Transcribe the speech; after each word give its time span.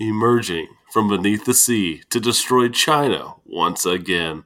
emerging 0.00 0.66
from 0.90 1.08
beneath 1.08 1.44
the 1.44 1.52
sea 1.52 2.02
to 2.08 2.18
destroy 2.18 2.68
China 2.68 3.34
once 3.44 3.84
again. 3.84 4.44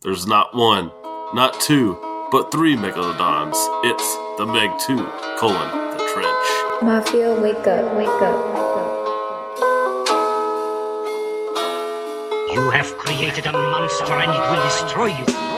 There's 0.00 0.26
not 0.26 0.56
one, 0.56 0.90
not 1.34 1.60
two, 1.60 1.98
but 2.32 2.50
three 2.50 2.74
megalodons. 2.74 3.54
It's 3.84 4.16
the 4.38 4.46
Meg 4.46 4.70
2, 4.80 4.96
colon, 5.38 5.90
the 5.92 6.10
trench. 6.12 6.82
Mafia, 6.82 7.38
wake 7.38 7.66
up, 7.66 7.94
wake 7.96 8.08
up, 8.08 8.54
wake 8.54 8.64
up. 8.64 8.94
You 12.54 12.70
have 12.70 12.96
created 12.96 13.46
a 13.46 13.52
monster 13.52 14.14
and 14.14 14.30
it 14.30 14.50
will 14.50 14.62
destroy 14.64 15.06
you. 15.06 15.53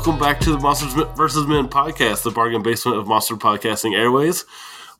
Welcome 0.00 0.18
back 0.18 0.40
to 0.40 0.52
the 0.52 0.58
Monsters 0.58 0.94
vs. 0.94 1.46
Men 1.46 1.68
podcast, 1.68 2.22
the 2.22 2.30
bargain 2.30 2.62
basement 2.62 2.96
of 2.96 3.06
Monster 3.06 3.36
Podcasting 3.36 3.94
Airways, 3.94 4.46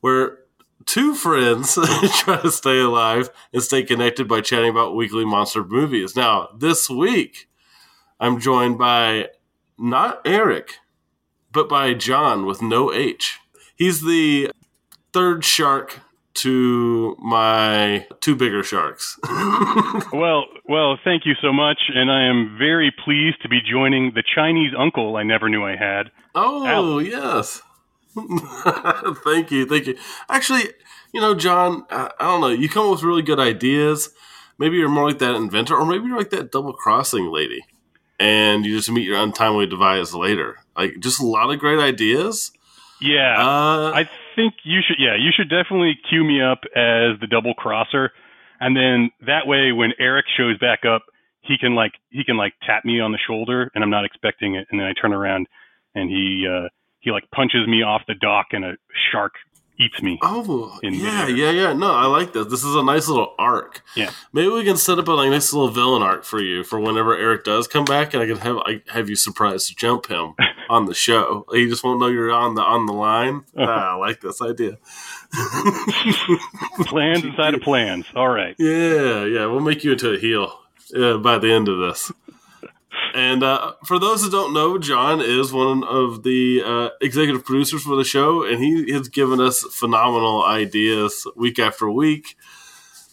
where 0.01 0.41
two 0.85 1.15
friends 1.15 1.73
try 2.19 2.39
to 2.39 2.51
stay 2.51 2.79
alive 2.81 3.31
and 3.51 3.63
stay 3.63 3.81
connected 3.81 4.27
by 4.27 4.41
chatting 4.41 4.69
about 4.69 4.95
weekly 4.95 5.25
monster 5.25 5.63
movies. 5.63 6.15
Now, 6.15 6.49
this 6.55 6.87
week, 6.87 7.49
I'm 8.19 8.39
joined 8.39 8.77
by 8.77 9.29
not 9.75 10.21
Eric, 10.23 10.75
but 11.51 11.67
by 11.67 11.95
Jon 11.95 12.45
with 12.45 12.61
no 12.61 12.93
H. 12.93 13.39
He's 13.75 14.03
the 14.03 14.51
third 15.13 15.43
shark 15.43 16.01
to 16.35 17.15
my 17.19 18.07
two 18.21 18.35
bigger 18.35 18.63
sharks. 18.63 19.19
Well, 20.13 20.45
well, 20.67 20.97
thank 21.03 21.25
you 21.25 21.33
so 21.41 21.51
much, 21.53 21.79
and 21.93 22.11
I 22.11 22.23
am 22.27 22.55
very 22.57 22.91
pleased 23.03 23.41
to 23.43 23.49
be 23.49 23.59
joining 23.61 24.11
the 24.13 24.23
Chinese 24.35 24.73
uncle 24.77 25.15
I 25.15 25.23
never 25.23 25.47
knew 25.49 25.63
I 25.63 25.75
had. 25.75 26.11
Oh, 26.35 26.99
yes. 26.99 27.61
thank 29.23 29.51
you. 29.51 29.65
Thank 29.65 29.87
you. 29.87 29.97
Actually, 30.29 30.63
you 31.13 31.21
know, 31.21 31.33
Jon, 31.33 31.85
I, 31.89 32.11
I 32.19 32.23
don't 32.25 32.41
know. 32.41 32.49
You 32.49 32.67
come 32.69 32.85
up 32.85 32.91
with 32.91 33.03
really 33.03 33.21
good 33.21 33.39
ideas. 33.39 34.09
Maybe 34.57 34.77
you're 34.77 34.89
more 34.89 35.07
like 35.07 35.19
that 35.19 35.35
inventor, 35.35 35.75
or 35.75 35.85
maybe 35.85 36.05
you're 36.05 36.17
like 36.17 36.29
that 36.31 36.51
double 36.51 36.73
crossing 36.73 37.31
lady, 37.31 37.63
and 38.19 38.65
you 38.65 38.75
just 38.75 38.91
meet 38.91 39.07
your 39.07 39.17
untimely 39.21 39.65
demise 39.65 40.13
later. 40.13 40.57
Like, 40.77 40.99
just 40.99 41.21
a 41.21 41.25
lot 41.25 41.51
of 41.51 41.59
great 41.59 41.79
ideas. 41.79 42.51
Yeah, 42.99 43.35
Uh, 43.39 43.91
I 43.95 44.09
think 44.35 44.53
you 44.63 44.79
should. 44.85 44.97
Yeah, 44.99 45.15
you 45.15 45.31
should 45.35 45.49
definitely 45.49 45.93
cue 46.09 46.23
me 46.23 46.41
up 46.41 46.59
as 46.75 47.19
the 47.19 47.27
double 47.29 47.53
crosser, 47.53 48.11
and 48.59 48.75
then 48.75 49.11
that 49.25 49.47
way, 49.47 49.71
when 49.71 49.91
Eric 49.99 50.25
shows 50.37 50.57
back 50.59 50.85
up, 50.85 51.03
he 51.41 51.57
can 51.59 51.75
like 51.75 51.93
he 52.09 52.23
can 52.23 52.37
like 52.37 52.53
tap 52.65 52.85
me 52.85 52.99
on 52.99 53.11
the 53.11 53.19
shoulder, 53.27 53.71
and 53.73 53.83
I'm 53.83 53.89
not 53.89 54.05
expecting 54.05 54.55
it, 54.55 54.67
and 54.71 54.79
then 54.79 54.87
I 54.87 54.93
turn 54.99 55.13
around, 55.13 55.47
and 55.95 56.09
he 56.09 56.47
uh, 56.47 56.69
he 56.99 57.11
like 57.11 57.23
punches 57.33 57.67
me 57.67 57.83
off 57.83 58.01
the 58.07 58.15
dock, 58.15 58.47
and 58.51 58.63
a 58.63 58.73
shark 59.11 59.33
me. 60.01 60.19
Oh, 60.21 60.79
yeah, 60.83 61.27
yeah, 61.27 61.51
yeah. 61.51 61.73
No, 61.73 61.91
I 61.91 62.05
like 62.05 62.33
this. 62.33 62.47
This 62.47 62.63
is 62.63 62.75
a 62.75 62.83
nice 62.83 63.07
little 63.07 63.33
arc. 63.37 63.81
Yeah. 63.95 64.11
Maybe 64.33 64.49
we 64.49 64.63
can 64.63 64.77
set 64.77 64.99
up 64.99 65.07
a 65.07 65.11
like 65.11 65.29
nice 65.29 65.51
little 65.53 65.69
villain 65.69 66.01
arc 66.01 66.23
for 66.23 66.41
you 66.41 66.63
for 66.63 66.79
whenever 66.79 67.17
Eric 67.17 67.43
does 67.43 67.67
come 67.67 67.85
back, 67.85 68.13
and 68.13 68.21
I 68.21 68.27
can 68.27 68.37
have 68.37 68.57
I 68.57 68.81
have 68.91 69.09
you 69.09 69.15
surprise 69.15 69.67
jump 69.69 70.07
him 70.07 70.33
on 70.69 70.85
the 70.85 70.93
show. 70.93 71.45
He 71.51 71.67
just 71.67 71.83
won't 71.83 71.99
know 71.99 72.07
you're 72.07 72.31
on 72.31 72.55
the 72.55 72.61
on 72.61 72.85
the 72.85 72.93
line. 72.93 73.43
Ah, 73.57 73.93
I 73.93 73.95
like 73.95 74.21
this 74.21 74.41
idea. 74.41 74.77
plans 76.85 77.23
inside 77.23 77.53
of 77.53 77.61
plans. 77.61 78.05
All 78.15 78.29
right. 78.29 78.55
Yeah, 78.59 79.25
yeah, 79.25 79.45
we'll 79.45 79.61
make 79.61 79.83
you 79.83 79.93
into 79.93 80.11
a 80.13 80.19
heel 80.19 80.59
uh, 80.95 81.17
by 81.17 81.37
the 81.37 81.51
end 81.51 81.67
of 81.67 81.79
this. 81.79 82.11
And 83.13 83.43
uh, 83.43 83.73
for 83.85 83.99
those 83.99 84.23
who 84.23 84.29
don't 84.29 84.53
know, 84.53 84.77
Jon 84.77 85.21
is 85.21 85.51
one 85.51 85.83
of 85.83 86.23
the 86.23 86.61
uh, 86.65 86.89
executive 87.01 87.45
producers 87.45 87.83
for 87.83 87.95
the 87.95 88.03
show, 88.03 88.43
and 88.43 88.63
he 88.63 88.91
has 88.93 89.09
given 89.09 89.41
us 89.41 89.63
phenomenal 89.71 90.43
ideas 90.43 91.27
week 91.35 91.59
after 91.59 91.89
week, 91.89 92.37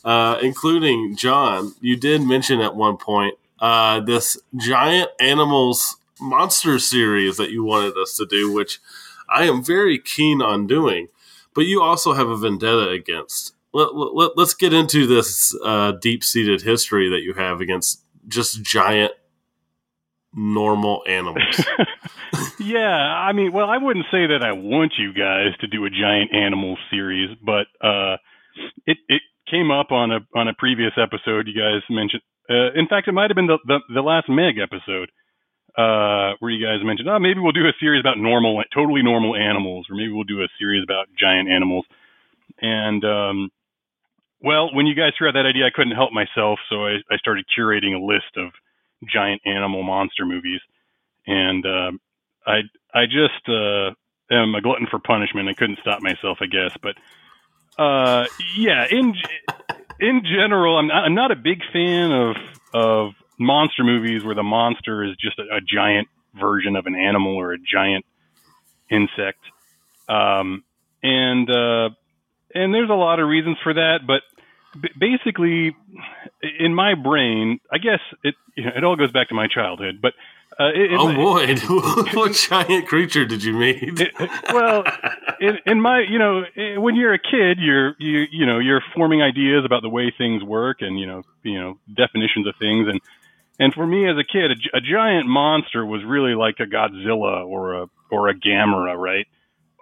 uh, 0.05 0.39
including 0.43 1.17
Jon. 1.17 1.75
You 1.81 1.97
did 1.97 2.23
mention 2.23 2.61
at 2.61 2.77
one 2.77 2.97
point 2.97 3.35
uh, 3.61 4.01
this 4.01 4.39
giant 4.57 5.11
animals 5.21 5.97
monster 6.21 6.79
series 6.79 7.37
that 7.37 7.51
you 7.51 7.65
wanted 7.65 7.97
us 7.97 8.17
to 8.17 8.27
do, 8.27 8.53
which 8.53 8.81
I 9.29 9.45
am 9.45 9.65
very 9.65 9.99
keen 9.99 10.41
on 10.43 10.67
doing. 10.67 11.09
But 11.55 11.67
you 11.67 11.83
also 11.83 12.13
have 12.13 12.29
a 12.29 12.37
vendetta 12.37 12.89
against. 12.91 13.55
Let, 13.73 13.95
let, 13.95 14.37
let's 14.37 14.55
get 14.55 14.73
into 14.73 15.07
this 15.07 15.57
uh, 15.65 15.93
deep 15.93 16.23
seated 16.23 16.63
history 16.63 17.09
that 17.11 17.23
you 17.23 17.35
have 17.35 17.61
against 17.61 18.03
just 18.29 18.63
giant 18.63 19.13
normal 20.39 21.03
animals. 21.07 21.65
Yeah, 22.61 22.91
I 22.91 23.33
mean, 23.33 23.53
well, 23.53 23.71
I 23.71 23.79
wouldn't 23.79 24.07
say 24.11 24.27
that 24.27 24.43
I 24.43 24.53
want 24.53 24.95
you 24.99 25.13
guys 25.13 25.57
to 25.61 25.69
do 25.69 25.85
a 25.85 25.91
giant 25.91 26.35
animal 26.35 26.77
series, 26.91 27.31
but 27.41 27.67
uh, 27.81 28.17
it 28.85 28.99
it 29.09 29.23
came 29.49 29.71
up 29.71 29.93
on 29.93 30.11
a 30.11 30.19
on 30.35 30.49
a 30.49 30.55
previous 30.55 30.93
episode. 31.01 31.47
You 31.47 31.55
guys 31.55 31.83
mentioned, 31.89 32.23
uh, 32.51 32.75
in 32.75 32.89
fact, 32.89 33.07
it 33.07 33.13
might 33.13 33.31
have 33.31 33.37
been 33.37 33.47
the, 33.47 33.59
the 33.65 33.79
the 33.95 34.03
last 34.03 34.29
Meg 34.29 34.59
episode 34.59 35.11
uh, 35.79 36.35
where 36.41 36.51
you 36.51 36.65
guys 36.65 36.85
mentioned, 36.85 37.09
oh, 37.09 37.19
maybe 37.21 37.39
we'll 37.39 37.53
do 37.53 37.67
a 37.67 37.79
series 37.79 38.01
about 38.01 38.19
normal, 38.19 38.61
totally 38.75 39.03
normal 39.03 39.37
animals, 39.37 39.87
or 39.89 39.95
maybe 39.95 40.11
we'll 40.11 40.25
do 40.25 40.43
a 40.43 40.49
series 40.59 40.83
about 40.83 41.07
giant 41.19 41.49
animals. 41.49 41.87
And 42.61 43.05
um, 43.05 43.51
well, 44.43 44.75
when 44.75 44.87
you 44.87 44.97
guys 44.97 45.13
threw 45.17 45.29
out 45.29 45.35
that 45.35 45.47
idea, 45.47 45.67
I 45.67 45.71
couldn't 45.73 45.95
help 45.95 46.11
myself, 46.13 46.59
so 46.69 46.87
I, 46.87 46.99
I 47.09 47.17
started 47.19 47.47
curating 47.57 47.95
a 47.95 48.03
list 48.03 48.35
of 48.37 48.51
giant 49.07 49.43
animal 49.47 49.83
monster 49.83 50.25
movies, 50.25 50.61
and 51.27 51.65
um, 51.67 52.01
I 52.47 52.61
I 52.95 53.05
just 53.07 53.49
uh, 53.49 53.91
am 54.31 54.55
a 54.55 54.61
glutton 54.61 54.87
for 54.91 54.99
punishment. 54.99 55.49
I 55.49 55.55
couldn't 55.55 55.79
stop 55.81 56.01
myself, 56.03 56.39
I 56.41 56.47
guess. 56.47 56.77
But 56.83 56.95
uh, 57.83 58.25
yeah, 58.57 58.85
in 58.91 59.15
in 60.01 60.23
general, 60.25 60.79
I'm 60.79 60.89
not, 60.89 61.05
I'm 61.05 61.15
not 61.15 61.31
a 61.31 61.37
big 61.37 61.61
fan 61.73 62.13
of 62.13 62.37
of 62.73 63.13
monster 63.39 63.85
movies 63.85 64.25
where 64.25 64.35
the 64.35 64.43
monster 64.43 65.05
is 65.05 65.17
just 65.21 65.39
a, 65.39 65.57
a 65.57 65.61
giant 65.61 66.09
version 66.39 66.77
of 66.77 66.87
an 66.87 66.95
animal 66.95 67.37
or 67.37 67.53
a 67.53 67.59
giant 67.59 68.05
insect. 68.91 69.41
Um, 70.09 70.65
and 71.03 71.49
uh, 71.49 71.91
and 72.55 72.75
there's 72.75 72.91
a 72.91 72.95
lot 72.95 73.21
of 73.21 73.29
reasons 73.29 73.59
for 73.63 73.75
that, 73.75 74.01
but 74.07 74.23
b- 74.81 74.91
basically, 74.99 75.77
in 76.59 76.75
my 76.75 76.95
brain, 76.95 77.61
I 77.73 77.79
guess 77.79 78.01
it 78.23 78.35
you 78.57 78.65
know, 78.65 78.71
it 78.77 78.85
all 78.85 78.97
goes 78.97 79.13
back 79.13 79.29
to 79.29 79.35
my 79.35 79.47
childhood. 79.49 80.01
But 80.01 80.15
uh, 80.59 80.71
it, 80.75 80.91
oh 80.93 81.09
it- 81.11 81.63
boy, 81.69 82.05
what 82.19 82.33
giant 82.33 82.87
creature 82.89 83.25
did 83.25 83.43
you 83.45 83.53
meet? 83.53 84.01
it- 84.01 84.15
well, 84.53 84.85
in, 85.41 85.59
in 85.67 85.81
my, 85.81 86.01
you 86.01 86.19
know, 86.19 86.45
when 86.81 86.97
you're 86.97 87.15
a 87.15 87.19
kid, 87.19 87.59
you're 87.61 87.95
you 87.99 88.27
you 88.31 88.47
know 88.47 88.59
you're 88.59 88.83
forming 88.95 89.23
ideas 89.23 89.65
about 89.65 89.83
the 89.83 89.89
way 89.89 90.13
things 90.17 90.43
work 90.43 90.79
and 90.81 90.99
you 90.99 91.07
know 91.07 91.23
you 91.43 91.59
know 91.61 91.79
definitions 91.95 92.47
of 92.47 92.55
things 92.59 92.89
and 92.89 93.01
and 93.61 93.75
for 93.75 93.85
me 93.87 94.09
as 94.09 94.17
a 94.17 94.25
kid, 94.25 94.53
a, 94.53 94.77
a 94.77 94.81
giant 94.81 95.27
monster 95.27 95.85
was 95.85 96.05
really 96.05 96.35
like 96.35 96.61
a 96.61 96.65
Godzilla 96.67 97.45
or 97.47 97.75
a 97.83 97.87
or 98.11 98.29
a 98.29 98.35
Gamera, 98.35 98.97
right? 98.97 99.27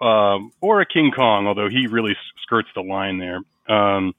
Um, 0.01 0.51
or 0.61 0.81
a 0.81 0.85
King 0.85 1.11
Kong, 1.15 1.47
although 1.47 1.69
he 1.69 1.87
really 1.87 2.15
skirts 2.43 2.69
the 2.75 2.81
line 2.81 3.17
there. 3.19 3.39
Um, 3.67 4.13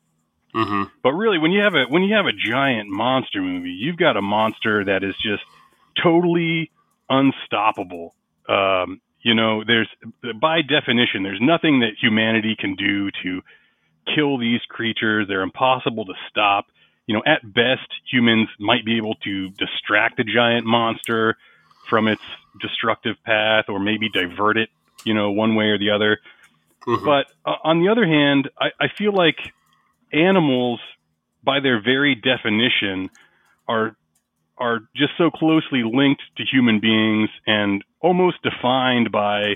hmm 0.55 0.85
but 1.03 1.13
really, 1.13 1.39
when 1.39 1.53
you 1.53 1.63
have 1.63 1.75
a 1.75 1.85
when 1.89 2.03
you 2.03 2.15
have 2.15 2.27
a 2.27 2.33
giant 2.33 2.89
monster 2.89 3.41
movie, 3.41 3.71
you've 3.71 3.97
got 3.97 4.17
a 4.17 4.23
monster 4.23 4.85
that 4.85 5.05
is 5.05 5.15
just 5.23 5.43
totally 6.03 6.71
unstoppable. 7.09 8.15
Um, 8.49 9.01
you 9.23 9.35
know, 9.35 9.63
there's 9.65 9.89
by 10.41 10.63
definition, 10.63 11.23
there's 11.23 11.41
nothing 11.41 11.81
that 11.81 11.93
humanity 12.01 12.57
can 12.59 12.75
do 12.75 13.11
to 13.23 13.43
kill 14.15 14.39
these 14.39 14.61
creatures. 14.69 15.27
They're 15.29 15.43
impossible 15.43 16.06
to 16.06 16.15
stop. 16.31 16.67
You 17.06 17.15
know, 17.17 17.23
at 17.27 17.43
best, 17.43 17.89
humans 18.11 18.49
might 18.59 18.85
be 18.85 18.97
able 18.97 19.15
to 19.25 19.51
distract 19.51 20.21
a 20.21 20.25
giant 20.25 20.67
monster 20.67 21.37
from 21.89 22.06
its 22.06 22.23
destructive 22.61 23.17
path, 23.25 23.67
or 23.69 23.79
maybe 23.79 24.09
divert 24.09 24.59
it. 24.59 24.69
You 25.05 25.15
know, 25.15 25.31
one 25.31 25.55
way 25.55 25.67
or 25.67 25.79
the 25.79 25.91
other. 25.91 26.19
Mhm. 26.87 27.05
But 27.05 27.27
uh, 27.44 27.56
on 27.65 27.81
the 27.83 27.89
other 27.89 28.06
hand, 28.06 28.51
I, 28.61 28.71
I 28.81 28.89
feel 28.89 29.12
like 29.12 29.53
animals, 30.12 30.81
by 31.44 31.60
their 31.60 31.81
very 31.82 32.14
definition, 32.14 33.10
are 33.66 33.96
are 34.58 34.81
just 34.96 35.12
so 35.16 35.31
closely 35.31 35.82
linked 35.84 36.22
to 36.37 36.44
human 36.44 36.81
beings 36.81 37.31
and 37.46 37.84
almost 38.00 38.43
defined 38.43 39.12
by 39.12 39.55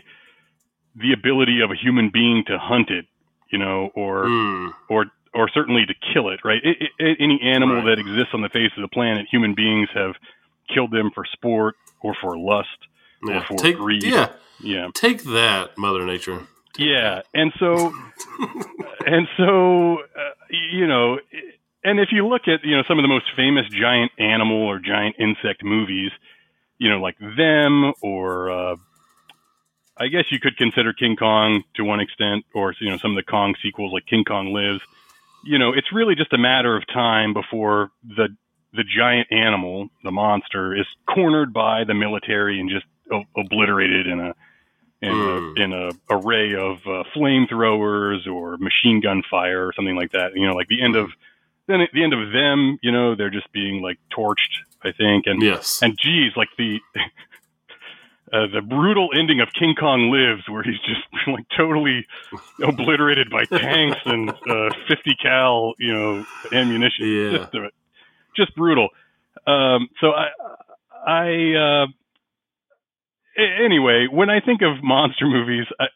the 0.94 1.12
ability 1.12 1.60
of 1.60 1.70
a 1.70 1.74
human 1.74 2.08
being 2.12 2.44
to 2.46 2.56
hunt 2.58 2.88
it, 2.90 3.06
you 3.50 3.58
know, 3.58 3.90
or 3.94 4.24
Mm. 4.26 4.74
or 4.88 5.06
or 5.34 5.48
certainly 5.48 5.86
to 5.86 5.94
kill 6.12 6.28
it, 6.28 6.40
right? 6.44 6.60
I 6.64 6.88
I 7.04 7.16
any 7.18 7.40
animal 7.42 7.76
Right. 7.76 7.86
that 7.86 7.98
exists 7.98 8.34
on 8.34 8.42
the 8.42 8.48
face 8.50 8.70
of 8.76 8.82
the 8.82 8.88
planet, 8.88 9.26
human 9.30 9.54
beings 9.54 9.88
have 9.94 10.14
killed 10.72 10.90
them 10.92 11.10
for 11.14 11.24
sport 11.24 11.74
or 12.00 12.14
for 12.20 12.36
lust 12.38 12.68
Yeah. 13.26 13.38
or 13.38 13.42
for 13.48 13.56
Take 13.56 13.76
greed. 13.78 14.02
yeah, 14.04 14.28
Yeah. 14.60 14.88
take 14.94 15.22
that, 15.24 15.76
Mother 15.78 16.04
Nature. 16.04 16.46
Yeah, 16.78 17.22
and 17.34 17.52
so 17.58 17.92
and 19.06 19.28
so 19.36 19.98
uh, 20.00 20.30
you 20.50 20.86
know, 20.86 21.18
and 21.84 22.00
if 22.00 22.08
you 22.12 22.26
look 22.26 22.42
at 22.48 22.64
you 22.64 22.76
know 22.76 22.82
some 22.88 22.98
of 22.98 23.02
the 23.02 23.08
most 23.08 23.26
famous 23.36 23.66
giant 23.68 24.12
animal 24.18 24.62
or 24.62 24.78
giant 24.78 25.16
insect 25.18 25.62
movies, 25.62 26.10
you 26.78 26.88
know, 26.88 27.00
like 27.00 27.18
them 27.18 27.92
or 28.02 28.50
uh, 28.50 28.76
I 29.98 30.08
guess 30.08 30.24
you 30.30 30.40
could 30.40 30.56
consider 30.56 30.92
King 30.92 31.16
Kong 31.16 31.62
to 31.76 31.84
one 31.84 32.00
extent, 32.00 32.44
or 32.54 32.74
you 32.80 32.90
know 32.90 32.96
some 32.96 33.12
of 33.12 33.16
the 33.16 33.30
Kong 33.30 33.54
sequels 33.62 33.92
like 33.92 34.06
King 34.06 34.24
Kong 34.24 34.52
Lives. 34.52 34.80
You 35.44 35.58
know, 35.58 35.72
it's 35.72 35.92
really 35.92 36.14
just 36.14 36.32
a 36.32 36.38
matter 36.38 36.76
of 36.76 36.86
time 36.86 37.34
before 37.34 37.90
the 38.02 38.28
the 38.72 38.84
giant 38.84 39.28
animal, 39.30 39.90
the 40.02 40.10
monster, 40.10 40.74
is 40.74 40.86
cornered 41.06 41.52
by 41.52 41.84
the 41.84 41.92
military 41.94 42.58
and 42.58 42.70
just 42.70 42.86
o- 43.12 43.24
obliterated 43.38 44.06
in 44.06 44.18
a 44.18 44.34
in, 45.02 45.10
Hmm. 45.12 45.54
a, 45.56 45.62
in 45.64 45.72
a 45.72 45.90
array 46.10 46.54
of 46.54 46.76
uh, 46.86 47.02
flamethrowers 47.14 48.26
or 48.26 48.56
machine 48.58 49.00
gun 49.02 49.22
fire 49.30 49.66
or 49.66 49.72
something 49.74 49.96
like 49.96 50.12
that. 50.12 50.32
You 50.34 50.46
know, 50.46 50.54
like 50.54 50.68
the 50.68 50.82
end 50.82 50.96
of 50.96 51.10
then 51.66 51.80
at 51.80 51.90
the 51.92 52.02
end 52.02 52.12
of 52.12 52.32
them, 52.32 52.78
you 52.82 52.90
know, 52.92 53.14
they're 53.14 53.30
just 53.30 53.50
being 53.52 53.82
like 53.82 53.98
torched. 54.16 54.62
I 54.84 54.90
think, 54.90 55.26
and 55.26 55.40
Yes. 55.42 55.80
and 55.82 55.96
geez, 55.96 56.32
like 56.36 56.48
the 56.58 56.80
uh, 58.32 58.46
the 58.52 58.62
brutal 58.62 59.10
ending 59.16 59.40
of 59.40 59.48
King 59.52 59.74
Kong 59.78 60.10
Lives, 60.10 60.48
where 60.48 60.62
he's 60.62 60.78
just 60.80 61.02
like 61.28 61.44
totally 61.56 62.06
obliterated 62.62 63.30
by 63.30 63.44
tanks 63.44 63.98
and 64.06 64.30
uh, 64.48 64.70
50 64.88 65.14
cal, 65.22 65.74
you 65.78 65.92
know, 65.92 66.26
ammunition. 66.52 67.06
Yeah. 67.06 67.30
Just, 67.38 67.54
uh, 67.54 67.58
just 68.36 68.54
brutal. 68.56 68.88
Um, 69.46 69.88
so 70.00 70.12
I, 70.12 70.28
I, 71.06 71.54
uh, 71.54 71.86
anyway, 73.36 74.06
when 74.10 74.30
I 74.30 74.40
think 74.40 74.62
of 74.62 74.82
monster 74.82 75.26
movies, 75.26 75.66
I, 75.80 75.86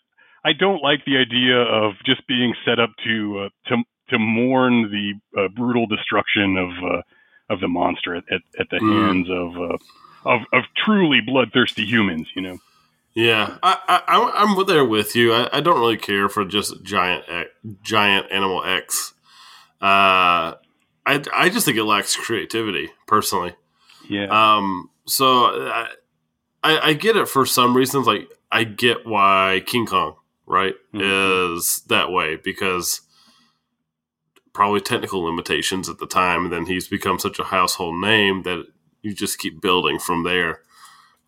I 0.45 0.53
don't 0.53 0.83
like 0.83 1.05
the 1.05 1.17
idea 1.17 1.57
of 1.61 1.95
just 2.05 2.27
being 2.27 2.55
set 2.65 2.79
up 2.79 2.91
to 3.05 3.47
uh, 3.47 3.49
to 3.69 3.83
to 4.11 4.19
mourn 4.19 4.91
the 4.91 5.41
uh, 5.41 5.49
brutal 5.49 5.87
destruction 5.87 6.57
of 6.57 6.71
uh, 6.85 7.03
of 7.51 7.61
the 7.61 7.69
monster 7.69 8.15
at, 8.15 8.25
at, 8.31 8.41
at 8.61 8.67
the 8.71 8.79
Mm. 8.79 8.93
hands 8.93 9.29
of 9.31 9.57
uh, 9.57 10.31
of 10.31 10.41
of 10.53 10.65
truly 10.85 11.21
bloodthirsty 11.21 11.85
humans. 11.85 12.29
You 12.35 12.43
know. 12.43 12.59
Yeah, 13.15 13.57
I, 13.63 13.79
I, 13.89 14.19
I'm- 14.19 14.59
I'm 14.59 14.67
there 14.67 14.85
with 14.85 15.17
you. 15.17 15.33
I, 15.33 15.49
I 15.51 15.61
don't 15.61 15.81
really 15.81 15.97
care 15.97 16.29
for 16.29 16.45
just 16.45 16.83
giant, 16.83 17.25
giant 17.83 18.27
animal 18.31 18.63
X. 18.63 19.15
Uh, 19.81 20.53
I, 21.07 21.23
I 21.33 21.49
just 21.49 21.65
think 21.65 21.79
it 21.79 21.85
lacks 21.85 22.15
creativity, 22.15 22.91
personally. 23.07 23.55
Yeah. 24.09 24.27
Um, 24.29 24.91
so 25.07 25.27
I, 25.47 25.89
I, 26.63 26.91
I 26.91 26.93
get 26.95 27.17
it 27.17 27.29
for 27.29 27.47
some 27.47 27.77
reasons. 27.77 28.07
Like 28.07 28.29
I 28.51 28.65
get 28.65 29.07
why 29.07 29.63
King 29.67 29.87
Kong, 29.87 30.17
right, 30.47 30.75
Mhm. 30.95 31.57
is 31.57 31.83
that 31.89 32.11
way 32.11 32.37
because 32.37 33.03
probably 34.53 34.81
technical 34.81 35.23
limitations 35.23 35.89
at 35.89 35.99
the 35.99 36.07
time, 36.07 36.45
and 36.45 36.53
then 36.53 36.67
he's 36.67 36.89
become 36.89 37.19
such 37.19 37.39
a 37.39 37.45
household 37.45 38.01
name 38.01 38.43
that 38.45 38.65
you 39.03 39.13
just 39.15 39.39
keep 39.39 39.61
building 39.61 39.99
from 39.99 40.25
there. 40.25 40.61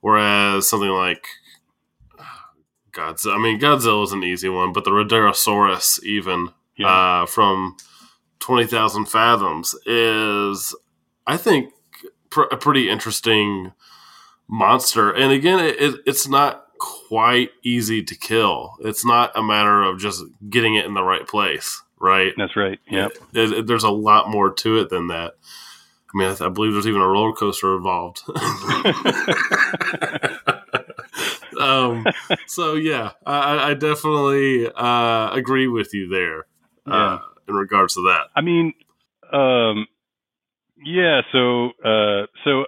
Whereas 0.01 0.69
something 0.69 0.89
like 0.91 1.27
Godzilla, 2.93 3.35
I 3.35 3.39
mean, 3.39 3.61
Godzilla 3.61 4.03
is 4.05 4.13
an 4.13 4.25
easy 4.25 4.49
one, 4.49 4.73
but 4.73 4.85
the 4.85 4.91
Rhedosaurus, 4.91 6.03
even 6.03 6.49
yeah. 6.77 7.23
uh, 7.23 7.27
from 7.27 7.77
20,000 8.41 9.07
Fathoms 9.07 9.75
is, 9.87 10.75
I 11.27 11.37
think, 11.37 11.73
pr- 12.31 12.43
a 12.51 12.57
pretty 12.57 12.89
interesting 12.89 13.73
monster. 14.49 15.11
And 15.13 15.33
again, 15.33 15.61
it, 15.61 15.81
it, 15.81 16.01
it's 16.07 16.29
not 16.29 16.67
quite 16.79 17.51
easy 17.63 18.03
to 18.05 18.15
kill. 18.17 18.77
It's 18.81 19.05
not 19.05 19.33
a 19.37 19.43
matter 19.43 19.83
of 19.83 19.99
just 19.99 20.23
getting 20.49 20.77
it 20.77 20.87
in 20.87 20.95
the 20.95 21.03
right 21.03 21.27
place, 21.27 21.83
right? 21.99 22.33
That's 22.37 22.57
right. 22.57 22.79
Yeah. 22.91 23.09
There's 23.33 23.85
a 23.85 23.91
lot 23.91 24.31
more 24.31 24.53
to 24.55 24.79
it 24.79 24.89
than 24.91 25.09
that. 25.09 25.35
I 26.15 26.19
mean, 26.19 26.37
I, 26.41 26.47
I 26.47 26.49
believe 26.49 26.73
there's 26.73 26.87
even 26.87 27.03
a 27.03 27.07
roller 27.07 27.35
coaster 27.35 27.77
involved. 27.77 28.23
um, 31.61 32.07
so 32.47 32.75
yeah, 32.75 33.13
I, 33.27 33.39
I- 33.57 33.69
I 33.71 33.75
definitely 33.75 34.71
uh, 34.75 35.31
agree 35.33 35.69
with 35.69 35.93
you 35.95 36.09
there 36.09 36.47
uh, 36.87 37.19
in 37.47 37.55
regards 37.55 37.95
to 37.95 38.03
that. 38.03 38.29
I 38.35 38.41
mean, 38.41 38.73
um, 39.33 39.87
yeah. 40.83 41.23
So, 41.33 41.71
uh, 41.85 42.27
so 42.45 42.65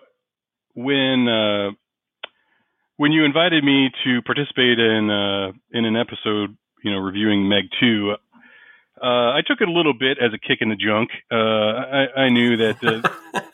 when 0.83 1.29
uh, 1.29 1.71
when 2.97 3.13
you 3.13 3.25
invited 3.25 3.65
me 3.65 3.91
to 4.05 4.23
participate 4.23 4.79
in 4.79 5.11
uh, 5.11 5.53
in 5.73 5.85
an 5.85 5.97
episode, 5.97 6.57
you 6.83 6.93
know, 6.93 6.99
reviewing 6.99 7.49
Meg 7.49 7.65
Two, 7.81 8.15
uh, 9.03 9.33
I 9.33 9.41
took 9.47 9.61
it 9.61 9.69
a 9.69 9.73
little 9.73 9.95
bit 9.95 10.19
as 10.19 10.33
a 10.35 10.39
kick 10.39 10.59
in 10.61 10.69
the 10.69 10.77
junk. 10.77 11.11
Uh, 11.31 11.37
I, 11.37 12.23
I 12.25 12.29
knew 12.29 12.57
that 12.59 12.77
uh, 12.85 13.01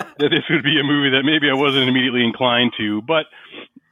that 0.19 0.31
this 0.31 0.45
would 0.51 0.65
be 0.65 0.81
a 0.81 0.85
movie 0.85 1.11
that 1.11 1.23
maybe 1.25 1.51
I 1.51 1.55
wasn't 1.55 1.89
immediately 1.89 2.25
inclined 2.25 2.73
to, 2.79 3.03
but 3.03 3.27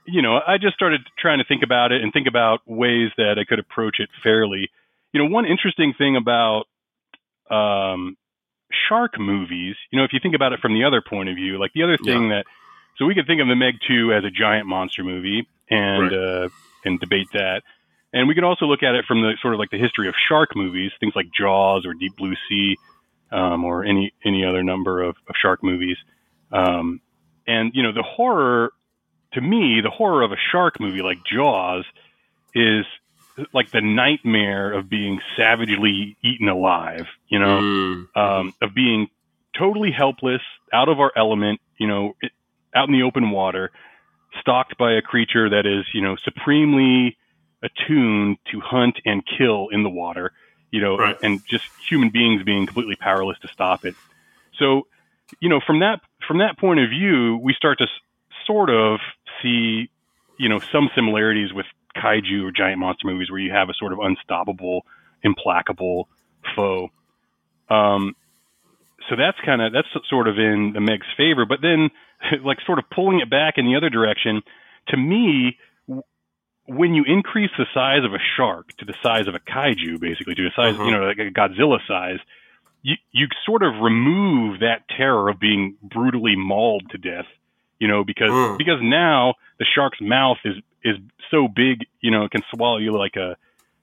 you 0.07 0.23
know, 0.23 0.41
I 0.47 0.59
just 0.59 0.75
started 0.75 1.01
trying 1.19 1.39
to 1.39 1.45
think 1.45 1.63
about 1.63 1.93
it 1.93 2.03
and 2.03 2.13
think 2.13 2.27
about 2.29 2.61
ways 2.67 3.11
that 3.17 3.39
I 3.39 3.45
could 3.45 3.59
approach 3.59 3.97
it 4.01 4.11
fairly. 4.23 4.69
You 5.13 5.23
know, 5.23 5.31
one 5.31 5.47
interesting 5.47 5.95
thing 5.97 6.17
about 6.17 6.65
um, 7.51 8.17
shark 8.89 9.19
movies, 9.19 9.77
you 9.91 9.99
know, 9.99 10.05
if 10.05 10.13
you 10.13 10.21
think 10.23 10.35
about 10.35 10.53
it 10.53 10.61
from 10.61 10.75
the 10.75 10.85
other 10.85 11.01
point 11.01 11.29
of 11.29 11.37
view, 11.37 11.59
like 11.59 11.73
the 11.75 11.83
other 11.83 11.97
thing 11.97 12.29
that, 12.31 12.45
so 12.97 13.05
we 13.07 13.15
could 13.15 13.27
think 13.27 13.41
of 13.41 13.49
the 13.49 13.57
Meg 13.57 13.75
2 13.87 14.13
as 14.13 14.25
a 14.25 14.31
giant 14.31 14.67
monster 14.67 15.03
movie 15.05 15.47
and, 15.71 16.03
Right. 16.11 16.13
uh, 16.13 16.49
and 16.85 17.01
debate 17.01 17.29
that. 17.33 17.63
And 18.13 18.29
we 18.29 18.35
could 18.35 18.45
also 18.45 18.67
look 18.67 18.83
at 18.83 18.95
it 18.95 19.05
from 19.07 19.23
the 19.23 19.33
sort 19.43 19.55
of 19.55 19.59
like 19.61 19.71
the 19.71 19.79
history 19.79 20.07
of 20.09 20.15
shark 20.29 20.55
movies, 20.55 20.93
things 21.01 21.15
like 21.17 21.27
Jaws 21.37 21.85
or 21.85 21.95
Deep 21.95 22.17
Blue 22.17 22.35
Sea, 22.49 22.77
um, 23.33 23.65
or 23.65 23.85
any, 23.85 24.13
any 24.25 24.45
other 24.45 24.63
number 24.63 25.03
of, 25.03 25.17
of 25.29 25.35
shark 25.41 25.65
movies. 25.65 25.97
Um, 26.53 27.01
and, 27.47 27.73
you 27.75 27.83
know, 27.83 27.93
the 27.93 28.05
horror, 28.05 28.73
to 29.33 29.41
me, 29.41 29.81
the 29.83 29.91
horror 29.91 30.23
of 30.23 30.31
a 30.31 30.37
shark 30.53 30.79
movie 30.79 31.03
like 31.03 31.19
Jaws 31.25 31.85
is 32.55 32.85
like 33.53 33.73
the 33.73 33.81
nightmare 33.81 34.73
of 34.73 34.89
being 34.89 35.21
savagely 35.37 36.17
eaten 36.23 36.49
alive, 36.49 37.07
you 37.29 37.41
know, 37.41 37.59
Mm, 37.61 38.07
um, 38.17 38.55
of 38.63 38.73
being 38.75 39.09
totally 39.59 39.91
helpless, 39.91 40.43
out 40.73 40.89
of 40.89 41.01
our 41.01 41.11
element, 41.17 41.61
you 41.79 41.89
know, 41.89 42.15
it, 42.23 42.31
out 42.75 42.89
in 42.89 42.93
the 42.95 43.03
open 43.03 43.31
water, 43.31 43.71
stalked 44.41 44.77
by 44.79 44.93
a 44.95 45.03
creature 45.03 45.49
that 45.51 45.67
is, 45.67 45.85
you 45.95 46.01
know, 46.03 46.17
supremely 46.25 47.17
attuned 47.63 48.37
to 48.51 48.61
hunt 48.61 48.97
and 49.05 49.23
kill 49.39 49.69
in 49.71 49.83
the 49.83 49.91
water, 49.91 50.33
you 50.71 50.81
know, 50.81 50.97
Right. 50.99 51.17
and 51.23 51.41
just 51.49 51.65
human 51.89 52.11
beings 52.11 52.43
being 52.43 52.67
completely 52.67 52.97
powerless 52.97 53.39
to 53.41 53.49
stop 53.49 53.85
it. 53.85 53.95
So, 54.59 54.87
you 55.41 55.49
know, 55.49 55.61
from 55.67 55.81
that 55.81 56.01
from 56.27 56.39
that 56.39 56.59
point 56.59 56.81
of 56.81 56.91
view, 56.91 57.39
we 57.43 57.55
start 57.55 57.79
to 57.79 57.85
s- 57.85 57.91
sort 58.47 58.71
of 58.71 59.01
see, 59.43 59.89
you 60.39 60.49
know, 60.49 60.61
some 60.73 60.91
similarities 60.95 61.53
with 61.53 61.67
kaiju 61.97 62.45
or 62.45 62.51
giant 62.51 62.79
monster 62.79 63.07
movies 63.07 63.31
where 63.31 63.41
you 63.41 63.53
have 63.53 63.69
a 63.69 63.75
sort 63.75 63.93
of 63.93 63.99
unstoppable, 64.01 64.85
implacable 65.23 66.09
foe. 66.57 66.91
Um, 67.69 68.15
so 69.09 69.17
that's 69.17 69.39
kind 69.45 69.61
of 69.63 69.73
that's 69.73 69.89
sort 70.09 70.29
of 70.29 70.39
in 70.39 70.73
the 70.75 70.81
Meg's 70.81 71.07
favor. 71.17 71.45
But 71.47 71.61
then, 71.63 71.91
like, 72.45 72.59
sort 72.67 72.79
of 72.79 72.85
pulling 72.91 73.21
it 73.21 73.31
back 73.31 73.55
in 73.57 73.67
the 73.67 73.77
other 73.77 73.91
direction, 73.91 74.43
to 74.89 74.97
me, 74.97 75.59
when 76.67 76.95
you 76.95 77.05
increase 77.07 77.51
the 77.59 77.67
size 77.75 78.05
of 78.05 78.15
a 78.15 78.19
shark 78.37 78.69
to 78.79 78.85
the 78.85 78.95
size 79.03 79.29
of 79.29 79.35
a 79.35 79.39
kaiju, 79.41 80.01
basically 80.01 80.35
to 80.35 80.43
the 80.45 80.51
size, 80.57 80.75
Mhm. 80.77 80.87
you 80.87 80.93
know, 80.93 81.05
like 81.05 81.19
a 81.19 81.31
Godzilla 81.31 81.79
size, 81.87 82.19
you 82.83 82.97
you 83.13 83.29
sort 83.45 83.63
of 83.63 83.81
remove 83.81 84.61
that 84.61 84.89
terror 84.89 85.29
of 85.29 85.39
being 85.39 85.77
brutally 85.83 86.37
mauled 86.37 86.89
to 86.91 86.99
death. 86.99 87.27
You 87.79 87.89
know, 87.89 88.05
because 88.05 88.31
Mm. 88.31 88.57
because 88.59 88.81
now 88.83 89.35
the 89.59 89.65
shark's 89.67 90.01
mouth 90.01 90.39
is 90.45 90.57
is 90.83 90.97
so 91.31 91.49
big, 91.49 91.87
you 92.01 92.11
know, 92.11 92.25
it 92.25 92.31
can 92.31 92.43
swallow 92.55 92.79
you 92.79 92.93
like 92.93 93.17
a 93.17 93.37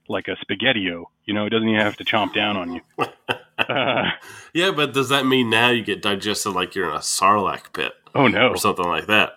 like 0.08 0.28
a 0.28 0.36
spaghettio. 0.44 1.06
You 1.26 1.34
know, 1.36 1.46
it 1.46 1.50
doesn't 1.52 1.68
even 1.70 1.82
have 1.82 1.98
to 1.98 2.04
chomp 2.04 2.34
down 2.34 2.58
on 2.58 2.74
you. 2.74 2.82
Uh, 3.70 4.12
yeah, 4.54 4.72
but 4.72 4.94
does 4.94 5.10
that 5.10 5.26
mean 5.26 5.50
now 5.50 5.70
you 5.70 5.84
get 5.84 6.02
digested 6.02 6.54
like 6.54 6.76
you're 6.76 6.90
in 6.90 6.96
a 6.96 7.00
sarlacc 7.00 7.74
pit 7.74 7.94
oh 8.16 8.28
no! 8.28 8.50
or 8.50 8.58
something 8.58 8.86
like 8.86 9.08
that? 9.08 9.34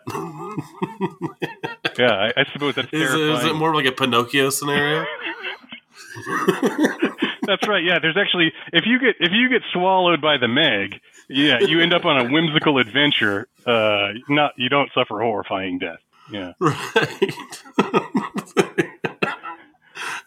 Yeah, 1.99 2.12
I, 2.12 2.33
I 2.40 2.45
suppose 2.52 2.75
that's 2.75 2.88
is, 2.93 3.02
it- 3.02 3.16
terrifying. 3.16 3.37
is 3.38 3.45
it 3.45 3.54
more 3.54 3.75
like 3.75 3.87
a 3.87 3.93
Pinocchio 3.93 4.50
scenario? 4.50 5.04
That's 7.47 7.66
right. 7.69 7.85
Yeah, 7.85 7.99
there's 8.00 8.16
actually 8.16 8.52
if 8.73 8.85
you 8.87 8.99
get 8.99 9.16
if 9.21 9.33
you 9.33 9.49
get 9.49 9.62
swallowed 9.73 10.21
by 10.21 10.37
the 10.38 10.49
Meg, 10.49 11.00
yeah, 11.28 11.61
you 11.61 11.81
end 11.81 11.93
up 11.93 12.04
on 12.04 12.25
a 12.26 12.31
whimsical 12.33 12.78
adventure. 12.78 13.49
Uh, 13.66 14.12
not 14.28 14.52
you 14.57 14.69
don't 14.69 14.90
suffer 14.95 15.21
horrifying 15.21 15.78
death. 15.78 15.99
Yeah. 16.31 16.52
right. 16.61 17.35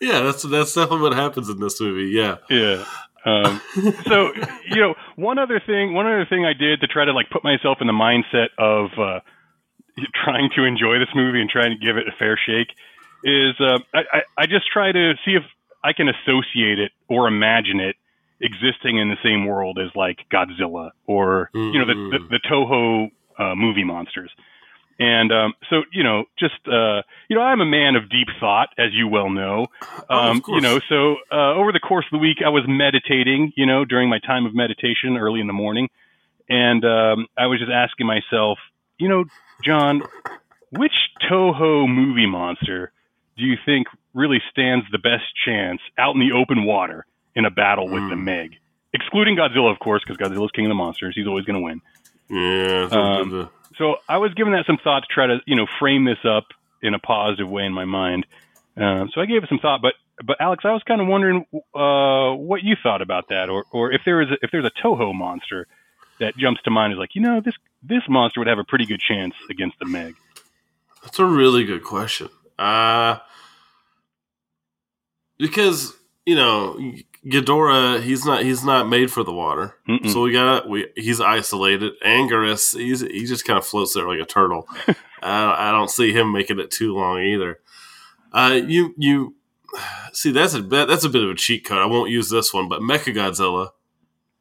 yeah, 0.01 0.21
that's 0.21 0.43
that's 0.43 0.73
definitely 0.73 1.01
what 1.01 1.13
happens 1.13 1.49
in 1.49 1.59
this 1.59 1.79
movie. 1.81 2.11
Yeah. 2.11 2.37
Yeah. 2.49 2.85
Um, 3.25 3.61
so 4.05 4.31
you 4.69 4.81
know, 4.81 4.95
one 5.15 5.37
other 5.39 5.59
thing, 5.65 5.93
one 5.93 6.05
other 6.05 6.25
thing 6.29 6.45
I 6.45 6.53
did 6.53 6.81
to 6.81 6.87
try 6.87 7.05
to 7.05 7.13
like 7.13 7.29
put 7.29 7.43
myself 7.43 7.79
in 7.81 7.87
the 7.87 7.93
mindset 7.93 8.47
of 8.57 8.91
uh, 8.97 9.19
trying 10.23 10.49
to 10.55 10.63
enjoy 10.63 10.99
this 10.99 11.09
movie 11.15 11.41
and 11.41 11.49
trying 11.49 11.77
to 11.77 11.85
give 11.85 11.97
it 11.97 12.07
a 12.07 12.11
fair 12.17 12.37
shake 12.45 12.69
is 13.23 13.55
uh, 13.59 13.79
I, 13.93 13.99
I, 14.13 14.21
I 14.37 14.45
just 14.45 14.67
try 14.71 14.91
to 14.91 15.13
see 15.25 15.31
if 15.35 15.43
I 15.83 15.93
can 15.93 16.07
associate 16.09 16.79
it 16.79 16.91
or 17.09 17.27
imagine 17.27 17.79
it 17.79 17.95
existing 18.39 18.97
in 18.99 19.09
the 19.09 19.17
same 19.23 19.45
world 19.47 19.79
as 19.79 19.89
like 19.95 20.19
Godzilla 20.31 20.91
or 21.07 21.49
you 21.55 21.79
know 21.79 21.85
the 21.85 21.93
the, 21.93 22.19
Mm. 22.23 22.29
the 22.29 22.39
Toho 22.47 23.11
uh, 23.39 23.55
movie 23.55 23.83
monsters. 23.83 24.31
And 24.99 25.31
um, 25.31 25.53
so, 25.69 25.83
you 25.91 26.03
know, 26.03 26.23
just 26.39 26.55
uh, 26.67 27.03
you 27.29 27.35
know, 27.35 27.41
I'm 27.41 27.61
a 27.61 27.65
man 27.65 27.95
of 27.95 28.09
deep 28.09 28.27
thought, 28.39 28.69
as 28.79 28.93
you 28.93 29.07
well 29.07 29.29
know. 29.29 29.67
Oh, 29.81 30.03
of 30.09 30.09
Um, 30.31 30.41
course. 30.41 30.55
you 30.55 30.61
know, 30.61 30.79
so 30.89 31.17
uh, 31.31 31.53
over 31.53 31.71
the 31.71 31.79
course 31.79 32.05
of 32.05 32.11
the 32.11 32.17
week, 32.17 32.37
I 32.45 32.49
was 32.49 32.63
meditating. 32.67 33.53
You 33.55 33.65
know, 33.67 33.85
during 33.85 34.09
my 34.09 34.19
time 34.19 34.45
of 34.45 34.55
meditation, 34.55 35.15
early 35.17 35.39
in 35.39 35.47
the 35.47 35.53
morning, 35.53 35.89
and 36.49 36.83
um, 36.83 37.27
I 37.37 37.45
was 37.47 37.59
just 37.59 37.71
asking 37.71 38.07
myself, 38.07 38.57
you 38.97 39.07
know, 39.07 39.25
Jon, 39.63 40.01
which 40.71 40.93
Toho 41.29 41.87
movie 41.87 42.25
monster 42.25 42.91
do 43.37 43.43
you 43.43 43.55
think 43.65 43.85
really 44.15 44.41
stands 44.49 44.83
the 44.91 44.97
best 44.97 45.25
chance 45.45 45.79
out 45.99 46.15
in 46.15 46.19
the 46.21 46.31
open 46.35 46.65
water 46.65 47.05
in 47.35 47.45
a 47.45 47.51
battle 47.51 47.87
with 47.87 48.01
the 48.09 48.15
Hmm. 48.15 48.23
Meg? 48.23 48.57
Excluding 48.93 49.35
Godzilla, 49.35 49.71
of 49.71 49.77
course, 49.77 50.01
because 50.03 50.17
Godzilla's 50.17 50.49
king 50.51 50.65
of 50.65 50.69
the 50.69 50.75
monsters. 50.75 51.13
He's 51.15 51.27
always 51.27 51.45
going 51.45 51.59
to 51.59 51.63
win. 51.63 51.81
Yeah. 52.29 52.89
so 52.89 52.99
Um, 52.99 53.29
the- 53.29 53.49
So 53.77 53.97
I 54.09 54.17
was 54.17 54.33
giving 54.33 54.53
that 54.53 54.65
some 54.65 54.77
thought 54.83 55.01
to 55.01 55.07
try 55.13 55.27
to, 55.27 55.39
you 55.45 55.55
know, 55.55 55.67
frame 55.79 56.03
this 56.05 56.17
up 56.25 56.45
in 56.81 56.93
a 56.93 56.99
positive 56.99 57.47
way 57.49 57.63
in 57.65 57.73
my 57.73 57.85
mind. 57.85 58.25
Um, 58.75 59.09
so 59.13 59.21
I 59.21 59.25
gave 59.25 59.43
it 59.43 59.49
some 59.49 59.59
thought, 59.59 59.81
but 59.81 59.93
but 60.23 60.37
Alex, 60.41 60.65
I 60.65 60.71
was 60.73 60.81
kind 60.83 60.99
of 60.99 61.05
wondering 61.07 61.45
uh, 61.75 62.33
what 62.33 62.63
you 62.63 62.75
thought 62.81 63.01
about 63.03 63.29
that, 63.29 63.49
or 63.49 63.65
or 63.71 63.91
if 63.91 64.01
there 64.03 64.21
is 64.21 64.29
a, 64.31 64.37
if 64.41 64.49
there's 64.51 64.65
a 64.65 64.71
Toho 64.83 65.13
monster 65.13 65.67
that 66.19 66.35
jumps 66.37 66.61
to 66.63 66.71
mind 66.71 66.93
is 66.93 66.97
like, 66.99 67.13
you 67.13 67.21
know, 67.21 67.39
this 67.39 67.53
this 67.83 68.01
monster 68.09 68.39
would 68.39 68.47
have 68.47 68.57
a 68.59 68.63
pretty 68.63 68.85
good 68.87 68.99
chance 68.99 69.35
against 69.49 69.77
the 69.79 69.85
Meg. 69.85 70.15
That's 71.03 71.19
a 71.19 71.25
really 71.25 71.63
good 71.65 71.83
question. 71.83 72.29
Uh 72.57 73.17
because 75.37 75.95
you 76.25 76.35
know 76.35 76.79
Ghidorah, 77.27 78.01
he's 78.01 78.25
not 78.25 78.43
he's 78.43 78.63
not 78.63 78.87
made 78.87 79.11
for 79.11 79.23
the 79.23 79.33
water, 79.33 79.75
Mm-mm. 79.87 80.11
so 80.11 80.21
we 80.21 80.31
got 80.31 80.69
we 80.69 80.87
he's 80.95 81.19
isolated. 81.19 81.93
Anguirus, 82.05 82.77
he's 82.77 83.01
he 83.01 83.25
just 83.25 83.45
kind 83.45 83.57
of 83.57 83.65
floats 83.65 83.93
there 83.93 84.07
like 84.07 84.19
a 84.19 84.25
turtle. 84.25 84.67
I, 85.21 85.69
I 85.69 85.71
don't 85.71 85.89
see 85.89 86.13
him 86.13 86.31
making 86.31 86.59
it 86.59 86.71
too 86.71 86.95
long 86.95 87.21
either. 87.21 87.59
Uh, 88.31 88.59
you 88.65 88.93
you 88.97 89.35
see 90.13 90.31
that's 90.31 90.53
a 90.53 90.61
bit 90.61 90.87
that's 90.87 91.03
a 91.03 91.09
bit 91.09 91.23
of 91.23 91.29
a 91.29 91.35
cheat 91.35 91.65
code. 91.65 91.79
I 91.79 91.85
won't 91.85 92.11
use 92.11 92.29
this 92.29 92.53
one, 92.53 92.67
but 92.69 92.81
Mecha 92.81 93.13
Godzilla. 93.13 93.69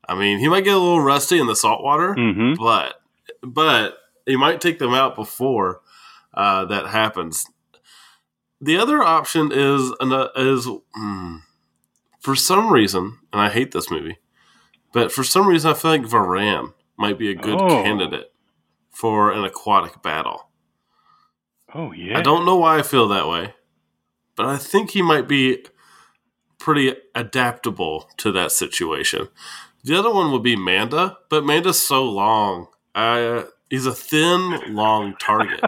I 0.08 0.14
mean, 0.14 0.38
he 0.38 0.48
might 0.48 0.64
get 0.64 0.74
a 0.74 0.78
little 0.78 1.00
rusty 1.00 1.40
in 1.40 1.46
the 1.48 1.56
salt 1.56 1.82
water 1.82 2.14
hmm 2.14 2.54
but 2.54 3.00
but 3.42 3.98
he 4.24 4.36
might 4.36 4.60
take 4.60 4.78
them 4.78 4.94
out 4.94 5.14
before 5.16 5.80
uh, 6.34 6.64
that 6.66 6.86
happens. 6.86 7.46
The 8.60 8.76
other 8.78 9.02
option 9.02 9.50
is 9.52 9.92
an, 10.00 10.28
is 10.36 10.68
hmm, 10.94 11.36
for 12.26 12.34
some 12.34 12.72
reason, 12.72 13.18
and 13.32 13.40
I 13.40 13.48
hate 13.50 13.70
this 13.70 13.88
movie, 13.88 14.18
but 14.92 15.12
for 15.12 15.22
some 15.22 15.46
reason 15.46 15.70
I 15.70 15.74
feel 15.74 15.92
like 15.92 16.02
Varan 16.02 16.74
might 16.98 17.18
be 17.20 17.30
a 17.30 17.34
good 17.36 17.54
Oh. 17.60 17.82
candidate 17.84 18.32
for 18.90 19.30
an 19.30 19.44
aquatic 19.44 20.02
battle. 20.02 20.48
Oh 21.72 21.92
yeah. 21.92 22.18
I 22.18 22.22
don't 22.22 22.44
know 22.44 22.56
why 22.56 22.78
I 22.78 22.82
feel 22.82 23.06
that 23.08 23.28
way, 23.28 23.54
but 24.34 24.44
I 24.46 24.56
think 24.56 24.90
he 24.90 25.02
might 25.02 25.28
be 25.28 25.64
pretty 26.58 26.96
adaptable 27.14 28.08
to 28.16 28.32
that 28.32 28.50
situation. 28.50 29.28
The 29.84 29.96
other 29.96 30.12
one 30.12 30.32
would 30.32 30.42
be 30.42 30.56
Manda, 30.56 31.18
but 31.30 31.44
Manda's 31.44 31.78
so 31.78 32.02
long. 32.04 32.66
Uh, 32.92 33.44
he's 33.70 33.86
a 33.86 33.94
thin, 33.94 34.74
long 34.74 35.14
target, 35.20 35.60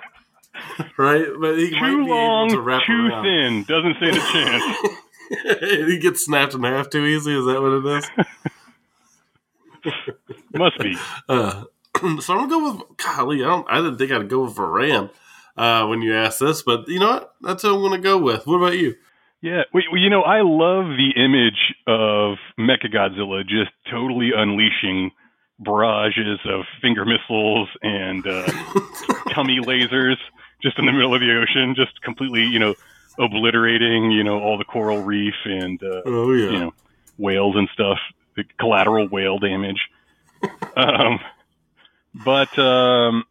right? 0.98 1.26
But 1.40 1.56
he 1.58 1.70
might 1.80 1.90
Too 1.90 2.04
be 2.04 2.10
long, 2.10 2.46
able 2.48 2.56
to 2.56 2.62
wrap 2.62 2.82
too 2.84 3.06
around. 3.06 3.22
thin. 3.22 3.62
Doesn't 3.68 3.96
stand 3.98 4.16
a 4.16 4.20
chance. 4.32 4.64
he 5.86 5.98
gets 5.98 6.24
snapped 6.24 6.54
in 6.54 6.62
half 6.62 6.90
too 6.90 7.04
easy. 7.04 7.38
Is 7.38 7.44
that 7.46 7.60
what 7.60 7.72
it 7.72 7.98
is? 9.84 10.14
Must 10.54 10.78
be. 10.78 10.96
Uh, 11.28 11.64
so 12.20 12.34
I'm 12.34 12.48
gonna 12.48 12.48
go 12.48 12.72
with 12.72 12.96
golly. 12.96 13.42
I 13.42 13.48
don't. 13.48 13.66
I 13.68 13.76
didn't 13.76 13.98
think 13.98 14.12
I'd 14.12 14.28
go 14.28 14.44
with 14.44 14.56
Varan 14.56 15.10
uh, 15.56 15.86
when 15.86 16.02
you 16.02 16.14
asked 16.14 16.40
this, 16.40 16.62
but 16.62 16.88
you 16.88 16.98
know 16.98 17.08
what? 17.08 17.34
That's 17.42 17.64
what 17.64 17.74
I'm 17.74 17.82
gonna 17.82 17.98
go 17.98 18.18
with. 18.18 18.46
What 18.46 18.56
about 18.56 18.78
you? 18.78 18.94
Yeah, 19.40 19.62
well, 19.72 19.84
well, 19.92 20.00
you 20.00 20.10
know, 20.10 20.22
I 20.22 20.40
love 20.40 20.96
the 20.96 21.12
image 21.16 21.74
of 21.86 22.38
Mechagodzilla 22.58 23.46
just 23.46 23.70
totally 23.88 24.30
unleashing 24.34 25.12
barrages 25.60 26.40
of 26.44 26.64
finger 26.82 27.04
missiles 27.04 27.68
and 27.82 28.26
uh, 28.26 28.46
tummy 29.30 29.60
lasers 29.60 30.16
just 30.60 30.78
in 30.78 30.86
the 30.86 30.92
middle 30.92 31.14
of 31.14 31.20
the 31.20 31.40
ocean, 31.40 31.74
just 31.76 32.00
completely, 32.02 32.42
you 32.42 32.58
know, 32.58 32.74
obliterating, 33.18 34.10
you 34.10 34.24
know, 34.24 34.40
all 34.40 34.58
the 34.58 34.64
coral 34.64 35.02
reef 35.02 35.34
and 35.44 35.82
uh, 35.82 36.02
Oh 36.06 36.32
yeah. 36.32 36.50
you 36.50 36.58
know 36.60 36.74
whales 37.18 37.56
and 37.56 37.68
stuff, 37.72 37.98
the 38.36 38.44
collateral 38.58 39.08
whale 39.08 39.38
damage. 39.38 39.80
um, 40.76 41.18
but 42.14 42.56
um, 42.58 43.24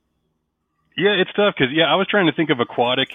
yeah, 0.95 1.11
it's 1.11 1.31
tough 1.33 1.55
because 1.57 1.73
yeah, 1.73 1.85
I 1.91 1.95
was 1.95 2.07
trying 2.07 2.25
to 2.27 2.33
think 2.33 2.49
of 2.49 2.59
aquatic 2.59 3.09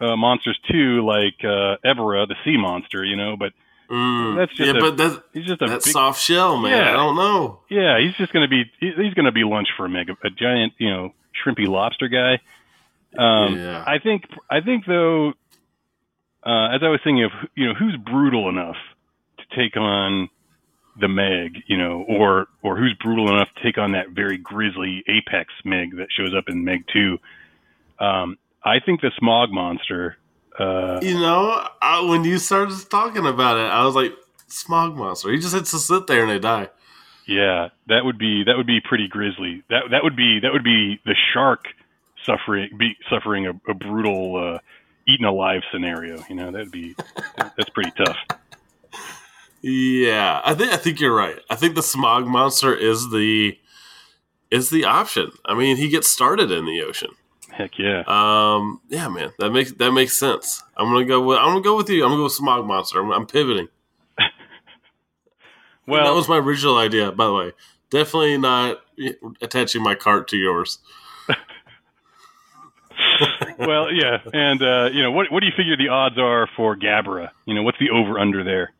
uh, 0.00 0.16
monsters 0.16 0.58
too, 0.70 1.04
like 1.06 1.36
uh, 1.44 1.76
Ebirah, 1.84 2.28
the 2.28 2.36
sea 2.44 2.56
monster, 2.56 3.04
you 3.04 3.16
know, 3.16 3.36
but 3.36 3.52
Mm. 3.88 4.34
That's 4.36 4.52
just 4.52 4.66
yeah, 4.74 4.78
a- 4.78 4.80
but 4.80 4.96
that's 4.96 5.16
he's 5.32 5.46
just 5.46 5.62
a 5.62 5.66
that 5.66 5.84
big, 5.84 5.92
soft 5.92 6.20
shell, 6.20 6.56
man. 6.56 6.72
Yeah. 6.72 6.90
I 6.90 6.94
don't 6.94 7.14
know. 7.14 7.60
yeah, 7.70 8.00
he's 8.00 8.14
just 8.16 8.32
gonna 8.32 8.48
be 8.48 8.64
he's 8.80 9.14
gonna 9.14 9.30
be 9.30 9.44
lunch 9.44 9.68
for 9.76 9.86
a 9.86 9.88
mega 9.88 10.16
a 10.24 10.28
giant, 10.30 10.72
you 10.78 10.90
know, 10.90 11.14
shrimpy 11.40 11.68
lobster 11.68 12.08
guy. 12.08 12.40
Um, 13.16 13.56
yeah. 13.56 13.84
I 13.86 14.00
think 14.00 14.24
I 14.50 14.60
think 14.60 14.86
though, 14.86 15.34
uh, 16.46 16.68
as 16.74 16.80
I 16.82 16.88
was 16.88 17.00
thinking 17.02 17.24
of, 17.24 17.32
you 17.56 17.66
know, 17.66 17.74
who's 17.74 17.96
brutal 17.96 18.48
enough 18.48 18.76
to 19.38 19.44
take 19.56 19.76
on 19.76 20.28
the 20.98 21.08
Meg, 21.08 21.64
you 21.66 21.76
know, 21.76 22.04
or 22.08 22.46
or 22.62 22.76
who's 22.76 22.94
brutal 23.02 23.28
enough 23.28 23.48
to 23.56 23.62
take 23.62 23.78
on 23.78 23.92
that 23.92 24.10
very 24.10 24.38
grisly 24.38 25.02
apex 25.08 25.52
Meg 25.64 25.96
that 25.96 26.06
shows 26.16 26.32
up 26.38 26.44
in 26.48 26.64
Meg 26.64 26.84
Two. 26.92 27.18
Um, 27.98 28.38
I 28.64 28.80
think 28.80 29.00
the 29.00 29.10
Smog 29.18 29.50
monster. 29.50 30.16
Uh, 30.58 31.00
you 31.02 31.14
know, 31.14 31.68
I, 31.82 32.00
when 32.08 32.24
you 32.24 32.38
started 32.38 32.78
talking 32.88 33.26
about 33.26 33.58
it, 33.58 33.68
I 33.68 33.84
was 33.84 33.94
like, 33.94 34.12
smog 34.46 34.96
monster. 34.96 35.30
He 35.30 35.38
just 35.38 35.52
has 35.52 35.70
to 35.70 35.78
sit 35.78 36.06
there 36.06 36.22
and 36.22 36.30
they 36.30 36.38
die. 36.38 36.70
yeah, 37.26 37.68
that 37.88 38.04
would 38.04 38.18
be 38.18 38.44
that 38.44 38.56
would 38.56 38.66
be 38.66 38.80
pretty 38.80 39.08
grisly. 39.08 39.62
That 39.68 39.90
that 39.90 40.04
would 40.04 40.16
be 40.16 40.40
that 40.40 40.52
would 40.52 40.64
be 40.64 41.00
the 41.04 41.16
shark 41.34 41.64
suffering 42.24 42.70
be 42.78 42.96
suffering 43.10 43.46
a, 43.46 43.50
a 43.68 43.74
brutal 43.74 44.54
uh, 44.54 44.58
eaten 45.06 45.24
alive 45.26 45.62
scenario. 45.72 46.22
You 46.28 46.36
know, 46.36 46.50
that'd 46.50 46.70
be 46.70 46.94
that's 47.56 47.70
pretty 47.70 47.92
tough. 47.96 48.16
Yeah, 49.62 50.40
I 50.44 50.54
think 50.54 50.72
I 50.72 50.76
think 50.76 51.00
you're 51.00 51.14
right. 51.14 51.38
I 51.50 51.56
think 51.56 51.74
the 51.74 51.82
smog 51.82 52.26
monster 52.26 52.74
is 52.74 53.10
the 53.10 53.58
is 54.50 54.70
the 54.70 54.84
option. 54.84 55.30
I 55.44 55.54
mean, 55.54 55.76
he 55.76 55.88
gets 55.88 56.08
started 56.08 56.50
in 56.50 56.66
the 56.66 56.82
ocean. 56.82 57.10
Heck 57.50 57.78
yeah. 57.78 58.02
Um, 58.06 58.80
yeah, 58.88 59.08
man, 59.08 59.32
that 59.38 59.50
makes 59.50 59.72
that 59.72 59.92
makes 59.92 60.16
sense. 60.16 60.62
I'm 60.76 60.92
gonna 60.92 61.04
go 61.04 61.20
with 61.22 61.38
I'm 61.38 61.48
gonna 61.48 61.62
go 61.62 61.76
with 61.76 61.88
you. 61.88 62.04
I'm 62.04 62.10
gonna 62.10 62.20
go 62.20 62.24
with 62.24 62.32
smog 62.32 62.66
monster. 62.66 63.00
I'm, 63.00 63.12
I'm 63.12 63.26
pivoting. 63.26 63.68
Well, 65.88 66.04
that 66.04 66.16
was 66.16 66.28
my 66.28 66.38
original 66.38 66.78
idea, 66.78 67.12
by 67.12 67.26
the 67.26 67.32
way. 67.32 67.52
Definitely 67.90 68.38
not 68.38 68.78
attaching 69.40 69.84
my 69.84 69.94
cart 69.94 70.26
to 70.28 70.36
yours. 70.36 70.80
well, 73.58 73.92
yeah, 73.92 74.18
and 74.32 74.62
uh, 74.62 74.90
you 74.92 75.02
know, 75.02 75.10
what 75.10 75.30
what 75.30 75.40
do 75.40 75.46
you 75.46 75.52
figure 75.56 75.76
the 75.76 75.88
odds 75.88 76.18
are 76.18 76.48
for 76.56 76.76
Gabara? 76.76 77.30
You 77.46 77.54
know, 77.54 77.62
what's 77.62 77.78
the 77.78 77.90
over 77.90 78.18
under 78.18 78.44
there? 78.44 78.72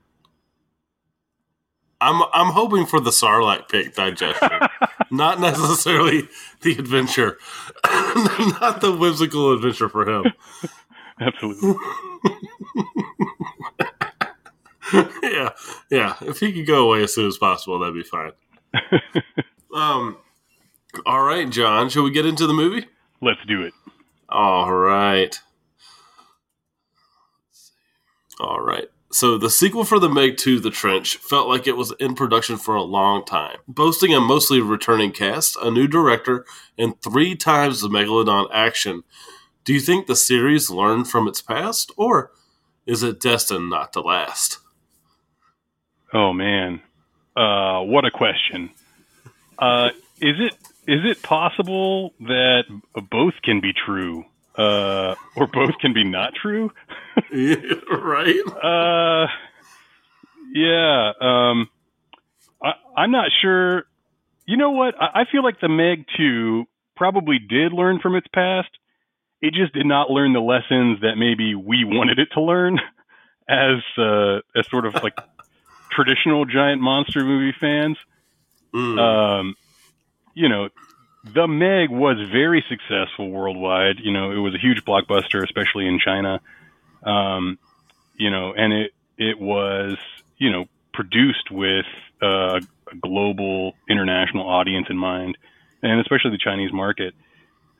I'm 2.00 2.22
I'm 2.32 2.52
hoping 2.52 2.86
for 2.86 3.00
the 3.00 3.10
Sarlacc 3.10 3.68
pit 3.68 3.94
digestion, 3.94 4.50
not 5.10 5.40
necessarily 5.40 6.28
the 6.62 6.72
adventure, 6.72 7.38
not 7.84 8.80
the 8.80 8.94
whimsical 8.98 9.52
adventure 9.52 9.88
for 9.88 10.08
him. 10.08 10.32
Absolutely. 11.18 11.74
yeah, 15.22 15.50
yeah. 15.90 16.16
If 16.20 16.40
he 16.40 16.52
could 16.52 16.66
go 16.66 16.88
away 16.88 17.02
as 17.02 17.14
soon 17.14 17.28
as 17.28 17.38
possible, 17.38 17.78
that'd 17.78 17.94
be 17.94 18.02
fine. 18.02 18.32
um, 19.74 20.18
all 21.06 21.22
right, 21.22 21.48
Jon. 21.48 21.88
Shall 21.88 22.02
we 22.02 22.10
get 22.10 22.26
into 22.26 22.46
the 22.46 22.52
movie? 22.52 22.86
Let's 23.22 23.40
do 23.48 23.62
it. 23.62 23.72
All 24.28 24.72
right. 24.72 25.38
All 28.40 28.60
right. 28.60 28.88
So 29.12 29.38
the 29.38 29.50
sequel 29.50 29.84
for 29.84 29.98
the 29.98 30.08
Meg 30.10 30.36
2 30.36 30.60
The 30.60 30.70
Trench 30.70 31.16
felt 31.16 31.48
like 31.48 31.66
it 31.66 31.76
was 31.76 31.92
in 32.00 32.14
production 32.14 32.56
for 32.56 32.74
a 32.74 32.82
long 32.82 33.24
time, 33.24 33.58
boasting 33.66 34.12
a 34.12 34.20
mostly 34.20 34.60
returning 34.60 35.12
cast, 35.12 35.56
a 35.62 35.70
new 35.70 35.86
director, 35.86 36.44
and 36.76 37.00
three 37.00 37.34
times 37.34 37.80
the 37.80 37.88
Megalodon 37.88 38.48
action. 38.52 39.04
Do 39.64 39.72
you 39.72 39.80
think 39.80 40.06
the 40.06 40.16
series 40.16 40.70
learned 40.70 41.08
from 41.08 41.28
its 41.28 41.40
past, 41.40 41.92
or 41.96 42.32
is 42.84 43.02
it 43.02 43.20
destined 43.20 43.70
not 43.70 43.92
to 43.94 44.00
last? 44.00 44.58
Oh 46.12 46.32
man, 46.32 46.82
uh, 47.36 47.80
what 47.80 48.04
a 48.04 48.10
question. 48.10 48.70
Uh, 49.58 49.90
is 50.20 50.36
it 50.38 50.54
is 50.86 51.00
it 51.04 51.22
possible 51.22 52.14
that 52.20 52.64
both 53.10 53.34
can 53.42 53.60
be 53.60 53.72
true, 53.72 54.24
uh, 54.56 55.14
or 55.34 55.46
both 55.46 55.78
can 55.80 55.92
be 55.92 56.04
not 56.04 56.34
true? 56.34 56.72
right? 57.32 58.40
Uh, 58.62 59.26
Yeah. 60.52 61.12
Um, 61.20 61.68
I, 62.62 62.72
I'm 62.96 63.10
not 63.10 63.30
sure. 63.42 63.84
You 64.46 64.56
know 64.56 64.70
what? 64.70 64.94
I, 65.00 65.22
I 65.22 65.24
feel 65.30 65.42
like 65.42 65.60
the 65.60 65.68
Meg 65.68 66.06
2 66.16 66.64
probably 66.96 67.38
did 67.38 67.72
learn 67.72 68.00
from 68.00 68.14
its 68.14 68.26
past. 68.32 68.70
It 69.42 69.52
just 69.52 69.74
did 69.74 69.86
not 69.86 70.10
learn 70.10 70.32
the 70.32 70.40
lessons 70.40 71.00
that 71.02 71.16
maybe 71.16 71.54
we 71.54 71.84
wanted 71.84 72.18
it 72.18 72.28
to 72.32 72.40
learn 72.40 72.78
as 73.48 73.82
uh, 73.98 74.36
as 74.56 74.66
sort 74.70 74.86
of 74.86 74.94
like 75.02 75.18
traditional 75.90 76.46
giant 76.46 76.80
monster 76.80 77.22
movie 77.24 77.54
fans. 77.58 77.98
Mm. 78.74 78.98
Um, 78.98 79.54
you 80.36 80.50
know, 80.50 80.68
the 81.24 81.48
Meg 81.48 81.90
was 81.90 82.18
very 82.30 82.64
successful 82.68 83.30
worldwide. 83.30 83.96
You 84.00 84.12
know, 84.12 84.30
it 84.30 84.36
was 84.38 84.54
a 84.54 84.58
huge 84.58 84.84
blockbuster, 84.84 85.42
especially 85.42 85.88
in 85.88 85.98
China. 85.98 86.40
Um, 87.02 87.58
you 88.14 88.30
know, 88.30 88.52
and 88.56 88.72
it 88.72 88.92
it 89.18 89.40
was 89.40 89.96
you 90.36 90.52
know 90.52 90.66
produced 90.92 91.50
with 91.50 91.86
a 92.22 92.60
global 93.00 93.72
international 93.88 94.46
audience 94.46 94.86
in 94.90 94.96
mind, 94.96 95.38
and 95.82 96.00
especially 96.00 96.32
the 96.32 96.38
Chinese 96.38 96.72
market. 96.72 97.14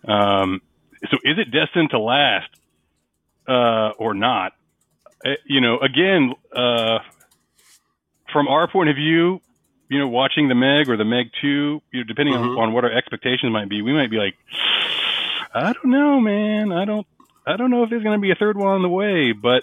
Um, 0.09 0.63
so, 1.11 1.19
is 1.23 1.39
it 1.39 1.51
destined 1.51 1.91
to 1.91 1.99
last 1.99 2.49
uh, 3.47 3.91
or 3.99 4.15
not? 4.15 4.53
Uh, 5.25 5.33
you 5.45 5.61
know, 5.61 5.79
again, 5.79 6.33
uh, 6.55 7.01
from 8.33 8.49
our 8.49 8.67
point 8.67 8.89
of 8.89 8.97
view, 8.97 9.41
you 9.89 9.99
know, 9.99 10.09
watching 10.09 10.49
the 10.49 10.55
Meg 10.55 10.89
or 10.89 10.97
the 10.97 11.05
Meg 11.05 11.31
Two, 11.41 11.81
you 11.93 12.01
know, 12.01 12.05
depending 12.05 12.35
Mhm. 12.35 12.57
on, 12.57 12.69
on 12.69 12.73
what 12.73 12.85
our 12.85 12.91
expectations 12.93 13.53
might 13.53 13.69
be, 13.69 13.83
we 13.83 13.93
might 13.93 14.11
be 14.11 14.17
like, 14.19 14.35
I 15.55 15.73
don't 15.73 15.87
know, 15.87 16.21
man. 16.21 16.73
I 16.73 16.85
don't, 16.85 17.07
I 17.47 17.57
don't 17.57 17.71
know 17.71 17.83
if 17.85 17.91
there's 17.91 18.03
going 18.03 18.19
to 18.19 18.21
be 18.23 18.31
a 18.31 18.35
third 18.35 18.57
one 18.57 18.69
on 18.69 18.83
the 18.83 18.89
way. 18.89 19.33
But 19.33 19.63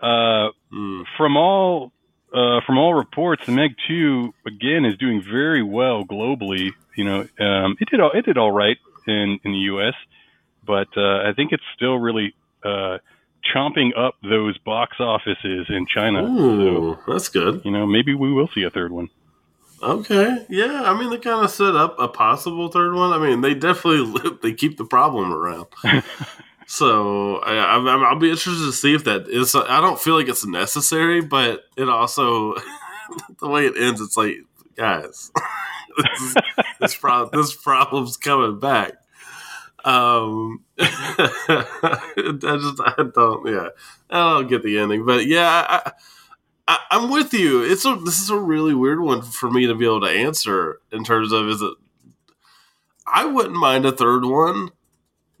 uh, 0.00 0.50
Mm. 0.72 1.04
from 1.16 1.36
all, 1.36 1.92
uh, 2.34 2.60
from 2.66 2.78
all 2.78 2.94
reports, 2.94 3.44
the 3.46 3.52
Meg 3.52 3.74
Two 3.86 4.32
again 4.46 4.84
is 4.84 4.96
doing 4.98 5.22
very 5.22 5.62
well 5.62 6.04
globally. 6.04 6.72
You 6.96 7.04
know, 7.04 7.20
um, 7.40 7.76
it 7.80 7.88
did 7.90 8.00
all, 8.00 8.10
it 8.12 8.24
did 8.24 8.36
all 8.38 8.50
right 8.52 8.76
in 9.06 9.38
in 9.44 9.52
the 9.52 9.58
U.S., 9.72 9.94
but 10.64 10.88
uh, 10.96 11.28
I 11.28 11.32
think 11.34 11.52
it's 11.52 11.62
still 11.76 11.98
really 11.98 12.34
uh, 12.64 12.98
chomping 13.54 13.90
up 13.96 14.14
those 14.22 14.56
box 14.58 14.96
offices 15.00 15.66
in 15.68 15.86
China. 15.86 16.22
So, 16.22 16.30
Ooh, 16.32 16.98
that's 17.06 17.28
good. 17.28 17.62
you 17.64 17.70
know, 17.70 17.86
maybe 17.86 18.14
we 18.14 18.32
will 18.32 18.48
see 18.54 18.62
a 18.62 18.70
third 18.70 18.92
one. 18.92 19.08
Okay, 19.82 20.46
yeah. 20.48 20.82
I 20.84 20.96
mean, 20.98 21.10
they 21.10 21.18
kind 21.18 21.44
of 21.44 21.50
set 21.50 21.74
up 21.74 21.96
a 21.98 22.06
possible 22.08 22.68
third 22.68 22.94
one. 22.94 23.12
I 23.12 23.18
mean, 23.18 23.40
they 23.40 23.54
definitely 23.54 24.30
they 24.42 24.54
keep 24.54 24.76
the 24.76 24.84
problem 24.84 25.32
around. 25.32 25.66
so 26.66 27.38
I, 27.38 27.56
I'm, 27.74 27.88
I'm- 27.88 28.04
I'll 28.04 28.18
be 28.18 28.30
interested 28.30 28.64
to 28.64 28.72
see 28.72 28.94
if 28.94 29.04
that 29.04 29.28
is. 29.28 29.54
I 29.56 29.80
don't 29.80 29.98
feel 30.00 30.16
like 30.16 30.28
it's 30.28 30.46
necessary, 30.46 31.20
but 31.20 31.64
it 31.76 31.88
also 31.88 32.54
the 33.40 33.48
way 33.48 33.66
it 33.66 33.76
ends, 33.76 34.00
it's 34.00 34.16
like, 34.16 34.36
guys, 34.76 35.32
this 35.96 36.20
is, 36.22 36.34
this, 36.80 36.96
pro- 36.96 37.28
this 37.32 37.54
problem's 37.56 38.16
coming 38.16 38.60
back. 38.60 38.92
Um, 39.84 40.62
I 40.78 42.38
just 42.40 42.80
I 42.80 42.94
don't 43.12 43.48
yeah 43.48 43.68
I 44.10 44.34
don't 44.38 44.46
get 44.48 44.62
the 44.62 44.78
ending, 44.78 45.04
but 45.04 45.26
yeah. 45.26 45.66
I, 45.68 45.92
I, 46.68 46.78
I'm 46.90 47.10
with 47.10 47.34
you. 47.34 47.62
It's 47.62 47.84
a 47.84 47.96
this 47.96 48.20
is 48.20 48.30
a 48.30 48.38
really 48.38 48.74
weird 48.74 49.00
one 49.00 49.22
for 49.22 49.50
me 49.50 49.66
to 49.66 49.74
be 49.74 49.84
able 49.84 50.00
to 50.02 50.10
answer 50.10 50.80
in 50.92 51.04
terms 51.04 51.32
of 51.32 51.48
is 51.48 51.60
it. 51.62 51.74
I 53.06 53.24
wouldn't 53.24 53.56
mind 53.56 53.84
a 53.84 53.92
third 53.92 54.24
one, 54.24 54.70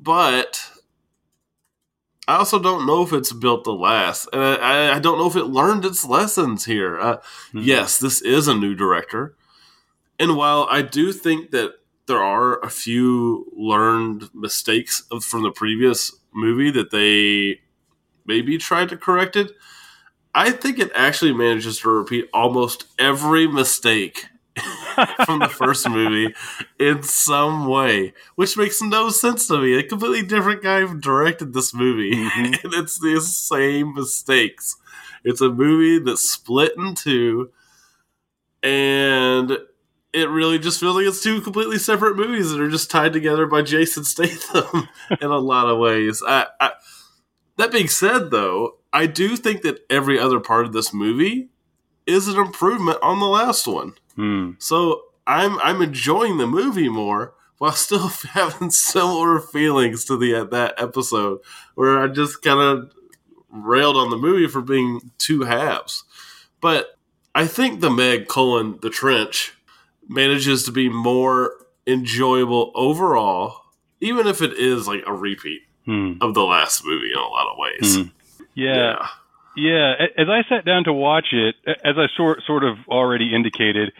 but 0.00 0.60
I 2.28 2.36
also 2.36 2.58
don't 2.58 2.86
know 2.86 3.02
if 3.02 3.12
it's 3.12 3.32
built 3.32 3.64
to 3.64 3.72
last, 3.72 4.28
and 4.32 4.42
I, 4.42 4.96
I- 4.96 4.98
don't 5.00 5.18
know 5.18 5.26
if 5.28 5.36
it 5.36 5.44
learned 5.44 5.84
its 5.84 6.04
lessons 6.04 6.64
here. 6.64 6.98
Uh, 6.98 7.16
Mhm. 7.52 7.64
Yes, 7.64 7.98
this 7.98 8.20
is 8.22 8.48
a 8.48 8.54
new 8.54 8.74
director, 8.74 9.36
and 10.18 10.36
while 10.36 10.66
I 10.70 10.82
do 10.82 11.12
think 11.12 11.50
that 11.50 11.74
there 12.06 12.22
are 12.22 12.58
a 12.60 12.68
few 12.68 13.46
learned 13.56 14.28
mistakes 14.34 15.04
from 15.22 15.42
the 15.44 15.50
previous 15.52 16.12
movie 16.34 16.70
that 16.72 16.90
they 16.90 17.60
maybe 18.26 18.58
tried 18.58 18.88
to 18.90 18.96
correct 18.96 19.36
it. 19.36 19.52
I 20.34 20.50
think 20.50 20.78
it 20.78 20.90
actually 20.94 21.32
manages 21.34 21.80
to 21.80 21.90
repeat 21.90 22.28
almost 22.32 22.84
every 22.98 23.46
mistake 23.46 24.26
from 25.26 25.40
the 25.40 25.48
first 25.48 25.88
movie 25.88 26.34
in 26.78 27.02
some 27.02 27.66
way, 27.66 28.14
which 28.36 28.56
makes 28.56 28.80
no 28.82 29.10
sense 29.10 29.46
to 29.48 29.58
me. 29.58 29.74
A 29.78 29.82
completely 29.82 30.22
different 30.22 30.62
guy 30.62 30.84
directed 31.00 31.52
this 31.52 31.74
movie, 31.74 32.12
Mhm. 32.14 32.64
and 32.64 32.74
it's 32.74 32.98
the 32.98 33.20
same 33.20 33.94
mistakes. 33.94 34.76
It's 35.24 35.40
a 35.40 35.50
movie 35.50 35.98
that's 36.04 36.28
split 36.28 36.72
in 36.76 36.94
two, 36.94 37.50
and 38.62 39.58
it 40.12 40.28
really 40.28 40.58
just 40.58 40.80
feels 40.80 40.96
like 40.96 41.06
it's 41.06 41.22
two 41.22 41.40
completely 41.40 41.78
separate 41.78 42.16
movies 42.16 42.50
that 42.50 42.60
are 42.60 42.68
just 42.70 42.90
tied 42.90 43.12
together 43.12 43.46
by 43.46 43.62
Jason 43.62 44.04
Statham 44.04 44.88
in 45.20 45.28
a 45.30 45.38
lot 45.38 45.68
of 45.68 45.78
ways. 45.78 46.22
I, 46.26 46.46
I, 46.60 46.72
that 47.56 47.72
being 47.72 47.88
said, 47.88 48.30
though, 48.30 48.76
I 48.92 49.06
do 49.06 49.36
think 49.36 49.62
that 49.62 49.84
every 49.88 50.18
other 50.18 50.40
part 50.40 50.66
of 50.66 50.72
this 50.72 50.92
movie 50.92 51.48
is 52.06 52.28
an 52.28 52.36
improvement 52.38 52.98
on 53.02 53.20
the 53.20 53.26
last 53.26 53.66
one. 53.66 53.94
Hmm. 54.16 54.50
So 54.58 55.02
I'm 55.26 55.58
I'm 55.60 55.80
enjoying 55.82 56.38
the 56.38 56.46
movie 56.46 56.88
more 56.88 57.34
while 57.58 57.72
still 57.72 58.08
having 58.32 58.70
similar 58.70 59.40
feelings 59.40 60.04
to 60.06 60.16
the 60.16 60.46
that 60.50 60.74
episode 60.78 61.40
where 61.74 61.98
I 62.02 62.08
just 62.08 62.42
kind 62.42 62.60
of 62.60 62.92
railed 63.50 63.96
on 63.96 64.10
the 64.10 64.16
movie 64.16 64.48
for 64.48 64.60
being 64.60 65.10
two 65.18 65.42
halves. 65.42 66.04
But 66.60 66.98
I 67.34 67.46
think 67.46 67.80
the 67.80 67.90
Meg 67.90 68.28
colon 68.28 68.78
the 68.82 68.90
trench 68.90 69.54
manages 70.08 70.64
to 70.64 70.72
be 70.72 70.88
more 70.88 71.54
enjoyable 71.86 72.72
overall, 72.74 73.62
even 74.00 74.26
if 74.26 74.42
it 74.42 74.52
is 74.54 74.86
like 74.86 75.02
a 75.06 75.12
repeat 75.14 75.62
Hmm. 75.84 76.12
of 76.20 76.34
the 76.34 76.44
last 76.44 76.84
movie 76.84 77.10
in 77.10 77.18
a 77.18 77.26
lot 77.26 77.48
of 77.50 77.58
ways. 77.58 77.96
Hmm. 77.96 78.02
Yeah. 78.54 78.96
Yeah, 79.54 79.94
a- 79.98 80.20
as 80.20 80.28
I 80.28 80.42
sat 80.48 80.64
down 80.64 80.84
to 80.84 80.92
watch 80.92 81.26
it, 81.32 81.56
as 81.66 81.98
I 81.98 82.06
sort 82.16 82.42
sort 82.44 82.64
of 82.64 82.78
already 82.88 83.34
indicated, 83.34 83.92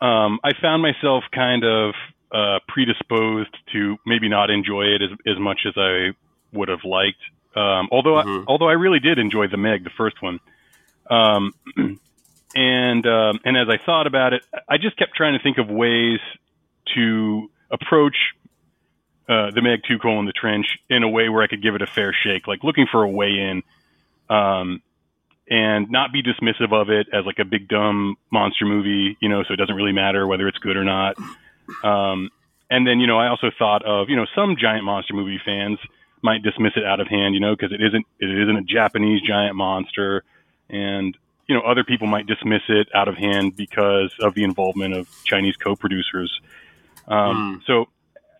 um, 0.00 0.40
I 0.42 0.52
found 0.60 0.82
myself 0.82 1.24
kind 1.32 1.64
of 1.64 1.94
uh, 2.32 2.58
predisposed 2.66 3.54
to 3.72 3.96
maybe 4.04 4.28
not 4.28 4.50
enjoy 4.50 4.86
it 4.86 5.02
as 5.02 5.10
as 5.26 5.38
much 5.38 5.60
as 5.66 5.74
I 5.76 6.10
would 6.52 6.68
have 6.68 6.84
liked. 6.84 7.20
Um, 7.54 7.88
although 7.92 8.14
Mhm. 8.22 8.42
I, 8.42 8.44
although 8.48 8.68
I 8.68 8.72
really 8.72 8.98
did 8.98 9.18
enjoy 9.18 9.46
the 9.46 9.56
Meg, 9.56 9.84
the 9.84 9.90
first 9.90 10.20
one, 10.20 10.40
um, 11.08 11.54
and 12.56 13.06
um, 13.06 13.40
and 13.44 13.56
as 13.56 13.68
I 13.68 13.76
thought 13.86 14.08
about 14.08 14.32
it, 14.32 14.42
I 14.68 14.78
just 14.78 14.96
kept 14.96 15.14
trying 15.14 15.34
to 15.34 15.42
think 15.42 15.58
of 15.58 15.68
ways 15.68 16.18
to 16.96 17.50
approach 17.70 18.16
uh, 19.28 19.50
the 19.50 19.62
Meg 19.62 19.80
Two 19.86 19.98
in 20.08 20.26
the 20.26 20.32
trench 20.32 20.66
in 20.88 21.02
a 21.02 21.08
way 21.08 21.28
where 21.28 21.42
I 21.42 21.46
could 21.46 21.62
give 21.62 21.74
it 21.74 21.82
a 21.82 21.86
fair 21.86 22.12
shake, 22.12 22.46
like 22.46 22.62
looking 22.64 22.86
for 22.90 23.02
a 23.02 23.08
way 23.08 23.30
in 23.30 23.62
um, 24.28 24.82
and 25.48 25.90
not 25.90 26.12
be 26.12 26.22
dismissive 26.22 26.72
of 26.72 26.90
it 26.90 27.08
as 27.12 27.24
like 27.24 27.38
a 27.38 27.44
big 27.44 27.68
dumb 27.68 28.16
monster 28.30 28.64
movie, 28.66 29.16
you 29.20 29.28
know, 29.28 29.42
so 29.44 29.54
it 29.54 29.56
doesn't 29.56 29.74
really 29.74 29.92
matter 29.92 30.26
whether 30.26 30.48
it's 30.48 30.58
good 30.58 30.76
or 30.76 30.84
not. 30.84 31.16
Um, 31.82 32.30
and 32.70 32.86
then, 32.86 32.98
you 33.00 33.06
know, 33.06 33.18
I 33.18 33.28
also 33.28 33.50
thought 33.56 33.84
of, 33.84 34.08
you 34.08 34.16
know, 34.16 34.26
some 34.34 34.56
giant 34.56 34.84
monster 34.84 35.14
movie 35.14 35.40
fans 35.44 35.78
might 36.22 36.42
dismiss 36.42 36.72
it 36.76 36.84
out 36.84 37.00
of 37.00 37.06
hand, 37.06 37.34
you 37.34 37.40
know, 37.40 37.54
because 37.54 37.72
it 37.72 37.80
isn't 37.82 38.06
it 38.18 38.30
isn't 38.30 38.56
a 38.56 38.62
Japanese 38.62 39.22
giant 39.22 39.54
monster, 39.54 40.24
and 40.68 41.16
you 41.46 41.54
know, 41.54 41.60
other 41.60 41.84
people 41.84 42.08
might 42.08 42.26
dismiss 42.26 42.62
it 42.68 42.88
out 42.92 43.06
of 43.06 43.16
hand 43.16 43.56
because 43.56 44.12
of 44.20 44.34
the 44.34 44.42
involvement 44.42 44.94
of 44.94 45.08
Chinese 45.24 45.56
co-producers. 45.56 46.40
Um, 47.06 47.62
So, 47.66 47.86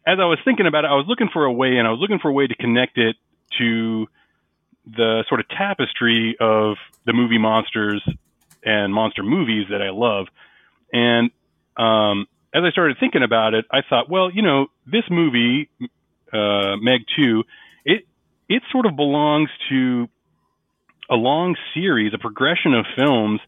as 0.06 0.18
I 0.20 0.24
was 0.24 0.38
thinking 0.44 0.66
about 0.66 0.84
it, 0.84 0.88
I 0.88 0.94
was 0.94 1.06
looking 1.08 1.28
for 1.32 1.44
a 1.44 1.52
way, 1.52 1.76
and 1.76 1.86
I 1.86 1.90
was 1.90 2.00
looking 2.00 2.20
for 2.20 2.28
a 2.28 2.32
way 2.32 2.46
to 2.46 2.54
connect 2.54 2.96
it 2.96 3.16
to 3.58 4.06
the 4.86 5.24
sort 5.28 5.40
of 5.40 5.48
tapestry 5.48 6.36
of 6.38 6.76
the 7.04 7.12
movie 7.12 7.38
monsters 7.38 8.06
and 8.62 8.94
monster 8.94 9.24
movies 9.24 9.66
that 9.70 9.82
I 9.82 9.90
love. 9.90 10.26
And 10.92 11.30
um, 11.76 12.26
as 12.54 12.62
I 12.64 12.70
started 12.70 12.98
thinking 13.00 13.24
about 13.24 13.54
it, 13.54 13.64
I 13.70 13.80
thought, 13.88 14.08
well, 14.08 14.30
you 14.30 14.42
know, 14.42 14.68
this 14.86 15.02
movie, 15.10 15.68
uh, 16.32 16.76
Meg 16.80 17.02
Two, 17.16 17.42
it 17.84 18.06
it 18.48 18.62
sort 18.70 18.86
of 18.86 18.94
belongs 18.94 19.50
to 19.70 20.08
a 21.10 21.16
long 21.16 21.56
series, 21.74 22.14
a 22.14 22.18
progression 22.18 22.74
of 22.74 22.86
films 22.96 23.40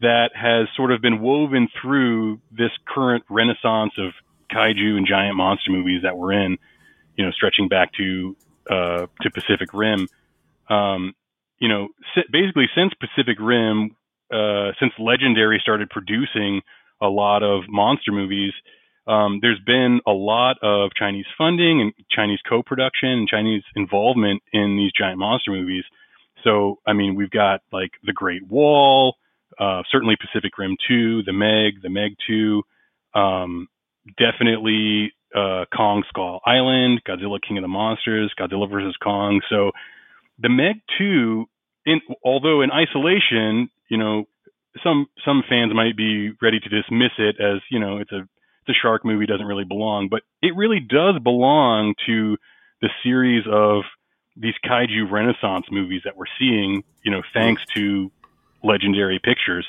that 0.00 0.30
has 0.34 0.68
sort 0.76 0.92
of 0.92 1.02
been 1.02 1.20
woven 1.20 1.68
through 1.82 2.40
this 2.50 2.70
current 2.86 3.24
renaissance 3.28 3.92
of 3.98 4.12
kaiju 4.52 4.96
and 4.96 5.06
giant 5.06 5.36
monster 5.36 5.70
movies 5.70 6.02
that 6.02 6.16
we're 6.16 6.32
in. 6.32 6.58
You 7.16 7.24
know, 7.24 7.32
stretching 7.32 7.68
back 7.68 7.92
to 7.94 8.36
uh, 8.70 9.06
to 9.22 9.30
Pacific 9.30 9.72
Rim 9.72 10.08
um, 10.68 11.14
you 11.58 11.68
know, 11.68 11.88
basically 12.30 12.66
since 12.74 12.92
Pacific 12.94 13.38
Rim, 13.40 13.96
uh, 14.32 14.72
since 14.78 14.92
Legendary 14.98 15.58
started 15.60 15.90
producing 15.90 16.62
a 17.00 17.08
lot 17.08 17.42
of 17.42 17.62
monster 17.68 18.12
movies, 18.12 18.52
um, 19.06 19.38
there's 19.40 19.60
been 19.64 20.00
a 20.06 20.12
lot 20.12 20.56
of 20.62 20.90
Chinese 20.94 21.24
funding 21.36 21.80
and 21.80 21.92
Chinese 22.10 22.40
co-production 22.48 23.08
and 23.08 23.28
Chinese 23.28 23.62
involvement 23.74 24.42
in 24.52 24.76
these 24.76 24.92
giant 24.92 25.18
monster 25.18 25.50
movies. 25.50 25.84
So, 26.44 26.78
I 26.86 26.92
mean, 26.92 27.14
we've 27.14 27.30
got 27.30 27.62
like 27.72 27.92
The 28.04 28.12
Great 28.12 28.46
Wall, 28.46 29.16
uh, 29.58 29.82
certainly 29.90 30.16
Pacific 30.20 30.56
Rim 30.58 30.76
2, 30.86 31.22
The 31.22 31.32
Meg, 31.32 31.82
The 31.82 31.88
Meg 31.88 32.16
2, 32.26 32.62
um, 33.14 33.68
definitely 34.16 35.12
uh, 35.34 35.64
Kong 35.74 36.02
Skull 36.08 36.40
Island, 36.46 37.02
Godzilla 37.06 37.38
King 37.46 37.58
of 37.58 37.62
the 37.62 37.68
Monsters, 37.68 38.32
Godzilla 38.38 38.68
vs 38.70 38.96
Kong. 39.02 39.40
So 39.50 39.72
The 40.38 40.48
Meg 40.48 40.80
2, 40.98 41.46
in, 41.86 42.00
although 42.24 42.62
in 42.62 42.70
isolation, 42.70 43.70
you 43.88 43.98
know, 43.98 44.24
some 44.82 45.06
some 45.24 45.42
fans 45.48 45.72
might 45.74 45.96
be 45.96 46.30
ready 46.40 46.60
to 46.60 46.68
dismiss 46.68 47.10
it 47.18 47.36
as 47.40 47.60
you 47.68 47.80
know 47.80 47.98
it's 47.98 48.12
a 48.12 48.28
a 48.68 48.72
shark 48.72 49.04
movie 49.04 49.26
doesn't 49.26 49.46
really 49.46 49.64
belong, 49.64 50.08
but 50.08 50.22
it 50.42 50.54
really 50.56 50.80
does 50.80 51.18
belong 51.22 51.94
to 52.06 52.36
the 52.80 52.90
series 53.02 53.44
of 53.50 53.82
these 54.36 54.54
kaiju 54.64 55.10
renaissance 55.10 55.66
movies 55.70 56.02
that 56.04 56.16
we're 56.16 56.26
seeing, 56.38 56.84
you 57.02 57.10
know, 57.10 57.22
thanks 57.34 57.62
to 57.74 58.12
legendary 58.62 59.18
pictures. 59.18 59.68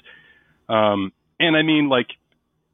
Um, 0.68 1.12
and 1.40 1.58
I 1.58 1.64
mean, 1.64 1.90
like, 1.90 2.08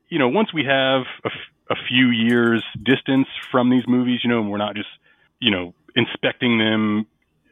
you 0.10 0.19
know, 0.19 0.28
once 0.28 0.54
we 0.54 0.65
have 0.65 1.04
a, 1.23 1.30
a 1.69 1.75
few 1.88 2.10
years 2.10 2.63
distance 2.84 3.28
from 3.51 3.69
these 3.69 3.84
movies, 3.88 4.19
you 4.23 4.30
know, 4.30 4.39
and 4.41 4.51
we're 4.51 4.58
not 4.58 4.75
just, 4.75 4.89
you 5.39 5.51
know, 5.51 5.73
inspecting 5.95 6.58
them 6.60 7.06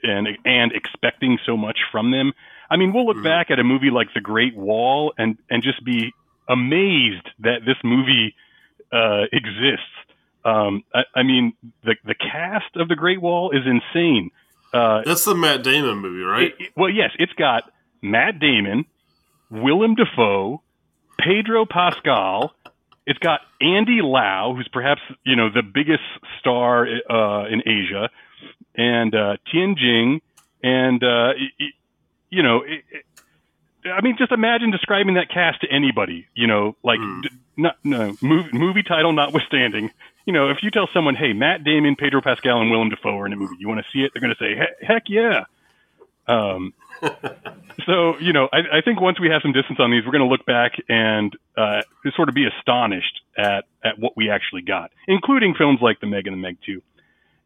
and 0.04 0.28
and 0.46 0.72
expecting 0.74 1.40
so 1.46 1.56
much 1.58 1.80
from 1.92 2.12
them. 2.12 2.34
I 2.70 2.78
mean, 2.78 2.92
we'll 2.94 3.06
look 3.06 3.18
Mhm. 3.18 3.24
back 3.24 3.52
at 3.52 3.60
a 3.60 3.64
movie 3.64 3.90
like 3.90 4.14
The 4.14 4.22
Great 4.22 4.56
Wall 4.56 5.14
and 5.18 5.38
and 5.50 5.64
just 5.64 5.84
be 5.84 6.14
amazed 6.50 7.28
that 7.40 7.66
this 7.66 7.78
movie 7.84 8.36
uh, 8.92 9.24
exists. 9.32 9.86
Um, 10.46 10.84
I, 10.94 11.04
I 11.16 11.24
mean, 11.24 11.54
the 11.84 11.96
the 12.06 12.14
cast 12.14 12.76
of 12.76 12.88
The 12.90 12.96
Great 12.96 13.22
Wall 13.22 13.52
is 13.52 13.66
insane. 13.66 14.30
Uh, 14.74 15.02
That's 15.06 15.24
the 15.26 15.36
Matt 15.36 15.64
Damon 15.64 15.98
movie, 16.00 16.22
right? 16.24 16.44
it- 16.48 16.56
it- 16.60 16.72
well, 16.76 16.90
yes, 16.90 17.12
it's 17.18 17.34
got 17.34 17.72
Matt 18.02 18.40
Damon, 18.40 18.86
Willem 19.50 19.96
Dafoe, 19.96 20.62
Pedro 21.20 21.66
Pascal. 21.66 22.54
It's 23.06 23.20
got 23.20 23.42
Andy 23.60 24.02
Lau, 24.02 24.54
who's 24.56 24.68
perhaps 24.70 25.02
you 25.26 25.36
know 25.36 25.50
the 25.50 25.62
biggest 25.64 26.04
star 26.40 26.88
uh, 27.10 27.46
in 27.48 27.62
Asia, 27.68 28.10
and 28.76 29.14
uh, 29.14 29.38
Tian 29.52 29.76
Jing, 29.78 30.22
and 30.64 31.04
uh, 31.04 31.34
you 32.30 32.42
know, 32.44 32.62
it, 32.62 32.84
it, 32.92 33.06
I 33.90 34.02
mean, 34.02 34.16
just 34.18 34.32
imagine 34.32 34.72
describing 34.72 35.16
that 35.16 35.30
cast 35.30 35.62
to 35.62 35.68
anybody. 35.70 36.28
You 36.34 36.48
know, 36.48 36.76
like 36.84 37.00
Hmm. 37.00 37.22
d- 37.22 37.30
not 37.58 37.76
no 37.84 38.16
movie, 38.22 38.58
movie 38.58 38.84
title 38.84 39.12
notwithstanding. 39.12 39.92
You 40.26 40.32
know, 40.32 40.50
if 40.50 40.64
you 40.64 40.72
tell 40.72 40.88
someone, 40.94 41.16
"Hey, 41.16 41.34
Matt 41.34 41.66
Damon, 41.66 41.98
Pedro 41.98 42.22
Pascal, 42.22 42.62
and 42.62 42.72
Willem 42.72 42.90
Dafoe 42.90 43.20
are 43.20 43.26
in 43.26 43.34
a 43.34 43.36
movie," 43.36 43.56
you 43.60 43.68
want 43.68 43.82
to 43.84 43.92
see 43.92 44.04
it? 44.06 44.12
They're 44.14 44.22
going 44.22 44.34
to 44.34 44.40
say, 44.40 44.56
"Heck 44.82 45.04
yeah!" 45.10 45.44
Um, 46.28 46.74
so 47.86 48.18
you 48.20 48.34
know, 48.34 48.48
I, 48.52 48.78
I 48.78 48.82
think 48.84 49.02
once 49.02 49.20
we 49.20 49.30
have 49.30 49.42
some 49.42 49.54
distance 49.54 49.80
on 49.80 49.92
these, 49.92 50.04
we're 50.06 50.12
going 50.12 50.24
to 50.24 50.32
look 50.32 50.46
back 50.46 50.74
and 50.90 51.34
uh, 51.58 51.82
sort 52.16 52.30
of 52.30 52.36
be 52.36 52.46
astonished 52.46 53.22
at 53.38 53.66
at 53.84 54.00
what 54.00 54.14
we 54.16 54.30
actually 54.30 54.62
got, 54.62 54.92
including 55.08 55.54
films 55.58 55.80
like 55.82 56.00
The 56.00 56.08
Meg 56.08 56.28
and 56.28 56.34
The 56.36 56.42
Meg 56.42 56.58
Two. 56.66 56.82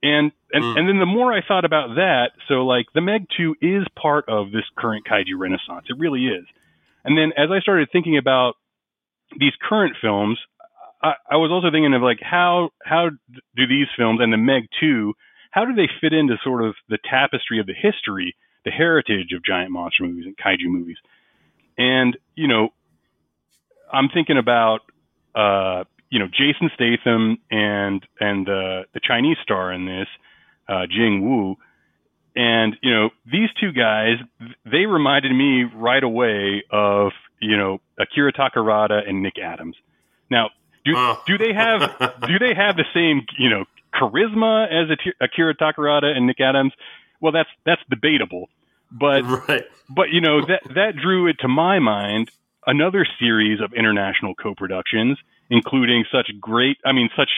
And 0.03 0.31
and, 0.53 0.63
Mm. 0.63 0.79
and 0.79 0.89
then 0.89 0.99
the 0.99 1.05
more 1.05 1.33
I 1.33 1.41
thought 1.45 1.65
about 1.65 1.95
that, 1.95 2.31
so 2.47 2.65
like 2.65 2.85
The 2.93 3.01
Meg 3.01 3.27
Two 3.35 3.55
is 3.61 3.85
part 3.99 4.29
of 4.29 4.51
this 4.51 4.63
current 4.77 5.05
kaiju 5.05 5.37
renaissance. 5.37 5.85
It 5.89 5.97
really 5.97 6.27
is. 6.27 6.45
And 7.03 7.17
then 7.17 7.31
as 7.37 7.49
I 7.51 7.59
started 7.59 7.89
thinking 7.91 8.17
about 8.17 8.55
these 9.37 9.53
current 9.67 9.95
films, 9.99 10.39
I, 11.01 11.13
I 11.31 11.35
was 11.37 11.51
also 11.51 11.71
thinking 11.71 11.93
of 11.93 12.01
like 12.01 12.19
how 12.21 12.69
how 12.83 13.09
do 13.55 13.67
these 13.67 13.87
films 13.97 14.19
and 14.21 14.31
The 14.31 14.37
Meg 14.37 14.67
Two, 14.79 15.13
how 15.51 15.65
do 15.65 15.73
they 15.73 15.89
fit 15.99 16.13
into 16.13 16.37
sort 16.43 16.63
of 16.63 16.75
the 16.89 16.99
tapestry 17.09 17.59
of 17.59 17.65
the 17.65 17.73
history 17.73 18.35
the 18.65 18.71
heritage 18.71 19.31
of 19.35 19.43
giant 19.43 19.71
monster 19.71 20.03
movies 20.03 20.25
and 20.25 20.35
kaiju 20.37 20.65
movies. 20.67 20.97
And, 21.77 22.17
you 22.35 22.47
know, 22.47 22.69
I'm 23.91 24.09
thinking 24.09 24.37
about, 24.37 24.79
uh, 25.35 25.83
you 26.09 26.19
know, 26.19 26.27
Jason 26.27 26.69
Statham 26.73 27.37
and, 27.51 28.03
and, 28.19 28.47
uh, 28.49 28.83
the 28.93 28.99
Chinese 29.01 29.37
star 29.43 29.71
in 29.71 29.85
this, 29.85 30.07
uh, 30.67 30.85
Jing 30.89 31.21
Wu. 31.21 31.55
And, 32.35 32.75
you 32.81 32.91
know, 32.93 33.09
these 33.25 33.49
two 33.59 33.71
guys, 33.71 34.17
they 34.65 34.85
reminded 34.85 35.31
me 35.31 35.63
right 35.75 36.03
away 36.03 36.63
of, 36.71 37.11
you 37.41 37.57
know, 37.57 37.79
Akira 37.99 38.31
Takarada 38.33 39.07
and 39.07 39.21
Nick 39.23 39.37
Adams. 39.39 39.75
Now, 40.29 40.49
do, 40.85 40.93
Oh. 40.95 41.21
do 41.25 41.37
they 41.37 41.53
have, 41.53 41.81
do 42.27 42.39
they 42.39 42.53
have 42.53 42.75
the 42.75 42.85
same, 42.93 43.25
you 43.37 43.49
know, 43.49 43.65
charisma 43.93 44.67
as 44.67 44.95
Akira 45.21 45.55
Takarada 45.55 46.15
and 46.15 46.27
Nick 46.27 46.39
Adams? 46.39 46.73
Well, 47.19 47.31
that's, 47.31 47.49
that's 47.65 47.81
debatable. 47.89 48.49
But 48.91 49.23
right. 49.47 49.65
but 49.89 50.11
you 50.11 50.21
know 50.21 50.45
that 50.45 50.61
that 50.75 50.95
drew 50.95 51.27
it 51.27 51.35
to 51.41 51.47
my 51.47 51.79
mind 51.79 52.31
another 52.65 53.05
series 53.19 53.61
of 53.61 53.73
international 53.73 54.35
co-productions, 54.35 55.17
including 55.49 56.05
such 56.11 56.29
great, 56.39 56.77
I 56.85 56.91
mean, 56.91 57.09
such 57.17 57.29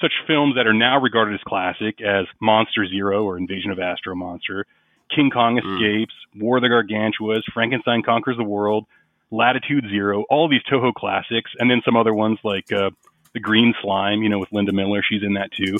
such 0.00 0.12
films 0.26 0.56
that 0.56 0.66
are 0.66 0.74
now 0.74 1.00
regarded 1.00 1.34
as 1.34 1.40
classic 1.46 2.02
as 2.02 2.26
Monster 2.40 2.86
Zero 2.86 3.24
or 3.24 3.38
Invasion 3.38 3.70
of 3.70 3.78
Astro 3.78 4.14
Monster, 4.14 4.66
King 5.14 5.30
Kong 5.30 5.58
Mm. 5.58 5.74
Escapes, 5.74 6.14
War 6.36 6.58
of 6.58 6.62
the 6.62 6.68
Gargantuas, 6.68 7.42
Frankenstein 7.54 8.02
Conquers 8.02 8.36
the 8.36 8.44
World, 8.44 8.84
Latitude 9.30 9.86
Zero, 9.88 10.24
all 10.28 10.48
these 10.48 10.62
Toho 10.70 10.92
classics, 10.92 11.50
and 11.58 11.70
then 11.70 11.80
some 11.82 11.96
other 11.96 12.12
ones 12.12 12.38
like 12.44 12.70
uh, 12.70 12.90
The 13.32 13.40
Green 13.40 13.74
Slime, 13.80 14.22
you 14.22 14.28
know, 14.28 14.38
with 14.38 14.52
Linda 14.52 14.72
Miller, 14.72 15.02
she's 15.02 15.22
in 15.22 15.34
that 15.34 15.50
too. 15.52 15.78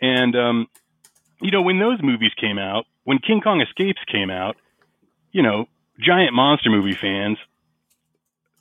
And 0.00 0.34
um, 0.34 0.66
you 1.42 1.50
know, 1.50 1.62
when 1.62 1.78
those 1.78 1.98
movies 2.02 2.32
came 2.40 2.58
out, 2.58 2.86
when 3.04 3.18
King 3.18 3.40
Kong 3.40 3.60
Escapes 3.60 4.00
came 4.10 4.30
out, 4.30 4.56
you 5.32 5.42
know, 5.42 5.66
giant 6.00 6.34
monster 6.34 6.70
movie 6.70 6.94
fans, 6.94 7.38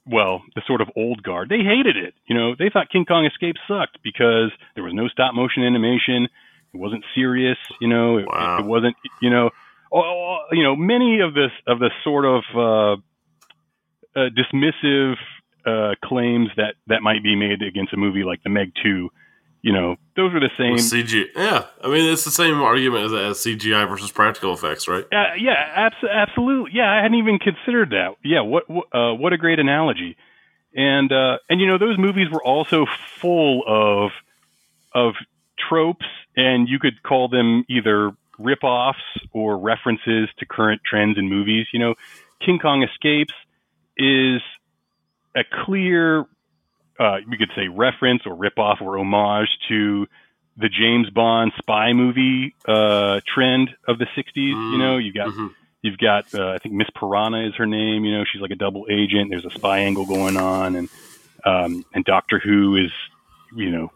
well, 0.05 0.41
the 0.55 0.61
sort 0.65 0.81
of 0.81 0.89
old 0.95 1.21
guard, 1.23 1.49
they 1.49 1.59
hated 1.59 1.95
it. 1.95 2.13
You 2.25 2.35
know, 2.35 2.55
they 2.57 2.69
thought 2.69 2.89
King 2.89 3.05
Kong 3.05 3.25
Escape 3.25 3.55
sucked 3.67 3.99
because 4.03 4.51
there 4.75 4.83
was 4.83 4.93
no 4.93 5.07
stop 5.07 5.33
motion 5.35 5.63
animation. 5.63 6.25
It 6.73 6.77
wasn't 6.77 7.03
serious. 7.13 7.57
You 7.79 7.87
know, 7.87 8.17
it, 8.17 8.25
Wow. 8.27 8.59
it 8.59 8.65
wasn't. 8.65 8.95
You 9.21 9.29
know, 9.29 9.49
oh, 9.93 10.37
you 10.51 10.63
know, 10.63 10.75
many 10.75 11.19
of 11.19 11.33
this 11.33 11.51
of 11.67 11.79
the 11.79 11.91
sort 12.03 12.25
of 12.25 12.43
uh, 12.55 12.93
uh, 14.19 14.29
dismissive 14.29 15.15
uh, 15.65 15.93
claims 16.03 16.49
that 16.57 16.75
that 16.87 17.01
might 17.03 17.21
be 17.23 17.35
made 17.35 17.61
against 17.61 17.93
a 17.93 17.97
movie 17.97 18.23
like 18.23 18.41
The 18.43 18.49
Meg 18.49 18.71
Two. 18.83 19.09
You 19.61 19.73
know, 19.73 19.95
those 20.15 20.33
are 20.33 20.39
the 20.39 20.49
same. 20.57 20.73
With 20.73 20.81
CG. 20.81 21.25
Yeah. 21.35 21.65
I 21.83 21.87
mean, 21.87 22.11
it's 22.11 22.23
the 22.23 22.31
same 22.31 22.61
argument 22.61 23.05
as, 23.05 23.13
as 23.13 23.37
CGI 23.37 23.87
versus 23.87 24.11
practical 24.11 24.53
effects, 24.53 24.87
right? 24.87 25.03
Uh, 25.11 25.35
yeah, 25.39 25.53
abs- 25.75 26.03
absolutely. 26.09 26.71
Yeah, 26.73 26.91
I 26.91 27.03
hadn't 27.03 27.17
even 27.17 27.37
considered 27.37 27.91
that. 27.91 28.15
Yeah, 28.23 28.41
what 28.41 28.69
what, 28.69 28.87
uh, 28.91 29.13
what 29.13 29.33
a 29.33 29.37
great 29.37 29.59
analogy. 29.59 30.17
And 30.73 31.11
uh, 31.11 31.37
and 31.49 31.61
you 31.61 31.67
know 31.67 31.77
those 31.77 31.97
movies 31.97 32.29
were 32.31 32.43
also 32.43 32.85
full 33.19 33.63
of 33.67 34.11
of 34.93 35.13
tropes, 35.69 36.05
and 36.35 36.67
you 36.67 36.79
could 36.79 37.03
call 37.03 37.27
them 37.27 37.63
either 37.69 38.11
rip-offs 38.39 38.99
or 39.33 39.57
references 39.57 40.29
to 40.39 40.45
current 40.45 40.81
trends 40.83 41.17
in 41.17 41.29
movies. 41.29 41.67
You 41.71 41.79
know, 41.79 41.95
King 42.43 42.59
Kong 42.59 42.83
Escapes 42.83 43.33
is 43.97 44.41
a 45.35 45.43
clear, 45.65 46.25
uh, 47.01 47.17
we 47.27 47.37
could 47.37 47.49
say 47.55 47.67
reference 47.67 48.21
or 48.25 48.35
rip-off 48.35 48.79
or 48.81 48.97
homage 48.99 49.49
to 49.69 50.07
the 50.57 50.69
James 50.69 51.09
Bond 51.09 51.51
spy 51.57 51.93
movie 51.93 52.53
uh, 52.67 53.21
trend 53.25 53.69
of 53.87 53.97
the 53.97 54.05
'60s. 54.15 54.71
You 54.73 54.77
know, 54.77 54.97
you 54.97 55.11
got 55.11 55.29
Mhm. 55.29 55.49
you've 55.81 55.97
got 55.97 56.25
uh, 56.35 56.49
I 56.51 56.57
think 56.59 56.75
Miss 56.75 56.89
Piranha 56.93 57.47
is 57.47 57.55
her 57.55 57.65
name. 57.65 58.05
You 58.05 58.17
know, 58.17 58.23
she's 58.31 58.41
like 58.41 58.51
a 58.51 58.55
double 58.55 58.85
agent. 58.89 59.29
There's 59.31 59.45
a 59.45 59.49
spy 59.49 59.79
angle 59.79 60.05
going 60.05 60.37
on, 60.37 60.75
and 60.75 60.89
um, 61.45 61.85
and 61.93 62.05
Doctor 62.05 62.37
Who 62.39 62.75
is 62.75 62.91
you 63.55 63.71
know 63.71 63.91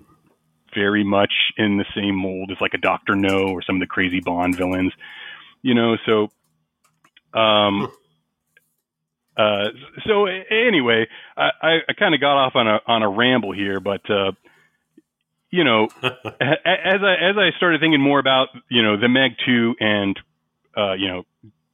very 0.73 1.03
much 1.03 1.31
in 1.57 1.77
the 1.77 1.85
same 1.95 2.15
mold 2.15 2.51
as 2.51 2.57
like 2.59 2.73
a 2.73 2.77
Doctor 2.79 3.15
No 3.15 3.49
or 3.49 3.61
some 3.61 3.75
of 3.75 3.79
the 3.81 3.87
crazy 3.87 4.19
Bond 4.19 4.55
villains. 4.57 4.93
You 5.61 5.73
know, 5.75 5.97
so 6.05 6.31
um. 7.33 7.91
Uh, 9.37 9.65
so 10.07 10.25
anyway, 10.25 11.07
I, 11.35 11.49
I, 11.61 11.77
I 11.89 11.93
kind 11.93 12.13
of 12.15 12.21
got 12.21 12.37
off 12.37 12.55
on 12.55 12.67
a 12.67 12.79
on 12.87 13.03
a 13.03 13.09
ramble 13.09 13.51
here, 13.51 13.79
but 13.79 14.09
uh, 14.09 14.31
you 15.51 15.63
know, 15.63 15.87
as 16.03 17.01
I 17.03 17.15
as 17.21 17.35
I 17.37 17.51
started 17.57 17.81
thinking 17.81 18.01
more 18.01 18.19
about 18.19 18.49
you 18.69 18.81
know 18.81 18.97
the 18.99 19.09
Meg 19.09 19.31
two 19.45 19.75
and 19.79 20.17
uh, 20.75 20.93
you 20.93 21.07
know 21.07 21.23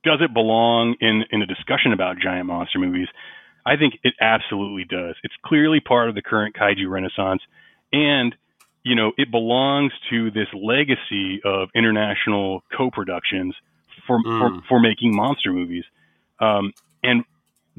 does 0.03 0.19
it 0.21 0.33
belong 0.33 0.95
in 0.99 1.23
in 1.31 1.41
a 1.41 1.45
discussion 1.45 1.93
about 1.93 2.17
giant 2.19 2.47
monster 2.47 2.79
movies? 2.79 3.07
I 3.65 3.75
think 3.77 3.99
it 4.03 4.15
absolutely 4.19 4.85
does. 4.85 5.15
It's 5.23 5.35
clearly 5.45 5.79
part 5.79 6.09
of 6.09 6.15
the 6.15 6.23
current 6.23 6.55
kaiju 6.55 6.89
renaissance, 6.89 7.43
and 7.93 8.35
you 8.83 8.95
know 8.95 9.11
it 9.17 9.29
belongs 9.29 9.93
to 10.09 10.31
this 10.31 10.47
legacy 10.53 11.41
of 11.45 11.69
international 11.75 12.63
co-productions 12.75 13.55
for 14.07 14.19
for, 14.23 14.49
Mm. 14.49 14.63
for 14.67 14.79
making 14.79 15.15
monster 15.15 15.53
movies. 15.53 15.83
Um, 16.39 16.73
and 17.03 17.23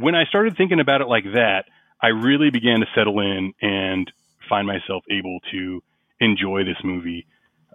when 0.03 0.15
I 0.15 0.25
started 0.27 0.57
thinking 0.57 0.81
about 0.81 1.01
it 1.01 1.09
like 1.09 1.25
that, 1.35 1.65
I 2.03 2.09
really 2.09 2.51
began 2.51 2.81
to 2.81 2.87
settle 2.95 3.21
in 3.21 3.55
and 3.63 4.11
find 4.49 4.67
myself 4.67 5.05
able 5.11 5.39
to 5.53 5.83
enjoy 6.21 6.65
this 6.65 6.77
movie. 6.83 7.27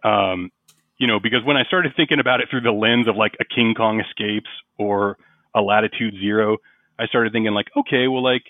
Um, 0.04 0.52
you 0.98 1.08
know, 1.08 1.20
because 1.20 1.44
when 1.46 1.58
I 1.58 1.64
started 1.64 1.94
thinking 1.96 2.20
about 2.20 2.42
it 2.42 2.50
through 2.50 2.62
the 2.62 2.72
lens 2.72 3.08
of 3.08 3.16
like 3.16 3.36
a 3.40 3.46
King 3.46 3.74
Kong 3.76 4.02
Escapes 4.02 4.50
or 4.78 5.18
a 5.56 5.62
Latitude 5.62 6.16
Zero, 6.20 6.58
I 7.00 7.08
started 7.08 7.32
thinking 7.32 7.54
like, 7.54 7.68
okay, 7.76 8.08
well, 8.08 8.24
like, 8.24 8.44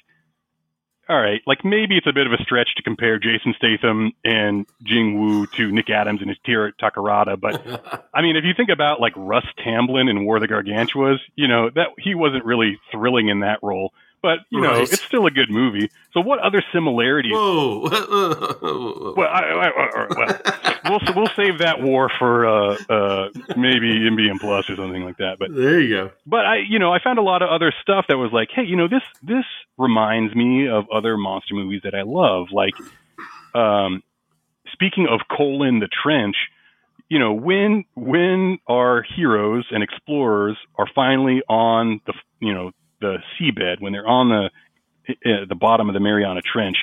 all 1.10 1.20
right, 1.20 1.42
like 1.48 1.64
maybe 1.64 1.98
it's 1.98 2.08
a 2.08 2.14
bit 2.14 2.28
of 2.28 2.34
a 2.34 2.44
stretch 2.44 2.70
to 2.76 2.84
compare 2.84 3.18
Jason 3.18 3.54
Statham 3.58 4.12
and 4.26 4.66
Jing 4.84 5.20
Wu 5.20 5.48
to 5.48 5.72
Nick 5.72 5.90
Adams 5.90 6.22
and 6.22 6.32
Akira 6.32 6.74
Takarada, 6.74 7.40
but 7.40 8.10
I 8.14 8.22
mean, 8.22 8.36
if 8.36 8.44
you 8.44 8.54
think 8.56 8.70
about 8.70 9.00
like 9.00 9.14
Russ 9.16 9.46
Tamblyn 9.64 10.10
in 10.10 10.26
War 10.26 10.38
of 10.38 10.42
the 10.42 10.48
Gargantuas, 10.48 11.20
you 11.36 11.48
know 11.48 11.70
that 11.70 11.88
he 11.98 12.16
wasn't 12.16 12.46
really 12.46 12.80
thrilling 12.92 13.30
in 13.30 13.40
that 13.42 13.60
role, 13.62 13.94
but 14.28 14.40
you 14.50 14.60
know 14.60 14.72
Right. 14.72 14.84
it's 14.92 15.02
still 15.02 15.26
a 15.26 15.32
good 15.32 15.50
movie. 15.50 15.90
So 16.14 16.20
what 16.20 16.40
other 16.40 16.62
similarities? 16.74 17.32
Whoa. 17.34 17.88
Well, 19.18 19.28
I, 19.28 19.42
I, 19.42 19.68
I, 19.70 20.08
well, 20.90 21.00
we'll 21.06 21.16
we'll 21.16 21.34
save 21.36 21.60
that 21.60 21.82
war 21.82 22.10
for 22.20 22.46
uh, 22.46 22.76
uh, 22.90 23.30
maybe 23.56 23.90
MBM 24.12 24.40
Plus 24.40 24.70
or 24.70 24.76
something 24.76 25.04
like 25.04 25.18
that. 25.18 25.38
But 25.40 25.56
there 25.56 25.80
you 25.80 25.90
go. 25.96 26.12
but 26.26 26.46
I 26.46 26.58
you 26.58 26.80
know 26.80 26.92
I 26.92 27.00
found 27.02 27.20
a 27.20 27.22
lot 27.22 27.42
of 27.42 27.50
other 27.50 27.72
stuff 27.82 28.06
that 28.10 28.18
was 28.18 28.32
like, 28.34 28.50
hey, 28.54 28.64
you 28.64 28.76
know 28.76 28.88
this 28.88 29.04
this 29.24 29.46
reminds 29.78 30.36
me 30.36 30.68
of 30.68 30.86
other 30.94 31.16
monster 31.18 31.54
movies 31.56 31.82
that 31.84 31.96
I 31.96 32.02
love. 32.04 32.48
Like, 32.52 32.74
um, 33.56 34.04
speaking 34.74 35.08
of 35.10 35.22
colon 35.36 35.80
the 35.80 35.88
trench, 35.88 36.36
you 37.10 37.20
know 37.20 37.34
when 37.34 37.86
when 37.96 38.60
our 38.68 39.02
heroes 39.04 39.66
and 39.72 39.82
explorers 39.84 40.58
are 40.78 40.88
finally 40.94 41.42
on 41.48 42.02
the 42.06 42.14
you 42.40 42.54
know 42.54 42.72
the 43.02 43.18
seabed 43.40 43.80
when 43.80 43.94
they're 43.94 44.08
on 44.08 44.30
the 44.30 44.50
uh, 45.10 45.46
the 45.48 45.56
bottom 45.56 45.90
of 45.90 45.94
the 45.94 46.00
Mariana 46.00 46.42
Trench, 46.42 46.78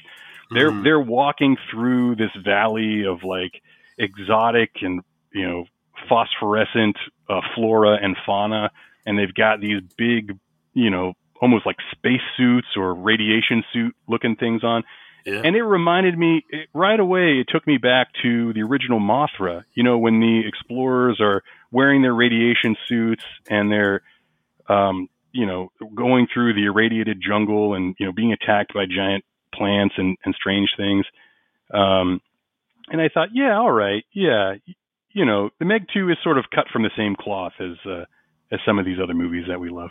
they're 0.51 0.71
Mhm. 0.71 0.85
they're 0.85 1.01
walking 1.01 1.57
through 1.71 2.17
this 2.17 2.31
valley 2.43 3.05
of 3.05 3.23
like 3.23 3.61
exotic 3.99 4.71
and 4.83 5.03
you 5.33 5.47
know 5.49 5.67
phosphorescent 6.09 6.97
uh, 7.29 7.41
flora 7.55 7.99
and 8.03 8.17
fauna, 8.27 8.71
and 9.07 9.19
they've 9.19 9.35
got 9.35 9.61
these 9.61 9.81
big 9.97 10.37
you 10.73 10.91
know 10.91 11.15
almost 11.41 11.67
like 11.67 11.77
space 11.93 12.23
suits 12.37 12.69
or 12.77 12.95
radiation 12.95 13.63
suit 13.73 13.95
looking 14.09 14.37
things 14.37 14.65
on. 14.65 14.83
Yeah. 15.27 15.41
And 15.43 15.57
it 15.57 15.63
reminded 15.63 16.19
me 16.19 16.45
it, 16.51 16.69
right 16.75 16.99
away. 17.01 17.41
It 17.41 17.49
took 17.49 17.67
me 17.67 17.79
back 17.79 18.09
to 18.23 18.53
the 18.53 18.63
original 18.63 19.01
Mothra. 19.01 19.65
You 19.75 19.83
know, 19.83 19.99
when 19.99 20.21
the 20.21 20.43
explorers 20.47 21.19
are 21.21 21.43
wearing 21.71 22.03
their 22.03 22.15
radiation 22.15 22.77
suits 22.87 23.25
and 23.49 23.73
they're, 23.73 24.03
um, 24.69 25.09
you 25.35 25.47
know, 25.47 25.71
going 25.95 26.29
through 26.33 26.55
the 26.55 26.67
irradiated 26.67 27.21
jungle 27.21 27.75
and 27.75 27.95
you 27.99 28.07
know 28.07 28.13
being 28.13 28.33
attacked 28.33 28.73
by 28.73 28.87
giant 28.87 29.25
plants 29.53 29.95
and, 29.99 30.17
and 30.25 30.35
strange 30.35 30.71
things. 30.77 31.05
Um, 31.73 32.21
and 32.89 33.01
I 33.01 33.09
thought, 33.13 33.29
yeah, 33.33 33.57
all 33.57 33.73
right, 33.73 34.05
yeah, 34.13 34.55
you 35.13 35.25
know, 35.25 35.51
the 35.59 35.65
Meg 35.65 35.87
Two 35.93 36.11
is 36.11 36.17
sort 36.23 36.39
of 36.39 36.45
cut 36.55 36.67
from 36.73 36.83
the 36.83 36.91
same 36.97 37.17
cloth 37.17 37.55
as 37.59 37.77
uh, 37.85 38.05
as 38.53 38.61
some 38.65 38.79
of 38.79 38.85
these 38.85 38.99
other 39.03 39.15
movies 39.15 39.47
that 39.49 39.61
we 39.61 39.71
love. 39.71 39.91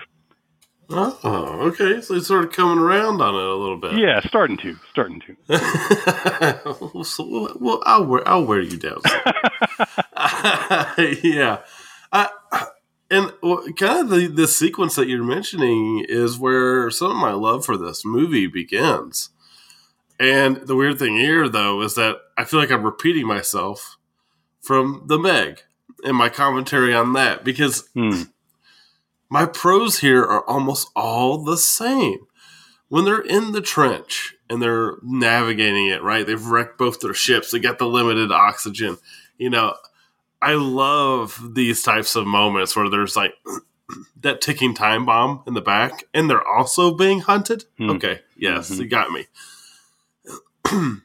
Oh, 0.90 1.72
okay. 1.72 2.02
So 2.02 2.16
it's 2.16 2.28
sort 2.28 2.44
of 2.44 2.52
coming 2.52 2.78
around 2.78 3.22
on 3.22 3.34
it 3.34 3.42
a 3.42 3.56
little 3.56 3.78
bit. 3.78 3.94
Yeah, 3.94 4.20
starting 4.28 4.58
to, 4.58 4.76
starting 4.92 5.22
to. 5.22 5.58
so, 7.04 7.26
well, 7.26 7.58
well, 7.60 7.82
I'll 7.86 8.06
wear 8.06 8.28
I'll 8.28 8.46
wear 8.46 8.62
you 8.62 8.78
down. 8.78 9.00
yeah, 11.24 11.60
I, 12.12 12.30
and 13.12 13.32
kind 13.78 14.00
of 14.00 14.10
the 14.10 14.28
the 14.28 14.48
sequence 14.48 14.96
that 14.96 15.08
you're 15.08 15.24
mentioning 15.24 16.06
is 16.08 16.38
where 16.39 16.89
some 16.89 17.12
of 17.12 17.18
my 17.18 17.34
love 17.34 17.66
for 17.66 17.78
this 17.78 18.04
movie 18.06 18.48
begins. 18.48 19.30
And 20.20 20.58
the 20.58 20.76
weird 20.76 21.00
thing 21.00 21.18
here, 21.18 21.50
though, 21.50 21.82
is 21.82 21.96
that 21.96 22.18
I 22.38 22.44
feel 22.46 22.60
like 22.60 22.72
I'm 22.72 22.84
repeating 22.84 23.28
myself 23.28 23.98
from 24.62 25.04
the 25.08 25.20
Meg 25.20 25.62
and 26.04 26.16
my 26.16 26.30
commentary 26.30 26.94
on 26.94 27.13
that 27.13 27.44
because 27.44 27.89
Hmm. 27.94 28.24
my 29.30 29.46
pros 29.46 30.00
here 30.00 30.22
are 30.22 30.48
almost 30.48 30.89
all 30.96 31.44
the 31.44 31.58
same. 31.58 32.20
When 32.89 33.06
they're 33.06 33.22
in 33.22 33.54
the 33.54 33.62
trench 33.62 34.36
and 34.50 34.62
they're 34.62 34.98
navigating 35.02 35.88
it, 35.88 36.04
right? 36.04 36.28
They've 36.28 36.46
wrecked 36.46 36.78
both 36.78 37.00
their 37.00 37.16
ships. 37.16 37.50
They 37.52 37.58
got 37.60 37.80
the 37.80 37.88
limited 37.88 38.32
oxygen. 38.32 38.98
You 39.39 39.50
know, 39.50 39.74
I 40.44 40.56
love 40.56 41.54
these 41.56 41.82
types 41.84 42.16
of 42.16 42.28
moments 42.28 42.76
where 42.76 42.90
there's 42.90 43.16
like 43.16 43.34
that 44.22 44.42
ticking 44.42 44.74
time 44.74 45.06
bomb 45.06 45.44
in 45.48 45.54
the 45.54 45.62
back 45.62 46.04
and 46.14 46.30
they're 46.30 46.46
also 46.48 46.94
being 46.96 47.22
hunted. 47.22 47.64
Hmm. 47.78 47.92
Okay. 47.92 48.20
Yes, 48.38 48.70
Mhm. 48.72 48.80
you 48.80 48.88
got 48.88 49.12
me. 49.12 49.28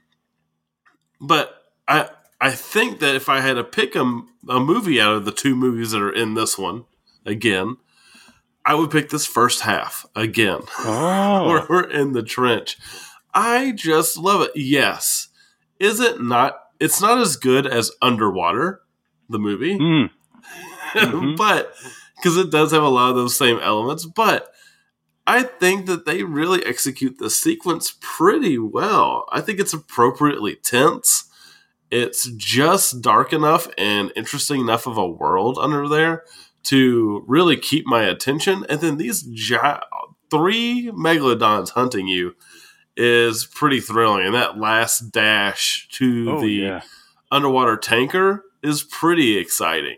but 1.20 1.62
I 1.86 2.10
I 2.40 2.50
think 2.52 3.00
that 3.00 3.14
if 3.16 3.28
I 3.28 3.40
had 3.40 3.54
to 3.54 3.64
pick 3.64 3.96
a, 3.96 4.00
a 4.48 4.60
movie 4.60 5.00
out 5.00 5.14
of 5.14 5.24
the 5.24 5.32
two 5.32 5.56
movies 5.56 5.90
that 5.90 6.00
are 6.02 6.12
in 6.12 6.34
this 6.34 6.56
one 6.56 6.84
again, 7.26 7.76
I 8.64 8.74
would 8.74 8.90
pick 8.90 9.10
this 9.10 9.26
first 9.26 9.62
half 9.62 10.06
again. 10.14 10.60
Oh, 10.80 11.64
we're 11.68 11.88
in 11.90 12.12
the 12.12 12.22
trench. 12.22 12.76
I 13.34 13.72
just 13.72 14.16
love 14.16 14.42
it. 14.42 14.52
Yes. 14.54 15.28
Is 15.78 16.00
it 16.00 16.20
not? 16.22 16.58
It's 16.80 17.00
not 17.00 17.18
as 17.18 17.36
good 17.36 17.66
as 17.66 17.90
Underwater, 18.00 18.80
the 19.28 19.38
movie, 19.38 19.76
Hmm. 19.76 20.04
Mhm. 20.94 21.36
but 21.36 21.74
because 22.16 22.36
it 22.36 22.50
does 22.50 22.72
have 22.72 22.82
a 22.82 22.88
lot 22.88 23.10
of 23.10 23.16
those 23.16 23.36
same 23.36 23.58
elements. 23.60 24.04
But 24.06 24.50
I 25.26 25.42
think 25.42 25.86
that 25.86 26.06
they 26.06 26.22
really 26.22 26.64
execute 26.64 27.18
the 27.18 27.28
sequence 27.30 27.96
pretty 28.00 28.58
well. 28.58 29.26
I 29.30 29.40
think 29.42 29.60
it's 29.60 29.74
appropriately 29.74 30.56
tense. 30.56 31.24
It's 31.90 32.30
just 32.32 33.00
dark 33.02 33.32
enough 33.32 33.68
and 33.78 34.12
interesting 34.16 34.60
enough 34.60 34.86
of 34.86 34.96
a 34.96 35.06
world 35.08 35.58
under 35.60 35.86
there 35.88 36.24
to 36.64 37.24
really 37.26 37.56
keep 37.56 37.86
my 37.86 38.02
attention. 38.04 38.64
And 38.68 38.80
then 38.80 38.96
these 38.96 39.22
gi- 39.22 39.56
three 40.30 40.90
megalodons 40.92 41.70
hunting 41.70 42.08
you 42.08 42.34
is 42.96 43.46
pretty 43.46 43.80
thrilling. 43.80 44.26
And 44.26 44.34
that 44.34 44.58
last 44.58 45.12
dash 45.12 45.88
to 45.92 46.30
oh 46.30 46.40
the 46.40 46.48
yeah. 46.50 46.80
underwater 47.30 47.76
tanker 47.76 48.44
is 48.62 48.82
pretty 48.82 49.36
exciting. 49.38 49.96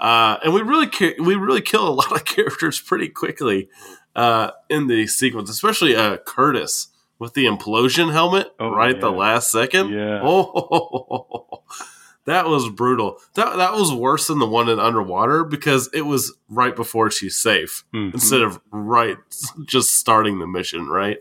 Uh, 0.00 0.38
and 0.44 0.52
we 0.52 0.60
really 0.62 0.86
ki- 0.88 1.14
we 1.20 1.34
really 1.36 1.60
kill 1.62 1.88
a 1.88 1.94
lot 2.00 2.12
of 2.12 2.24
characters 2.24 2.80
pretty 2.80 3.08
quickly 3.08 3.68
uh, 4.16 4.50
in 4.68 4.86
the 4.88 5.06
sequence, 5.06 5.48
especially 5.50 5.94
uh, 5.96 6.16
Curtis 6.18 6.88
with 7.18 7.34
the 7.34 7.44
implosion 7.46 8.12
helmet 8.12 8.48
Oh, 8.58 8.70
right 8.70 8.94
at 8.96 9.00
the 9.00 9.10
last 9.12 9.50
second. 9.52 9.90
Yeah. 9.90 10.20
Oh, 10.22 11.62
that 12.26 12.46
was 12.48 12.68
brutal. 12.70 13.18
That 13.34 13.56
that 13.56 13.74
was 13.74 13.92
worse 13.92 14.26
than 14.26 14.40
the 14.40 14.46
one 14.48 14.68
in 14.68 14.80
underwater 14.80 15.44
because 15.44 15.88
it 15.94 16.02
was 16.02 16.34
right 16.48 16.74
before 16.74 17.10
she's 17.10 17.36
safe 17.36 17.84
Mhm. 17.94 18.14
instead 18.14 18.42
of 18.42 18.60
right 18.72 19.16
just 19.64 19.92
starting 19.94 20.38
the 20.40 20.46
mission 20.46 20.88
right 20.88 21.18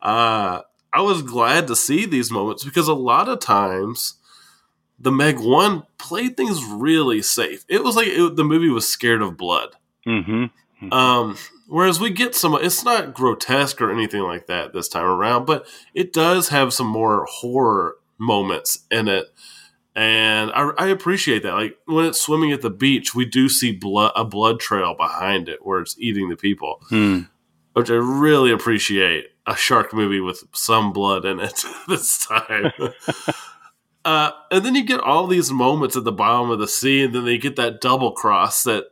uh 0.00 0.60
i 0.92 1.00
was 1.00 1.22
glad 1.22 1.66
to 1.66 1.74
see 1.74 2.06
these 2.06 2.30
moments 2.30 2.64
because 2.64 2.86
a 2.88 2.94
lot 2.94 3.28
of 3.28 3.40
times 3.40 4.14
the 4.98 5.12
meg 5.12 5.38
1 5.38 5.82
played 5.98 6.36
things 6.36 6.64
really 6.64 7.22
safe 7.22 7.64
it 7.68 7.82
was 7.84 7.96
like 7.96 8.08
it, 8.08 8.36
the 8.36 8.44
movie 8.44 8.68
was 8.70 8.88
scared 8.88 9.22
of 9.22 9.36
blood 9.36 9.76
Mhm. 10.06 10.50
um 10.92 11.36
whereas 11.66 12.00
we 12.00 12.10
get 12.10 12.34
some 12.34 12.54
it's 12.54 12.84
not 12.84 13.14
grotesque 13.14 13.80
or 13.82 13.90
anything 13.92 14.22
like 14.22 14.46
that 14.46 14.72
this 14.72 14.88
time 14.88 15.04
around 15.04 15.44
but 15.46 15.66
it 15.94 16.12
does 16.12 16.48
have 16.48 16.72
some 16.72 16.86
more 16.86 17.26
horror 17.30 17.96
moments 18.18 18.80
in 18.90 19.08
it 19.08 19.26
and 19.94 20.52
I, 20.52 20.70
I 20.78 20.86
appreciate 20.88 21.42
that. 21.42 21.54
Like 21.54 21.76
when 21.86 22.04
it's 22.04 22.20
swimming 22.20 22.52
at 22.52 22.62
the 22.62 22.70
beach, 22.70 23.16
we 23.16 23.24
do 23.24 23.48
see 23.48 23.72
blood 23.72 24.12
a 24.14 24.24
blood 24.24 24.60
trail 24.60 24.94
behind 24.94 25.48
it 25.48 25.66
where 25.66 25.80
it's 25.80 25.96
eating 25.98 26.28
the 26.28 26.36
people, 26.36 26.80
Hmm. 26.88 27.22
which 27.72 27.90
I 27.90 27.94
really 27.94 28.52
appreciate. 28.52 29.30
A 29.44 29.56
shark 29.56 29.92
movie 29.92 30.20
with 30.20 30.44
some 30.52 30.92
blood 30.92 31.24
in 31.24 31.40
it 31.40 31.64
this 31.88 32.24
time. 32.24 32.70
uh, 34.08 34.30
and 34.50 34.64
then 34.64 34.74
you 34.74 34.84
get 34.84 35.00
all 35.00 35.26
these 35.26 35.52
moments 35.52 35.94
at 35.96 36.04
the 36.04 36.12
bottom 36.12 36.50
of 36.50 36.58
the 36.58 36.66
sea, 36.68 37.02
and 37.04 37.14
then 37.14 37.26
they 37.26 37.36
get 37.36 37.56
that 37.56 37.80
double 37.80 38.12
cross 38.12 38.64
that 38.64 38.84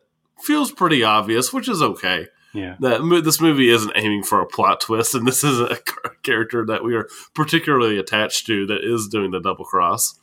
feels 0.43 0.71
pretty 0.71 1.03
obvious, 1.03 1.53
which 1.55 1.69
is 1.69 1.81
okay 1.81 2.27
Yeah. 2.53 2.77
that 2.81 3.01
this 3.25 3.41
movie 3.41 3.71
isn't 3.71 3.93
aiming 3.97 4.25
for 4.25 4.41
a 4.43 4.47
plot 4.47 4.83
twist, 4.83 5.15
and 5.15 5.27
this 5.27 5.43
isn't 5.51 5.73
a 5.73 5.81
character 6.23 6.67
that 6.67 6.85
we 6.85 6.95
are 6.95 7.09
particularly 7.35 7.99
attached 7.99 8.45
to 8.47 8.67
that 8.67 8.85
is 8.85 9.09
doing 9.09 9.31
the 9.31 9.41
double 9.41 9.65
cross. 9.65 10.19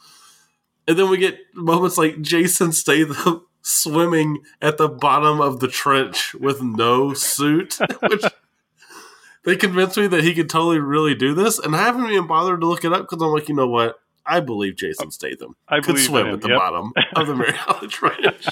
And 0.88 1.00
then 1.00 1.10
we 1.10 1.18
get 1.18 1.40
moments 1.56 1.98
like 1.98 2.22
Jason 2.22 2.72
Statham 2.72 3.46
swimming 3.64 4.44
at 4.62 4.78
the 4.78 4.90
bottom 4.90 5.42
of 5.42 5.60
the 5.60 5.68
trench 5.70 6.36
with 6.36 6.62
no 6.62 7.14
suit, 7.16 7.80
which 8.02 8.26
they 9.46 9.56
convinced 9.56 9.98
me 9.98 10.08
that 10.08 10.24
he 10.24 10.34
could 10.36 10.50
totally 10.50 10.80
really 10.80 11.16
do 11.16 11.34
this, 11.34 11.58
and 11.58 11.76
I 11.76 11.80
haven't 11.80 12.10
even 12.12 12.28
bothered 12.28 12.62
to 12.62 12.68
look 12.68 12.86
it 12.86 12.94
up 12.94 13.02
because 13.10 13.22
I'm 13.24 13.32
like, 13.32 13.50
you 13.50 13.56
know 13.56 13.68
what? 13.68 13.96
I 14.26 14.40
believe 14.40 14.76
Jason 14.78 15.12
Statham 15.12 15.56
I 15.68 15.80
could 15.82 15.98
swim 16.00 16.28
him, 16.28 16.34
at 16.36 16.42
the 16.42 16.50
yep. 16.50 16.58
bottom 16.60 16.94
of 17.16 17.28
the 17.28 17.36
Mariana 17.36 17.88
Trench. 17.90 18.46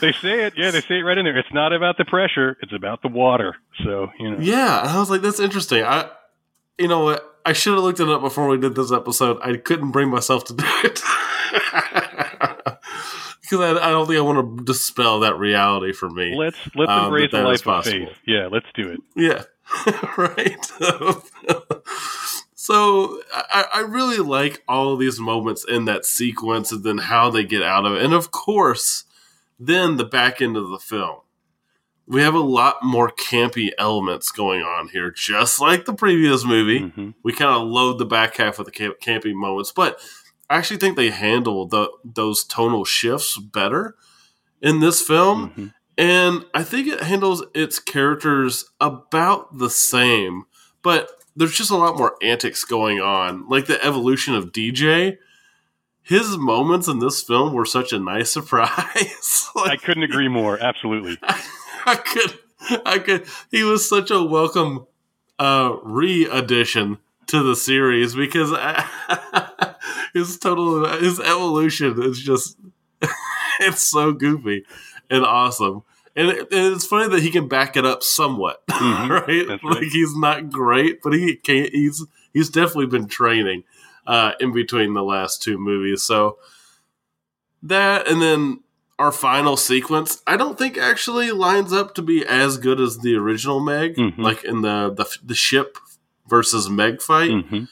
They 0.00 0.12
say 0.12 0.40
it. 0.46 0.54
Yeah, 0.56 0.72
they 0.72 0.80
say 0.80 0.98
it 0.98 1.02
right 1.02 1.16
in 1.16 1.24
there. 1.24 1.36
It's 1.38 1.52
not 1.52 1.72
about 1.72 1.96
the 1.96 2.04
pressure. 2.04 2.56
It's 2.60 2.72
about 2.72 3.02
the 3.02 3.08
water. 3.08 3.54
So 3.84 4.10
you 4.18 4.30
know. 4.32 4.38
Yeah, 4.40 4.82
I 4.84 4.98
was 4.98 5.10
like, 5.10 5.22
that's 5.22 5.38
interesting. 5.38 5.84
I, 5.84 6.10
you 6.76 6.88
know 6.88 7.04
what? 7.04 7.24
I 7.46 7.52
should 7.52 7.74
have 7.74 7.84
looked 7.84 8.00
it 8.00 8.08
up 8.08 8.20
before 8.20 8.48
we 8.48 8.58
did 8.58 8.74
this 8.74 8.90
episode. 8.90 9.38
I 9.42 9.56
couldn't 9.56 9.92
bring 9.92 10.08
myself 10.10 10.44
to 10.46 10.54
do 10.54 10.64
it 10.84 10.94
because 13.42 13.60
I, 13.60 13.78
I 13.80 13.90
don't 13.90 14.06
think 14.06 14.18
I 14.18 14.22
want 14.22 14.58
to 14.58 14.64
dispel 14.64 15.20
that 15.20 15.38
reality 15.38 15.92
for 15.92 16.08
me. 16.10 16.34
Let's 16.36 16.56
let's 16.74 16.90
Um, 16.90 17.04
embrace 17.04 17.30
that 17.32 17.40
a 17.40 17.44
that 17.44 17.52
is 17.52 17.66
life 17.66 17.78
of 17.78 17.84
faith. 17.92 18.08
Yeah, 18.26 18.48
let's 18.50 18.66
do 18.74 18.88
it. 18.90 19.00
Yeah, 19.14 19.42
right. 20.16 20.66
So 22.62 23.20
I, 23.34 23.66
I 23.74 23.80
really 23.80 24.18
like 24.18 24.62
all 24.68 24.92
of 24.92 25.00
these 25.00 25.18
moments 25.18 25.64
in 25.68 25.84
that 25.86 26.06
sequence, 26.06 26.70
and 26.70 26.84
then 26.84 26.98
how 26.98 27.28
they 27.28 27.42
get 27.42 27.60
out 27.60 27.84
of 27.84 27.94
it, 27.94 28.04
and 28.04 28.14
of 28.14 28.30
course, 28.30 29.02
then 29.58 29.96
the 29.96 30.04
back 30.04 30.40
end 30.40 30.56
of 30.56 30.68
the 30.68 30.78
film. 30.78 31.22
We 32.06 32.22
have 32.22 32.36
a 32.36 32.38
lot 32.38 32.76
more 32.84 33.10
campy 33.10 33.70
elements 33.78 34.30
going 34.30 34.62
on 34.62 34.90
here, 34.90 35.10
just 35.10 35.60
like 35.60 35.86
the 35.86 35.92
previous 35.92 36.44
movie. 36.44 36.90
hmm 36.90 37.10
We 37.24 37.32
kind 37.32 37.50
of 37.50 37.66
load 37.66 37.98
the 37.98 38.06
back 38.06 38.36
half 38.36 38.58
with 38.58 38.66
the 38.66 38.70
camp- 38.70 39.00
campy 39.00 39.34
moments, 39.34 39.72
but 39.72 39.98
I 40.48 40.56
actually 40.58 40.76
think 40.76 40.96
they 40.96 41.10
handle 41.10 41.66
the 41.66 41.90
those 42.04 42.44
tonal 42.44 42.84
shifts 42.84 43.38
better 43.38 43.96
in 44.60 44.78
this 44.78 45.02
film. 45.02 45.50
hmm 45.50 45.66
And 45.98 46.44
I 46.54 46.62
think 46.62 46.86
it 46.86 47.02
handles 47.02 47.42
its 47.54 47.80
characters 47.80 48.70
about 48.80 49.58
the 49.58 49.70
same, 49.70 50.44
but 50.80 51.21
there's 51.36 51.56
just 51.56 51.70
a 51.70 51.76
lot 51.76 51.96
more 51.96 52.16
antics 52.22 52.64
going 52.64 53.00
on. 53.00 53.48
Like 53.48 53.66
the 53.66 53.82
evolution 53.84 54.34
of 54.34 54.52
DJ. 54.52 55.18
His 56.04 56.36
moments 56.36 56.88
in 56.88 56.98
this 56.98 57.22
film 57.22 57.54
were 57.54 57.64
such 57.64 57.92
a 57.92 57.98
nice 57.98 58.30
surprise. 58.32 59.48
I 59.56 59.76
couldn't 59.76 60.02
agree 60.02 60.28
more. 60.28 60.58
Absolutely. 60.58 61.16
I 61.86 61.96
could, 61.96 62.82
I 62.84 62.98
could. 62.98 63.26
He 63.50 63.62
was 63.64 63.88
such 63.88 64.10
a 64.10 64.22
welcome 64.22 64.86
uh, 65.38 65.76
re-addition 65.82 66.98
to 67.28 67.42
the 67.42 67.56
series 67.56 68.14
because 68.14 68.50
his 70.14 70.38
total 70.38 70.86
his 70.98 71.18
evolution 71.18 72.00
is 72.02 72.20
just 72.20 72.56
it's 73.60 73.88
so 73.88 74.12
goofy 74.12 74.64
and 75.10 75.24
awesome. 75.24 75.82
And, 76.14 76.28
it, 76.28 76.38
and 76.52 76.74
it's 76.74 76.84
funny 76.86 77.08
that 77.08 77.22
he 77.22 77.30
can 77.30 77.48
back 77.48 77.76
it 77.76 77.86
up 77.86 78.02
somewhat, 78.02 78.66
Mhm. 78.70 79.08
right? 79.26 79.48
That's 79.48 79.64
right. 79.64 79.74
Like 79.76 79.84
he's 79.92 80.14
not 80.16 80.50
great, 80.50 81.00
but 81.02 81.12
he 81.14 81.36
can't. 81.36 81.70
He's 81.72 82.04
he's 82.34 82.50
definitely 82.50 82.86
been 82.86 83.08
training 83.08 83.64
uh, 84.06 84.32
in 84.40 84.52
between 84.52 84.92
the 84.94 85.02
last 85.02 85.42
two 85.42 85.56
movies. 85.58 86.02
So 86.02 86.38
that, 87.62 88.08
and 88.08 88.20
then 88.20 88.60
our 88.98 89.12
final 89.12 89.56
sequence, 89.56 90.22
I 90.26 90.36
don't 90.36 90.58
think 90.58 90.76
actually 90.76 91.30
lines 91.32 91.72
up 91.72 91.94
to 91.94 92.02
be 92.02 92.24
as 92.26 92.58
good 92.58 92.80
as 92.80 92.98
the 92.98 93.14
original 93.16 93.60
Meg, 93.60 93.96
Mhm. 93.96 94.18
like 94.18 94.44
in 94.44 94.60
the, 94.62 94.92
the 94.94 95.06
the 95.24 95.34
ship 95.34 95.78
versus 96.28 96.68
Meg 96.68 97.00
fight. 97.00 97.30
hmm 97.30 97.64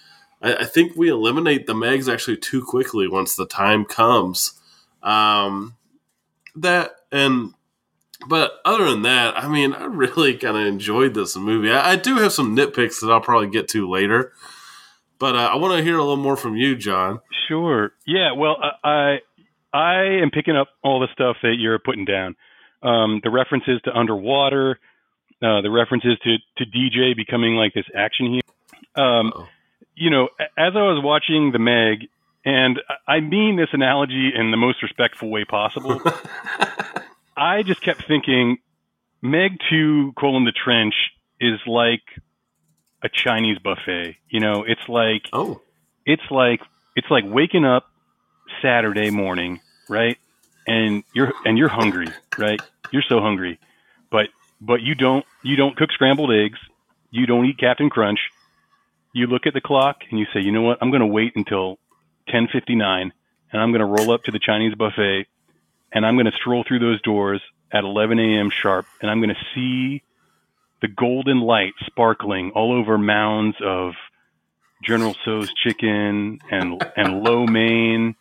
I, 0.42 0.54
I 0.56 0.64
think 0.64 0.96
we 0.96 1.10
eliminate 1.10 1.66
the 1.66 1.74
Megs 1.74 2.10
actually 2.12 2.38
too 2.38 2.64
quickly 2.64 3.06
once 3.06 3.36
the 3.36 3.46
time 3.46 3.84
comes. 3.84 4.54
Um, 5.02 5.76
that 6.56 6.92
and 7.12 7.52
but 8.28 8.60
other 8.64 8.90
than 8.90 9.02
that, 9.02 9.36
I 9.36 9.48
mean, 9.48 9.72
I 9.72 9.84
really 9.84 10.34
kind 10.36 10.56
of 10.56 10.66
enjoyed 10.66 11.14
this 11.14 11.36
movie. 11.36 11.70
I, 11.70 11.92
I 11.92 11.96
do 11.96 12.16
have 12.16 12.32
some 12.32 12.56
nitpicks 12.56 13.00
that 13.00 13.10
I'll 13.10 13.20
probably 13.20 13.48
get 13.48 13.68
to 13.68 13.88
later, 13.88 14.32
but 15.18 15.36
uh, 15.36 15.50
I 15.52 15.56
want 15.56 15.76
to 15.76 15.82
hear 15.82 15.96
a 15.96 16.02
little 16.02 16.16
more 16.16 16.36
from 16.36 16.56
you, 16.56 16.76
Jon. 16.76 17.20
Sure. 17.48 17.92
Yeah. 18.06 18.32
Well, 18.32 18.56
I 18.62 18.88
I 18.88 19.18
I 19.72 20.02
am 20.22 20.30
picking 20.30 20.56
up 20.56 20.68
all 20.82 21.00
the 21.00 21.08
stuff 21.12 21.36
that 21.42 21.56
you're 21.58 21.78
putting 21.78 22.04
down. 22.04 22.36
Um, 22.82 23.20
the 23.22 23.30
references 23.30 23.80
to 23.84 23.96
underwater, 23.96 24.78
uh, 25.42 25.60
the 25.60 25.70
references 25.70 26.18
to 26.24 26.36
to 26.58 26.64
DJ 26.70 27.16
becoming 27.16 27.54
like 27.54 27.74
this 27.74 27.86
action 27.94 28.26
hero. 28.26 29.08
Um, 29.08 29.32
you 29.94 30.10
know, 30.10 30.28
as 30.40 30.72
I 30.74 30.82
was 30.82 31.00
watching 31.02 31.52
the 31.52 31.58
Meg, 31.58 32.08
and 32.44 32.80
I 33.06 33.20
mean 33.20 33.56
this 33.56 33.68
analogy 33.72 34.30
in 34.34 34.50
the 34.50 34.56
most 34.56 34.82
respectful 34.82 35.30
way 35.30 35.44
possible. 35.44 36.00
I 37.36 37.62
just 37.62 37.80
kept 37.82 38.06
thinking, 38.06 38.58
Meg 39.22 39.58
Two: 39.68 40.12
colon 40.18 40.44
the 40.44 40.52
Trench 40.52 40.94
is 41.40 41.58
like 41.66 42.02
a 43.02 43.08
Chinese 43.08 43.58
buffet. 43.58 44.16
You 44.28 44.40
know, 44.40 44.64
it's 44.66 44.88
like 44.88 45.22
oh, 45.32 45.60
it's 46.04 46.22
like 46.30 46.60
it's 46.96 47.10
like 47.10 47.24
waking 47.26 47.64
up 47.64 47.86
Saturday 48.62 49.10
morning, 49.10 49.60
right? 49.88 50.18
And 50.66 51.04
you're 51.14 51.32
and 51.44 51.56
you're 51.56 51.68
hungry, 51.68 52.08
right? 52.38 52.60
You're 52.90 53.04
so 53.08 53.20
hungry, 53.20 53.58
but 54.10 54.28
but 54.60 54.82
you 54.82 54.94
don't 54.94 55.24
you 55.42 55.56
don't 55.56 55.76
cook 55.76 55.90
scrambled 55.92 56.32
eggs, 56.32 56.58
you 57.10 57.26
don't 57.26 57.46
eat 57.46 57.58
Captain 57.58 57.90
Crunch. 57.90 58.20
You 59.12 59.26
look 59.26 59.46
at 59.46 59.54
the 59.54 59.60
clock 59.60 59.98
and 60.10 60.20
you 60.20 60.26
say, 60.32 60.40
you 60.40 60.52
know 60.52 60.62
what? 60.62 60.78
I'm 60.80 60.90
going 60.90 61.00
to 61.00 61.06
wait 61.06 61.32
until 61.34 61.78
10:59, 62.28 62.78
and 62.80 63.12
I'm 63.52 63.72
going 63.72 63.80
to 63.80 63.86
roll 63.86 64.12
up 64.12 64.22
to 64.24 64.30
the 64.30 64.38
Chinese 64.38 64.74
buffet, 64.74 65.26
and 65.92 66.06
I'm 66.06 66.14
going 66.14 66.26
to 66.26 66.32
stroll 66.32 66.64
through 66.66 66.78
those 66.80 67.00
doors 67.02 67.40
at 67.72 67.84
11 67.84 68.18
a.m. 68.18 68.50
sharp, 68.50 68.86
and 69.00 69.10
I'm 69.10 69.20
going 69.20 69.34
to 69.34 69.44
see 69.54 70.02
the 70.82 70.88
golden 70.88 71.40
light 71.40 71.74
sparkling 71.86 72.52
all 72.54 72.72
over 72.72 72.96
mounds 72.98 73.56
of 73.62 73.94
General 74.82 75.14
Tso's 75.14 75.52
chicken 75.52 76.40
and 76.50 76.82
and 76.96 77.22
lo 77.22 77.46
mein 77.46 78.16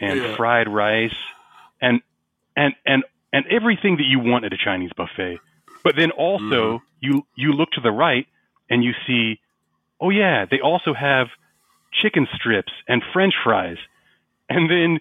and 0.00 0.20
Yeah. 0.20 0.36
fried 0.36 0.66
rice 0.68 1.14
and 1.80 2.00
and 2.56 2.74
and 2.86 3.04
and 3.32 3.44
everything 3.50 3.98
that 3.98 4.06
you 4.06 4.18
want 4.18 4.44
at 4.44 4.52
a 4.52 4.56
Chinese 4.56 4.92
buffet. 4.96 5.38
But 5.84 5.96
then 5.96 6.10
also 6.10 6.78
mm-hmm. 6.78 6.84
you 7.00 7.26
you 7.36 7.52
look 7.52 7.70
to 7.72 7.80
the 7.80 7.92
right 7.92 8.26
and 8.70 8.82
you 8.82 8.92
see, 9.06 9.40
oh 10.00 10.10
yeah, 10.10 10.46
they 10.50 10.60
also 10.60 10.94
have 10.94 11.28
chicken 11.92 12.26
strips 12.34 12.72
and 12.88 13.02
French 13.12 13.34
fries, 13.44 13.78
and 14.48 14.70
then 14.70 15.00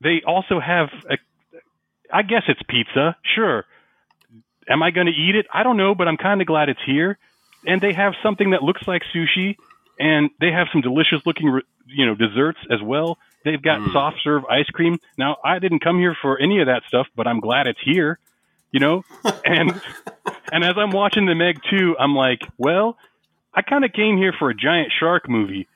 they 0.00 0.22
also 0.26 0.60
have 0.60 0.90
a, 1.08 1.18
I 2.12 2.22
guess 2.22 2.42
it's 2.48 2.60
pizza, 2.68 3.16
sure. 3.34 3.64
Am 4.68 4.82
I 4.82 4.90
going 4.90 5.06
to 5.06 5.12
eat 5.12 5.34
it? 5.34 5.46
I 5.52 5.62
don't 5.62 5.76
know, 5.76 5.94
but 5.94 6.08
I'm 6.08 6.16
kind 6.16 6.40
of 6.40 6.46
glad 6.46 6.68
it's 6.68 6.80
here. 6.86 7.18
And 7.64 7.80
they 7.80 7.92
have 7.92 8.14
something 8.22 8.50
that 8.50 8.62
looks 8.62 8.82
like 8.86 9.02
sushi, 9.14 9.56
and 9.98 10.30
they 10.40 10.50
have 10.52 10.68
some 10.72 10.80
delicious 10.80 11.18
looking, 11.26 11.60
you 11.86 12.06
know, 12.06 12.14
desserts 12.14 12.58
as 12.70 12.80
well. 12.82 13.18
They've 13.44 13.60
got 13.62 13.80
Mm. 13.80 13.92
soft 13.92 14.18
serve 14.22 14.44
ice 14.46 14.68
cream. 14.72 14.98
Now, 15.18 15.36
I 15.44 15.58
didn't 15.58 15.80
come 15.84 15.98
here 15.98 16.16
for 16.20 16.38
any 16.38 16.60
of 16.60 16.66
that 16.66 16.82
stuff, 16.88 17.06
but 17.16 17.26
I'm 17.26 17.40
glad 17.40 17.66
it's 17.66 17.80
here, 17.84 18.18
you 18.72 18.80
know. 18.80 19.04
and 19.44 19.80
and 20.52 20.64
as 20.64 20.76
I'm 20.78 20.92
watching 20.92 21.26
the 21.26 21.34
Meg 21.34 21.60
2, 21.70 21.96
I'm 21.98 22.14
like, 22.14 22.40
well, 22.58 22.96
I 23.54 23.62
kind 23.62 23.84
of 23.84 23.92
came 23.92 24.16
here 24.16 24.32
for 24.38 24.50
a 24.50 24.54
giant 24.54 24.92
shark 24.98 25.28
movie, 25.28 25.68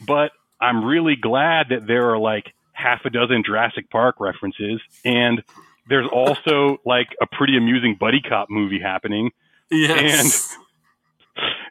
but 0.00 0.30
I'm 0.60 0.84
really 0.84 1.16
glad 1.16 1.66
that 1.70 1.86
there 1.86 2.10
are 2.10 2.18
like 2.18 2.44
half 2.72 3.00
a 3.04 3.10
dozen 3.10 3.42
Jurassic 3.44 3.90
Park 3.90 4.16
references, 4.20 4.80
and 5.04 5.42
there's 5.88 6.08
also 6.12 6.78
like 6.84 7.08
a 7.20 7.26
pretty 7.26 7.56
amusing 7.56 7.96
buddy 7.98 8.20
cop 8.20 8.48
movie 8.50 8.80
happening 8.80 9.30
yes. 9.70 10.56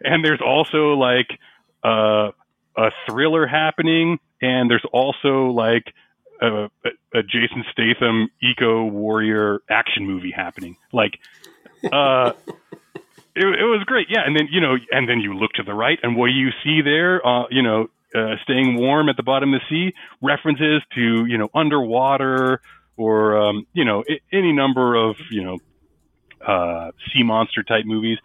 and 0.04 0.24
there's 0.24 0.42
also 0.42 0.94
like 0.94 1.40
uh, 1.84 2.32
a 2.78 2.92
thriller 3.08 3.48
happening, 3.48 4.20
and 4.42 4.70
there's 4.70 4.86
also 4.92 5.48
like 5.48 5.94
a, 6.42 6.66
a, 6.66 6.70
a 7.14 7.24
Jason 7.24 7.64
Statham 7.72 8.30
eco 8.42 8.86
warrior 8.86 9.60
action 9.70 10.06
movie 10.06 10.32
happening. 10.32 10.78
Like, 10.92 11.20
uh, 11.92 12.34
it, 13.36 13.46
it 13.46 13.66
was 13.66 13.84
great, 13.86 14.08
yeah. 14.10 14.22
And 14.26 14.36
then 14.36 14.48
you 14.52 14.62
know, 14.62 14.76
and 14.92 15.08
then 15.08 15.20
you 15.20 15.34
look 15.36 15.52
to 15.54 15.64
the 15.64 15.74
right, 15.74 16.00
and 16.04 16.16
what 16.16 16.28
do 16.28 16.34
you 16.34 16.50
see 16.64 16.82
there? 16.82 17.26
Uh, 17.26 17.46
you 17.50 17.62
know, 17.62 17.88
uh, 18.14 18.36
staying 18.44 18.78
warm 18.78 19.10
at 19.10 19.18
the 19.18 19.24
bottom 19.24 19.54
of 19.54 19.62
the 19.62 19.66
sea. 19.90 19.96
References 20.22 20.82
to 20.96 21.26
you 21.26 21.38
know 21.38 21.50
underwater 21.54 22.62
or 22.98 23.38
um, 23.38 23.68
you 23.74 23.86
know 23.86 24.04
I- 24.10 24.20
any 24.32 24.52
number 24.54 24.96
of 24.96 25.16
you 25.32 25.44
know 25.44 25.58
uh, 26.46 26.92
sea 27.14 27.24
monster 27.24 27.64
type 27.64 27.86
movies 27.86 28.18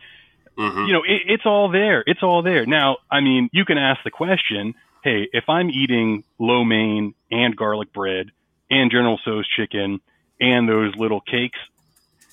Mhm. 0.58 0.88
you 0.88 0.92
know, 0.92 1.02
it, 1.04 1.22
it's 1.26 1.46
all 1.46 1.70
there. 1.70 2.04
It's 2.06 2.22
all 2.22 2.42
there. 2.42 2.66
Now, 2.66 2.98
I 3.10 3.20
mean, 3.20 3.48
you 3.50 3.64
can 3.64 3.78
ask 3.78 4.02
the 4.04 4.10
question, 4.10 4.74
hey, 5.02 5.26
if 5.32 5.48
I'm 5.48 5.70
eating 5.70 6.22
lo 6.38 6.64
mein 6.64 7.14
and 7.30 7.56
garlic 7.56 7.94
bread 7.94 8.30
and 8.70 8.90
General 8.90 9.16
Tso's 9.18 9.48
chicken 9.48 10.00
and 10.38 10.68
those 10.68 10.94
little 10.96 11.22
cakes, 11.22 11.58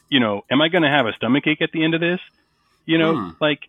you 0.10 0.20
know, 0.20 0.42
am 0.52 0.62
I 0.62 0.68
going 0.68 0.82
to 0.82 0.90
have 0.90 1.06
a 1.06 1.14
stomach 1.14 1.48
ache 1.48 1.62
at 1.62 1.72
the 1.72 1.86
end 1.86 1.94
of 1.94 2.02
this? 2.02 2.20
You 2.86 2.98
know, 2.98 3.16
Hmm. 3.16 3.30
like, 3.40 3.60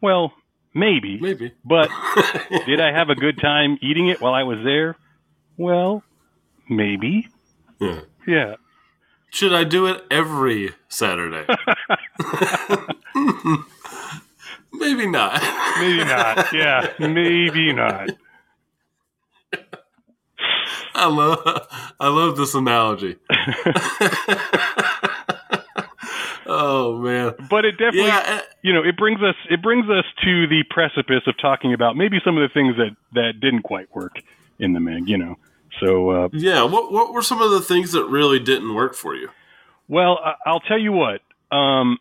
well, 0.00 0.32
maybe. 0.72 1.18
Maybe. 1.18 1.50
But 1.64 1.90
did 2.66 2.80
I 2.80 2.92
have 2.92 3.10
a 3.10 3.16
good 3.16 3.38
time 3.40 3.76
eating 3.80 4.06
it 4.08 4.20
while 4.20 4.34
I 4.34 4.44
was 4.44 4.58
there? 4.62 4.94
Well, 5.56 6.04
maybe. 6.68 7.26
Yeah. 7.78 8.00
Yeah. 8.26 8.54
Should 9.30 9.52
I 9.52 9.64
do 9.64 9.86
it 9.86 10.04
every 10.10 10.70
Saturday? 10.88 11.46
Maybe 14.72 15.06
not. 15.06 15.42
Maybe 15.78 16.04
not. 16.04 16.52
Yeah. 16.52 16.92
Maybe 16.98 17.72
not. 17.72 18.10
I 20.94 21.08
love 21.08 21.38
I 22.00 22.08
love 22.08 22.36
this 22.36 22.54
analogy. 22.54 23.16
oh 26.46 26.98
man. 26.98 27.34
But 27.50 27.64
it 27.66 27.72
definitely 27.72 28.06
Yeah, 28.08 28.40
you 28.62 28.72
know, 28.72 28.82
it 28.82 28.96
brings 28.96 29.22
us 29.22 29.34
it 29.50 29.62
brings 29.62 29.90
us 29.90 30.04
to 30.24 30.46
the 30.46 30.64
precipice 30.70 31.22
of 31.26 31.36
talking 31.38 31.74
about 31.74 31.96
maybe 31.96 32.18
some 32.24 32.38
of 32.38 32.48
the 32.48 32.52
things 32.52 32.76
that 32.76 32.96
that 33.12 33.40
didn't 33.40 33.62
quite 33.62 33.94
work 33.94 34.20
in 34.58 34.72
the 34.72 34.80
Meg, 34.80 35.08
you 35.08 35.18
know. 35.18 35.36
So, 35.80 36.10
uh, 36.10 36.28
Yeah, 36.32 36.62
what 36.64 36.92
what 36.92 37.12
were 37.12 37.22
some 37.22 37.40
of 37.42 37.50
the 37.50 37.60
things 37.60 37.92
that 37.92 38.04
really 38.06 38.38
didn't 38.38 38.74
work 38.74 38.94
for 38.94 39.14
you? 39.14 39.30
well, 39.88 40.18
I'll 40.44 40.60
tell 40.60 40.78
you 40.78 40.92
what. 40.92 41.20
Um, 41.52 41.98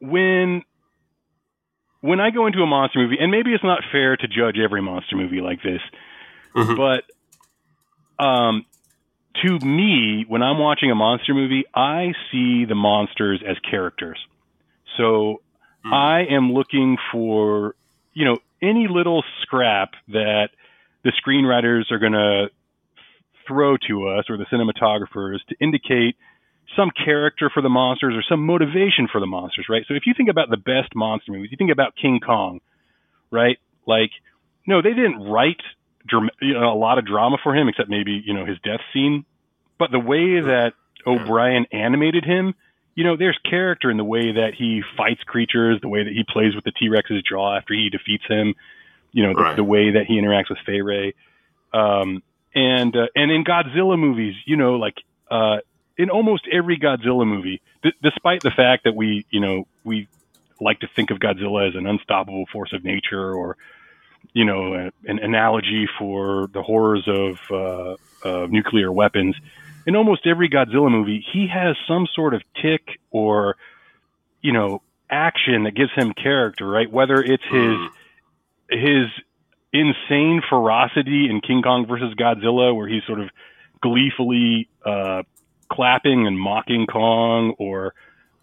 when 0.00 0.62
when 2.00 2.18
I 2.20 2.30
go 2.30 2.46
into 2.46 2.60
a 2.62 2.66
monster 2.66 2.98
movie, 2.98 3.16
and 3.20 3.30
maybe 3.30 3.52
it's 3.54 3.62
not 3.62 3.80
fair 3.92 4.16
to 4.16 4.26
judge 4.26 4.58
every 4.58 4.82
monster 4.82 5.16
movie 5.16 5.40
like 5.40 5.62
this, 5.62 5.80
Mhm. 6.56 6.76
but 6.76 7.04
um, 8.24 8.66
to 9.42 9.58
me, 9.64 10.24
when 10.28 10.42
I'm 10.42 10.58
watching 10.58 10.90
a 10.90 10.94
monster 10.94 11.32
movie, 11.34 11.64
I 11.74 12.12
see 12.30 12.64
the 12.64 12.74
monsters 12.74 13.40
as 13.46 13.56
characters. 13.60 14.18
So 14.96 15.40
Mm. 15.84 15.92
I 15.92 16.20
am 16.32 16.52
looking 16.52 16.96
for, 17.10 17.74
you 18.14 18.24
know, 18.24 18.38
any 18.60 18.86
little 18.86 19.24
scrap 19.40 19.94
that 20.08 20.50
the 21.02 21.10
screenwriters 21.10 21.90
are 21.90 21.98
going 21.98 22.12
to 22.12 22.50
throw 23.46 23.76
to 23.88 24.08
us 24.08 24.24
or 24.28 24.36
the 24.36 24.46
cinematographers 24.46 25.38
to 25.48 25.56
indicate 25.60 26.16
some 26.76 26.90
character 27.04 27.50
for 27.52 27.62
the 27.62 27.68
monsters 27.68 28.14
or 28.14 28.22
some 28.28 28.44
motivation 28.46 29.08
for 29.10 29.20
the 29.20 29.26
monsters, 29.26 29.66
right? 29.68 29.84
So 29.86 29.94
if 29.94 30.06
you 30.06 30.14
think 30.16 30.30
about 30.30 30.48
the 30.50 30.56
best 30.56 30.94
monster 30.94 31.32
movies, 31.32 31.50
you 31.50 31.56
think 31.56 31.70
about 31.72 31.94
King 32.00 32.20
Kong, 32.24 32.60
right? 33.30 33.58
Like, 33.86 34.10
no, 34.66 34.80
they 34.80 34.94
didn't 34.94 35.20
write 35.24 35.60
dram- 36.06 36.30
you 36.40 36.54
know, 36.54 36.72
a 36.72 36.78
lot 36.78 36.98
of 36.98 37.06
drama 37.06 37.36
for 37.42 37.54
him, 37.54 37.68
except 37.68 37.88
maybe 37.88 38.22
you 38.24 38.34
know 38.34 38.44
his 38.46 38.58
death 38.64 38.80
scene. 38.92 39.24
But 39.78 39.90
the 39.90 39.98
way 39.98 40.40
that 40.40 40.72
O'Brien 41.06 41.66
animated 41.72 42.24
him, 42.24 42.54
you 42.94 43.04
know, 43.04 43.16
there's 43.16 43.38
character 43.48 43.90
in 43.90 43.96
the 43.96 44.04
way 44.04 44.32
that 44.32 44.54
he 44.56 44.82
fights 44.96 45.22
creatures, 45.24 45.80
the 45.80 45.88
way 45.88 46.04
that 46.04 46.12
he 46.12 46.24
plays 46.28 46.54
with 46.54 46.64
the 46.64 46.72
T 46.72 46.88
Rex's 46.88 47.22
jaw 47.28 47.56
after 47.56 47.74
he 47.74 47.90
defeats 47.90 48.24
him, 48.28 48.54
you 49.12 49.24
know, 49.24 49.34
the, 49.34 49.42
Right. 49.42 49.56
the 49.56 49.64
way 49.64 49.90
that 49.92 50.06
he 50.06 50.14
interacts 50.20 50.48
with 50.48 50.58
Fay 50.64 50.80
Wray. 50.80 51.14
Um, 51.74 52.22
and 52.54 52.94
uh, 52.96 53.06
and 53.14 53.30
in 53.30 53.44
Godzilla 53.44 53.98
movies, 53.98 54.34
you 54.46 54.56
know, 54.56 54.74
like 54.74 54.94
uh, 55.30 55.58
in 55.96 56.10
almost 56.10 56.46
every 56.52 56.78
Godzilla 56.78 57.26
movie, 57.26 57.60
d- 57.82 57.92
despite 58.02 58.42
the 58.42 58.52
fact 58.54 58.84
that 58.84 58.94
we, 58.94 59.26
you 59.30 59.40
know, 59.40 59.64
we 59.84 60.08
like 60.60 60.80
to 60.80 60.88
think 60.94 61.10
of 61.10 61.18
Godzilla 61.18 61.68
as 61.68 61.74
an 61.74 61.86
unstoppable 61.86 62.44
force 62.52 62.72
of 62.72 62.84
nature 62.84 63.32
or, 63.32 63.56
you 64.32 64.44
know, 64.44 64.74
a, 64.74 64.90
an 65.10 65.18
analogy 65.18 65.88
for 65.98 66.48
the 66.54 66.62
horrors 66.62 67.08
of, 67.08 67.36
uh, 67.50 67.96
of 68.28 68.50
nuclear 68.50 68.92
weapons. 68.92 69.34
In 69.86 69.96
almost 69.96 70.26
every 70.26 70.48
Godzilla 70.48 70.90
movie, 70.90 71.24
he 71.32 71.48
has 71.52 71.76
some 71.88 72.06
sort 72.14 72.34
of 72.34 72.42
tick 72.60 72.82
or, 73.10 73.56
you 74.40 74.52
know, 74.52 74.82
action 75.10 75.64
that 75.64 75.74
gives 75.74 75.92
him 75.94 76.12
character, 76.12 76.66
right? 76.66 76.90
Whether 76.90 77.20
it's 77.22 77.42
his 77.44 77.52
Mm. 77.52 77.88
his 78.70 79.06
insane 79.72 80.42
ferocity 80.48 81.28
in 81.30 81.40
King 81.40 81.62
Kong 81.62 81.86
versus 81.86 82.14
Godzilla, 82.14 82.74
where 82.74 82.88
he's 82.88 83.04
sort 83.04 83.20
of 83.20 83.30
gleefully 83.80 84.68
uh, 84.84 85.22
clapping 85.70 86.26
and 86.26 86.38
mocking 86.38 86.86
Kong, 86.86 87.54
or 87.58 87.94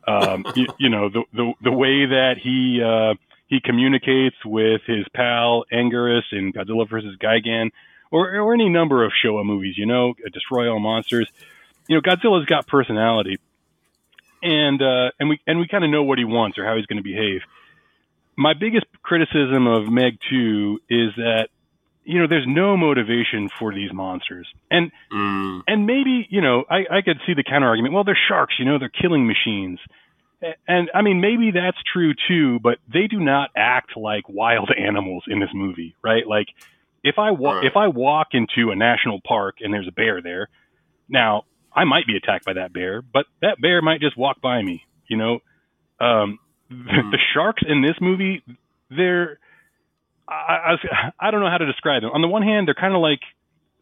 um, 0.08 0.46
you, 0.56 0.68
you 0.80 0.90
know 0.90 1.10
the, 1.10 1.24
the 1.34 1.54
the 1.64 1.72
way 1.72 2.06
that 2.08 2.36
he 2.42 2.82
uh, 2.84 3.16
he 3.48 3.60
communicates 3.60 4.38
with 4.44 4.82
his 4.86 5.06
pal 5.14 5.66
Anguirus 5.72 6.24
in 6.32 6.52
Godzilla 6.52 6.90
versus 6.90 7.16
Gigan, 7.18 7.72
or 8.12 8.36
or 8.40 8.54
any 8.54 8.70
number 8.70 9.06
of 9.06 9.12
Showa 9.24 9.46
movies. 9.46 9.78
You 9.78 9.86
know, 9.86 10.16
Destroy 10.34 10.70
All 10.70 10.80
Monsters. 10.80 11.30
You 11.88 11.96
know, 11.96 12.02
Godzilla's 12.02 12.46
got 12.46 12.68
personality, 12.68 13.38
and 14.42 14.82
uh, 14.82 15.12
and 15.20 15.30
we 15.30 15.40
and 15.46 15.60
we 15.60 15.68
kind 15.68 15.84
of 15.84 15.90
know 15.90 16.04
what 16.04 16.18
he 16.18 16.26
wants 16.26 16.58
or 16.58 16.66
how 16.66 16.76
he's 16.76 16.86
going 16.86 17.02
to 17.02 17.04
behave 17.04 17.42
my 18.40 18.54
biggest 18.54 18.86
criticism 19.04 19.68
of 19.68 19.92
Meg 19.92 20.18
2 20.30 20.80
is 20.90 21.10
that 21.18 21.50
you 22.06 22.20
know 22.20 22.28
there's 22.28 22.48
no 22.48 22.78
motivation 22.78 23.50
for 23.60 23.74
these 23.74 23.92
monsters. 23.94 24.48
And 24.72 24.92
Mm. 25.12 25.64
and 25.68 25.86
maybe, 25.86 26.28
you 26.30 26.42
know, 26.42 26.64
I, 26.70 26.86
I 26.98 27.02
could 27.02 27.20
see 27.26 27.34
the 27.34 27.44
counter 27.44 27.68
argument. 27.68 27.94
Well, 27.94 28.04
they're 28.04 28.18
sharks, 28.30 28.56
you 28.60 28.66
know, 28.66 28.78
they're 28.80 28.90
killing 29.02 29.28
machines. 29.28 29.80
And 30.68 30.90
I 30.94 31.02
mean, 31.02 31.20
maybe 31.20 31.52
that's 31.52 31.78
true 31.92 32.14
too, 32.28 32.60
but 32.62 32.78
they 32.92 33.08
do 33.08 33.20
not 33.20 33.50
act 33.58 33.98
like 33.98 34.24
wild 34.30 34.70
animals 34.90 35.24
in 35.28 35.40
this 35.40 35.50
movie, 35.54 35.96
right? 36.04 36.26
Like 36.26 36.48
if 37.04 37.16
I 37.18 37.32
wa- 37.32 37.56
Right. 37.56 37.66
if 37.66 37.76
I 37.76 37.88
walk 37.88 38.28
into 38.34 38.72
a 38.72 38.76
national 38.76 39.20
park 39.28 39.56
and 39.60 39.74
there's 39.74 39.88
a 39.88 39.92
bear 39.92 40.22
there, 40.22 40.48
now 41.10 41.44
I 41.76 41.84
might 41.84 42.08
be 42.08 42.16
attacked 42.16 42.46
by 42.46 42.54
that 42.54 42.72
bear, 42.72 43.02
but 43.02 43.26
that 43.42 43.60
bear 43.62 43.82
might 43.82 44.00
just 44.00 44.18
walk 44.18 44.40
by 44.42 44.62
me, 44.62 44.84
you 45.10 45.18
know. 45.18 45.40
Um, 46.00 46.40
the 46.70 46.76
mm-hmm. 46.76 47.16
sharks 47.34 47.64
in 47.68 47.82
this 47.82 47.96
movie, 48.00 48.44
they're 48.90 49.40
I, 50.30 50.78
I, 50.92 51.12
I 51.20 51.32
don't 51.32 51.42
know 51.42 51.50
how 51.50 51.58
to 51.58 51.66
describe 51.66 52.04
them. 52.04 52.12
On 52.14 52.22
the 52.22 52.28
one 52.28 52.44
hand, 52.44 52.68
they're 52.68 52.76
kind 52.76 52.94
of 52.94 53.02
like 53.02 53.22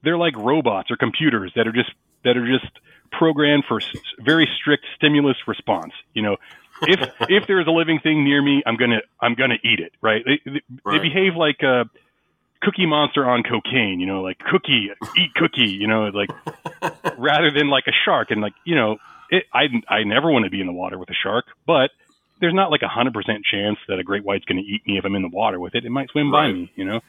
they're 0.03 0.17
like 0.17 0.35
robots 0.37 0.89
or 0.91 0.97
computers 0.97 1.51
that 1.55 1.67
are 1.67 1.73
just 1.73 1.91
that 2.23 2.37
are 2.37 2.47
just 2.47 2.71
programmed 3.11 3.65
for 3.67 3.81
s- 3.81 3.89
very 4.19 4.47
strict 4.59 4.85
stimulus 4.95 5.37
response. 5.45 5.93
You 6.13 6.21
know, 6.21 6.37
if 6.83 6.99
if 7.29 7.47
there's 7.47 7.67
a 7.67 7.71
living 7.71 7.99
thing 7.99 8.23
near 8.23 8.41
me, 8.41 8.63
I'm 8.65 8.77
gonna 8.77 9.01
I'm 9.19 9.35
gonna 9.35 9.57
eat 9.63 9.79
it. 9.79 9.93
Right? 10.01 10.23
They 10.25 10.39
they, 10.45 10.61
they 10.85 10.99
behave 10.99 11.35
like 11.35 11.61
a 11.63 11.89
Cookie 12.61 12.85
Monster 12.85 13.29
on 13.29 13.43
cocaine. 13.43 13.99
You 13.99 14.07
know, 14.07 14.21
like 14.21 14.39
cookie 14.39 14.89
eat 15.17 15.33
cookie. 15.35 15.69
You 15.69 15.87
know, 15.87 16.05
like 16.05 16.29
rather 17.17 17.51
than 17.51 17.69
like 17.69 17.87
a 17.87 17.93
shark. 18.05 18.31
And 18.31 18.41
like 18.41 18.53
you 18.63 18.75
know, 18.75 18.97
it, 19.29 19.43
I 19.53 19.65
I 19.89 20.03
never 20.03 20.31
want 20.31 20.45
to 20.45 20.51
be 20.51 20.61
in 20.61 20.67
the 20.67 20.73
water 20.73 20.97
with 20.97 21.09
a 21.09 21.15
shark, 21.21 21.45
but 21.65 21.91
there's 22.39 22.53
not 22.53 22.71
like 22.71 22.81
a 22.81 22.87
hundred 22.87 23.13
percent 23.13 23.43
chance 23.43 23.77
that 23.87 23.99
a 23.99 24.03
great 24.03 24.23
white's 24.23 24.45
going 24.45 24.61
to 24.63 24.67
eat 24.67 24.81
me 24.85 24.97
if 24.97 25.05
I'm 25.05 25.15
in 25.15 25.21
the 25.21 25.29
water 25.29 25.59
with 25.59 25.75
it. 25.75 25.85
It 25.85 25.89
might 25.89 26.09
swim 26.09 26.31
by 26.31 26.51
me, 26.51 26.71
you 26.75 26.85
know. 26.85 26.99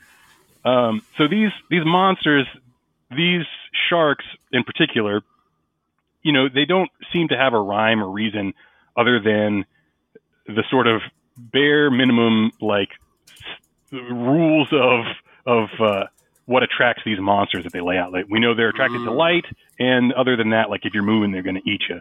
Um, 0.64 1.02
so 1.16 1.28
these 1.28 1.50
these 1.70 1.84
monsters, 1.84 2.46
these 3.10 3.44
sharks 3.88 4.24
in 4.52 4.64
particular, 4.64 5.22
you 6.22 6.32
know, 6.32 6.48
they 6.52 6.64
don't 6.64 6.90
seem 7.12 7.28
to 7.28 7.36
have 7.36 7.52
a 7.54 7.60
rhyme 7.60 8.02
or 8.02 8.10
reason 8.10 8.54
other 8.96 9.20
than 9.20 9.64
the 10.46 10.64
sort 10.70 10.86
of 10.86 11.00
bare 11.36 11.90
minimum 11.90 12.50
like 12.60 12.90
rules 13.92 14.68
of 14.72 15.04
of 15.46 15.68
uh, 15.80 16.04
what 16.46 16.62
attracts 16.62 17.02
these 17.04 17.18
monsters 17.20 17.64
that 17.64 17.72
they 17.72 17.80
lay 17.80 17.96
out. 17.96 18.12
Like 18.12 18.26
we 18.28 18.40
know 18.40 18.54
they're 18.54 18.70
attracted 18.70 19.02
to 19.04 19.10
Mm. 19.10 19.16
light, 19.16 19.44
and 19.78 20.12
other 20.12 20.36
than 20.36 20.50
that, 20.50 20.68
like 20.70 20.84
if 20.84 20.94
you're 20.94 21.02
moving, 21.02 21.30
they're 21.32 21.42
going 21.42 21.60
to 21.62 21.70
eat 21.70 21.82
you. 21.88 22.00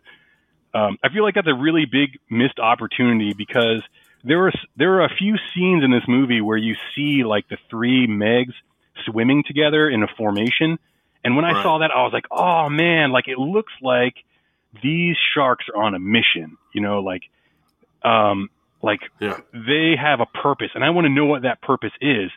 Um, 0.73 0.97
I 1.03 1.09
feel 1.09 1.23
like 1.23 1.35
that's 1.35 1.47
a 1.47 1.53
really 1.53 1.85
big 1.85 2.19
missed 2.29 2.59
opportunity 2.59 3.33
because 3.33 3.81
there 4.23 4.45
are 4.47 4.51
there 4.75 4.93
are 5.01 5.05
a 5.05 5.15
few 5.17 5.35
scenes 5.53 5.83
in 5.83 5.91
this 5.91 6.03
movie 6.07 6.41
where 6.41 6.57
you 6.57 6.75
see 6.95 7.23
like 7.23 7.47
the 7.49 7.57
three 7.69 8.07
Megs 8.07 8.53
swimming 9.05 9.43
together 9.47 9.89
in 9.89 10.03
a 10.03 10.07
formation, 10.17 10.77
and 11.23 11.35
when 11.35 11.45
I 11.45 11.53
Right. 11.53 11.63
saw 11.63 11.79
that, 11.79 11.91
I 11.91 12.01
was 12.03 12.11
like, 12.13 12.25
oh 12.31 12.69
man, 12.69 13.11
like 13.11 13.27
it 13.27 13.37
looks 13.37 13.73
like 13.81 14.15
these 14.83 15.15
sharks 15.33 15.65
are 15.73 15.81
on 15.81 15.95
a 15.95 15.99
mission. 15.99 16.57
You 16.73 16.81
know, 16.81 16.99
like 16.99 17.21
um, 18.03 18.49
like 18.81 18.99
Yeah. 19.19 19.37
they 19.53 19.95
have 19.99 20.19
a 20.19 20.25
purpose, 20.25 20.69
and 20.75 20.83
I 20.83 20.89
want 20.91 21.05
to 21.05 21.09
know 21.13 21.25
what 21.25 21.43
that 21.43 21.61
purpose 21.61 21.93
is. 22.01 22.31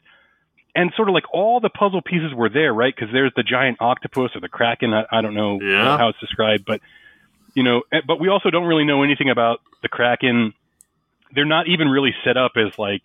And 0.73 0.93
sort 0.97 1.09
of 1.09 1.15
like 1.15 1.25
all 1.35 1.59
the 1.59 1.69
puzzle 1.69 2.01
pieces 2.01 2.33
were 2.33 2.49
there, 2.49 2.73
right? 2.73 2.95
Because 2.95 3.13
there's 3.13 3.33
the 3.35 3.43
giant 3.43 3.79
octopus 3.81 4.31
or 4.37 4.41
the 4.41 4.49
kraken. 4.49 4.95
I, 4.95 5.03
I 5.11 5.21
don't 5.21 5.35
know 5.35 5.59
Yeah. 5.61 5.99
how 5.99 6.11
it's 6.11 6.21
described, 6.21 6.65
but 6.65 6.81
you 7.55 7.63
know, 7.63 7.83
eh, 7.93 8.01
but 8.07 8.21
we 8.21 8.29
also 8.29 8.51
don't 8.51 8.67
really 8.67 8.85
know 8.85 9.03
anything 9.03 9.31
about 9.31 9.61
the 9.83 9.89
kraken. 9.89 10.55
They're 11.35 11.45
not 11.45 11.69
even 11.69 11.89
really 11.89 12.15
set 12.25 12.37
up 12.37 12.53
as 12.57 12.79
like 12.79 13.03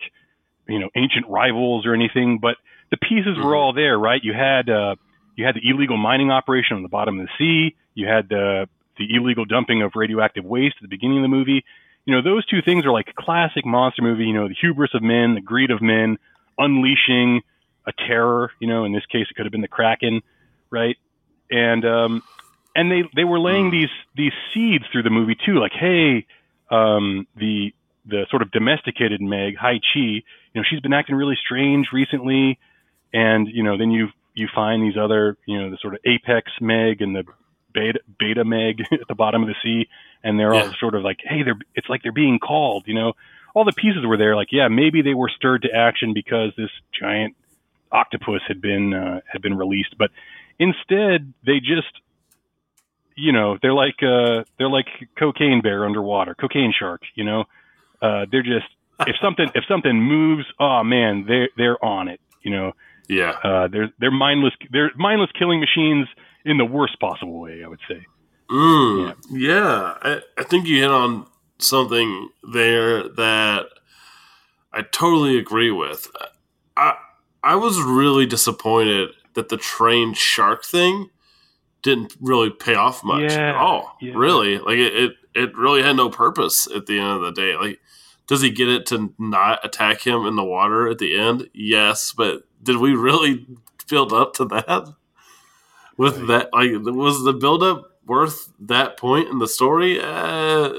you 0.68 0.78
know 0.78 0.90
ancient 0.96 1.26
rivals 1.28 1.86
or 1.86 1.94
anything, 1.94 2.38
but 2.38 2.56
the 2.90 2.96
pieces 2.96 3.36
were 3.36 3.52
Mhm. 3.52 3.56
all 3.58 3.72
there, 3.72 3.98
right? 3.98 4.22
You 4.22 4.32
had 4.32 4.68
uh, 4.70 4.96
you 5.36 5.44
had 5.44 5.54
the 5.54 5.68
illegal 5.68 5.96
mining 5.96 6.30
operation 6.30 6.76
on 6.76 6.82
the 6.82 6.88
bottom 6.88 7.18
of 7.20 7.26
the 7.26 7.32
sea. 7.38 7.76
You 7.94 8.06
had 8.06 8.28
the 8.28 8.68
the 8.98 9.14
illegal 9.14 9.44
dumping 9.44 9.82
of 9.82 9.92
radioactive 9.94 10.44
waste 10.44 10.76
at 10.78 10.82
the 10.82 10.88
beginning 10.88 11.18
of 11.18 11.22
the 11.22 11.28
movie. 11.28 11.64
You 12.06 12.14
know, 12.14 12.22
those 12.22 12.46
two 12.46 12.62
things 12.62 12.86
are 12.86 12.92
like 12.92 13.14
classic 13.14 13.66
monster 13.66 14.02
movie. 14.02 14.24
You 14.26 14.32
know, 14.32 14.48
the 14.48 14.54
hubris 14.54 14.94
of 14.94 15.02
men, 15.02 15.34
the 15.34 15.40
greed 15.40 15.70
of 15.70 15.82
men, 15.82 16.18
unleashing 16.56 17.42
a 17.86 17.92
terror. 17.92 18.52
You 18.60 18.68
know, 18.68 18.84
in 18.84 18.92
this 18.92 19.04
case, 19.06 19.26
it 19.30 19.34
could 19.34 19.44
have 19.44 19.52
been 19.52 19.60
the 19.60 19.68
kraken, 19.68 20.22
right? 20.70 20.96
And 21.50 21.84
um, 21.84 22.22
and 22.76 22.90
they 22.90 23.02
they 23.14 23.24
were 23.24 23.40
laying 23.40 23.68
Mm. 23.68 23.72
these 23.72 23.90
these 24.16 24.32
seeds 24.52 24.84
through 24.92 25.02
the 25.02 25.10
movie 25.10 25.34
too, 25.46 25.58
like, 25.58 25.72
hey, 25.72 26.26
um, 26.70 27.26
the 27.36 27.72
the 28.04 28.26
sort 28.30 28.42
of 28.42 28.50
domesticated 28.52 29.20
Meg, 29.20 29.56
Hai 29.56 29.80
Chi, 29.92 29.98
you 30.00 30.22
know, 30.54 30.62
she's 30.68 30.80
been 30.80 30.92
acting 30.92 31.16
really 31.16 31.36
strange 31.44 31.88
recently, 31.92 32.58
and 33.12 33.48
you 33.48 33.62
know, 33.62 33.76
then 33.76 33.90
you 33.90 34.08
you 34.34 34.48
find 34.54 34.82
these 34.82 34.96
other, 34.96 35.36
you 35.46 35.58
know, 35.60 35.70
the 35.70 35.78
sort 35.80 35.94
of 35.94 36.00
apex 36.04 36.52
Meg 36.60 37.00
and 37.02 37.16
the 37.16 37.24
beta 37.72 38.00
beta 38.18 38.44
Meg 38.44 38.80
at 38.92 39.08
the 39.08 39.14
bottom 39.14 39.42
of 39.42 39.48
the 39.48 39.56
sea, 39.62 39.88
and 40.22 40.38
they're 40.38 40.54
all 40.54 40.72
sort 40.78 40.94
of 40.94 41.02
like, 41.02 41.18
hey, 41.24 41.42
they're 41.42 41.58
it's 41.74 41.88
like 41.88 42.02
they're 42.02 42.12
being 42.12 42.38
called, 42.38 42.84
you 42.86 42.94
know. 42.94 43.12
All 43.54 43.64
the 43.64 43.72
pieces 43.72 44.04
were 44.04 44.18
there, 44.18 44.36
like, 44.36 44.48
yeah, 44.52 44.68
maybe 44.68 45.00
they 45.00 45.14
were 45.14 45.30
stirred 45.34 45.62
to 45.62 45.72
action 45.74 46.12
because 46.12 46.52
this 46.58 46.68
giant 46.92 47.34
octopus 47.90 48.42
had 48.46 48.60
been 48.60 48.92
uh, 48.92 49.20
had 49.32 49.40
been 49.40 49.56
released, 49.56 49.96
but 49.98 50.10
instead 50.58 51.32
they 51.44 51.58
just 51.60 51.88
you 53.16 53.32
know 53.32 53.58
they're 53.62 53.72
like 53.72 54.02
uh 54.02 54.44
they're 54.58 54.68
like 54.70 54.86
cocaine 55.18 55.60
bear 55.62 55.84
underwater 55.84 56.34
cocaine 56.34 56.72
shark 56.78 57.02
you 57.14 57.24
know 57.24 57.44
uh 58.02 58.26
they're 58.30 58.42
just 58.42 58.66
if 59.06 59.16
something 59.20 59.48
if 59.54 59.64
something 59.66 60.00
moves 60.00 60.44
oh 60.60 60.82
man 60.84 61.24
they're 61.26 61.48
they're 61.56 61.84
on 61.84 62.08
it 62.08 62.20
you 62.42 62.50
know 62.50 62.72
Yeah. 63.08 63.38
Uh, 63.42 63.68
they're 63.68 63.90
they're 64.00 64.10
mindless. 64.10 64.54
They're 64.70 64.90
mindless 64.96 65.30
killing 65.38 65.60
machines 65.60 66.08
in 66.44 66.58
the 66.58 66.64
worst 66.64 66.98
possible 66.98 67.38
way. 67.40 67.62
I 67.64 67.68
would 67.68 67.80
say. 67.88 68.04
Mm, 68.50 69.14
yeah. 69.30 69.94
I, 70.02 70.20
I 70.38 70.42
think 70.44 70.66
you 70.66 70.80
hit 70.80 70.90
on 70.90 71.26
something 71.58 72.30
there 72.52 73.08
that 73.08 73.66
I 74.72 74.82
totally 74.82 75.38
agree 75.38 75.70
with. 75.70 76.10
I 76.76 76.94
I 77.42 77.54
was 77.54 77.80
really 77.80 78.26
disappointed 78.26 79.10
that 79.34 79.48
the 79.50 79.56
trained 79.56 80.16
shark 80.16 80.64
thing 80.64 81.10
didn't 81.86 82.16
really 82.20 82.50
pay 82.50 82.74
off 82.74 83.04
much 83.04 83.32
Yeah, 83.32 83.50
at 83.50 83.54
all. 83.54 83.96
yeah. 84.00 84.12
Really, 84.16 84.58
like 84.58 84.78
it, 84.78 84.94
it 84.94 85.12
it 85.34 85.56
really 85.56 85.82
had 85.82 85.96
no 85.96 86.10
purpose 86.10 86.66
at 86.74 86.86
the 86.86 86.98
end 86.98 87.10
of 87.12 87.22
the 87.22 87.32
day. 87.32 87.56
Like, 87.56 87.78
does 88.26 88.42
he 88.42 88.50
get 88.50 88.68
it 88.68 88.86
to 88.86 89.14
not 89.18 89.64
attack 89.64 90.00
him 90.06 90.26
in 90.26 90.34
the 90.36 90.44
water 90.44 90.88
at 90.88 90.98
the 90.98 91.16
end? 91.16 91.48
Yes, 91.54 92.12
but 92.16 92.42
did 92.62 92.76
we 92.78 92.94
really 92.94 93.46
build 93.88 94.12
up 94.12 94.34
to 94.34 94.44
that? 94.46 94.94
With 95.96 96.26
that, 96.26 96.50
like, 96.52 96.72
was 96.94 97.22
the 97.24 97.32
build 97.32 97.62
up 97.62 97.92
worth 98.04 98.52
that 98.60 98.96
point 98.98 99.28
in 99.28 99.38
the 99.38 99.46
story? 99.48 99.98
Uh, 100.00 100.70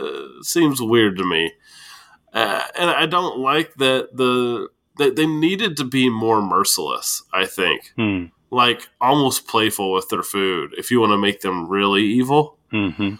seems 0.41 0.79
weird 0.81 1.17
to 1.17 1.25
me, 1.25 1.53
uh, 2.33 2.61
and 2.77 2.89
I 2.89 3.05
don't 3.07 3.39
like 3.39 3.73
that 3.75 4.15
the 4.15 4.67
they, 4.97 5.09
they 5.11 5.25
needed 5.27 5.77
to 5.77 5.83
be 5.85 6.09
more 6.09 6.41
merciless. 6.41 7.23
I 7.33 7.45
think 7.45 7.93
Hmm. 7.95 8.25
Like 8.49 8.87
almost 9.01 9.47
playful 9.47 9.91
with 9.91 10.09
their 10.09 10.23
food 10.23 10.73
if 10.77 10.89
you 10.91 10.99
want 10.99 11.11
to 11.11 11.17
make 11.17 11.41
them 11.41 11.67
really 11.67 12.03
evil. 12.03 12.57
hmm 12.71 13.15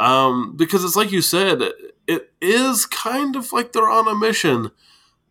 Um, 0.00 0.56
because 0.56 0.84
it's 0.84 0.96
like 0.96 1.12
you 1.12 1.22
said, 1.22 1.62
it 2.06 2.32
is 2.40 2.84
kind 2.86 3.36
of 3.36 3.52
like 3.52 3.72
they're 3.72 3.88
on 3.88 4.08
a 4.08 4.14
mission, 4.14 4.70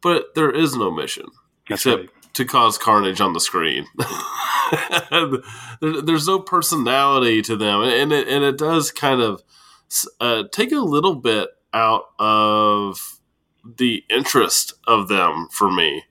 but 0.02 0.34
there 0.36 0.50
is 0.52 0.76
no 0.76 0.90
mission 0.90 1.26
That's 1.70 1.86
except 1.86 2.02
right. 2.02 2.34
to 2.34 2.46
cause 2.46 2.78
carnage 2.78 3.22
on 3.22 3.34
the 3.34 3.40
screen. 3.40 3.86
there's 5.82 6.28
no 6.28 6.40
personality 6.40 7.42
to 7.44 7.56
them, 7.56 7.82
and 7.82 8.12
it, 8.12 8.28
and 8.28 8.44
it 8.44 8.58
does 8.58 8.92
kind 8.92 9.22
of 9.22 9.44
uh, 10.20 10.44
take 10.52 10.72
a 10.72 10.78
little 10.80 11.16
bit 11.16 11.50
out 11.74 12.06
of 12.20 13.20
the 13.78 14.04
interest 14.10 14.74
of 14.88 15.08
them 15.08 15.48
for 15.52 15.72
me. 15.72 16.04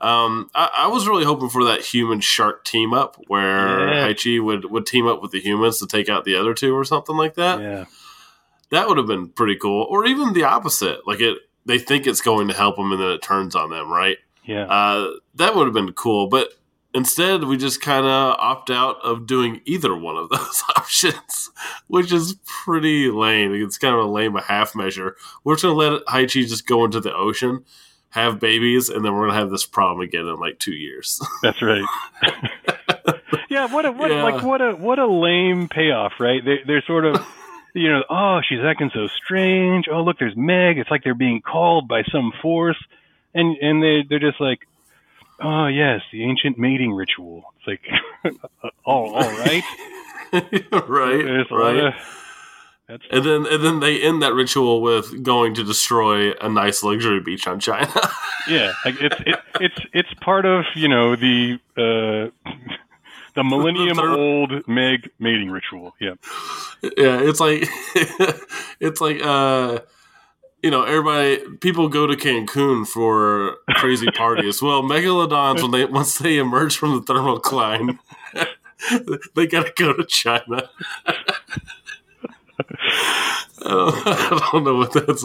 Um, 0.00 0.48
I, 0.54 0.70
I 0.80 0.86
was 0.88 1.08
really 1.08 1.24
hoping 1.24 1.48
for 1.48 1.64
that 1.64 1.80
human 1.80 2.20
shark 2.20 2.64
team 2.64 2.92
up 2.94 3.16
where 3.26 3.88
Yeah. 3.88 4.08
Haiqi 4.08 4.42
would, 4.42 4.66
would 4.66 4.86
team 4.86 5.06
up 5.08 5.20
with 5.20 5.32
the 5.32 5.40
humans 5.40 5.78
to 5.80 5.86
take 5.86 6.08
out 6.08 6.24
the 6.24 6.36
other 6.36 6.54
two 6.54 6.74
or 6.74 6.84
something 6.84 7.16
like 7.16 7.34
that. 7.34 7.60
Yeah. 7.60 7.84
That 8.70 8.86
would 8.88 8.96
have 8.98 9.06
been 9.06 9.28
pretty 9.28 9.56
cool. 9.56 9.86
Or 9.90 10.06
even 10.06 10.34
the 10.34 10.44
opposite. 10.44 11.06
Like 11.06 11.20
it 11.20 11.38
they 11.66 11.78
think 11.78 12.06
it's 12.06 12.20
going 12.20 12.48
to 12.48 12.54
help 12.54 12.76
them 12.76 12.92
and 12.92 13.00
then 13.00 13.10
it 13.10 13.22
turns 13.22 13.54
on 13.54 13.70
them, 13.70 13.90
right? 13.90 14.16
Yeah. 14.44 14.64
Uh, 14.64 15.10
that 15.34 15.54
would 15.54 15.66
have 15.66 15.74
been 15.74 15.92
cool. 15.92 16.28
But 16.28 16.52
instead, 16.94 17.44
we 17.44 17.56
just 17.58 17.82
kind 17.82 18.06
of 18.06 18.36
opt 18.38 18.70
out 18.70 18.96
of 19.04 19.26
doing 19.26 19.60
either 19.66 19.94
one 19.96 20.16
of 20.16 20.28
those 20.30 20.62
options, 20.76 21.50
which 21.88 22.12
is 22.12 22.36
pretty 22.64 23.10
lame. 23.10 23.52
It's 23.54 23.76
kind 23.78 23.94
of 23.94 24.00
a 24.00 24.08
lame 24.08 24.36
a 24.36 24.42
half 24.42 24.74
measure. 24.74 25.16
We're 25.44 25.54
just 25.54 25.64
going 25.64 25.78
to 25.78 25.94
let 25.96 26.06
Haiqi 26.06 26.46
just 26.48 26.66
go 26.66 26.84
into 26.86 27.00
the 27.00 27.14
ocean, 27.14 27.64
have 28.10 28.40
babies, 28.40 28.88
and 28.88 29.04
then 29.04 29.12
we're 29.12 29.26
going 29.26 29.32
to 29.32 29.38
have 29.38 29.50
this 29.50 29.66
problem 29.66 30.00
again 30.00 30.26
in 30.26 30.36
like 30.36 30.58
two 30.58 30.72
years. 30.72 31.20
That's 31.42 31.60
right. 31.62 31.84
yeah, 33.50 33.72
what 33.72 33.84
a 33.86 33.92
what 33.92 34.10
Yeah. 34.10 34.22
like 34.22 34.42
what 34.42 34.60
a 34.60 34.72
what 34.72 34.98
a 34.98 35.06
lame 35.06 35.68
payoff, 35.68 36.12
right? 36.18 36.44
They 36.44 36.58
they're 36.66 36.82
sort 36.86 37.04
of 37.04 37.24
you 37.74 37.90
know, 37.92 38.02
oh, 38.08 38.40
she's 38.48 38.60
acting 38.64 38.90
so 38.94 39.08
strange. 39.08 39.86
Oh, 39.92 40.02
look, 40.02 40.18
there's 40.18 40.36
Meg. 40.36 40.78
It's 40.78 40.90
like 40.90 41.04
they're 41.04 41.14
being 41.14 41.40
called 41.42 41.86
by 41.88 42.02
some 42.10 42.32
force, 42.42 42.82
and 43.34 43.56
and 43.58 43.82
they 43.82 44.04
they're 44.08 44.18
just 44.18 44.40
like, 44.40 44.60
oh 45.40 45.66
yes, 45.66 46.00
the 46.12 46.24
ancient 46.24 46.58
mating 46.58 46.92
ritual. 46.92 47.52
It's 47.58 47.66
like, 47.66 48.34
oh, 48.86 49.14
all 49.14 49.30
right, 49.38 49.62
right. 50.32 51.24
There's 51.24 51.46
a 51.50 51.54
lot 51.54 51.60
right. 51.60 51.84
Uh, 51.84 51.92
that's 52.88 53.04
And 53.10 53.24
then, 53.24 53.46
and 53.46 53.62
then 53.62 53.80
they 53.80 54.00
end 54.00 54.22
that 54.22 54.32
ritual 54.32 54.80
with 54.80 55.22
going 55.22 55.54
to 55.54 55.64
destroy 55.64 56.32
a 56.32 56.48
nice 56.48 56.82
luxury 56.82 57.20
beach 57.20 57.46
on 57.46 57.60
China. 57.60 57.92
yeah, 58.48 58.72
like 58.84 59.00
it's 59.00 59.20
it, 59.26 59.38
it's 59.60 59.80
it's 59.92 60.14
part 60.22 60.46
of 60.46 60.64
you 60.74 60.88
know 60.88 61.14
the 61.14 61.58
uh, 61.76 62.50
the 63.34 63.44
millennium 63.44 63.98
old 64.00 64.66
Meg 64.66 65.10
mating 65.18 65.50
ritual. 65.50 65.94
Yeah. 66.00 66.14
yeah, 66.82 67.20
it's 67.20 67.40
like 67.40 67.68
it's 68.80 69.00
like 69.02 69.22
uh 69.22 69.80
you 70.62 70.70
know, 70.72 70.82
everybody 70.82 71.38
people 71.60 71.88
go 71.88 72.06
to 72.06 72.16
Cancun 72.16 72.86
for 72.86 73.58
crazy 73.76 74.10
parties. 74.10 74.60
well, 74.60 74.82
megalodons 74.82 75.62
when 75.62 75.70
they 75.70 75.84
once 75.84 76.18
they 76.18 76.38
emerge 76.38 76.76
from 76.76 76.92
the 76.92 77.02
thermocline, 77.02 77.98
they 79.36 79.46
gotta 79.46 79.72
go 79.76 79.92
to 79.92 80.04
China. 80.04 80.68
I 83.60 84.48
don't, 84.52 84.64
know 84.64 84.74
what 84.76 84.92
that's 84.92 85.24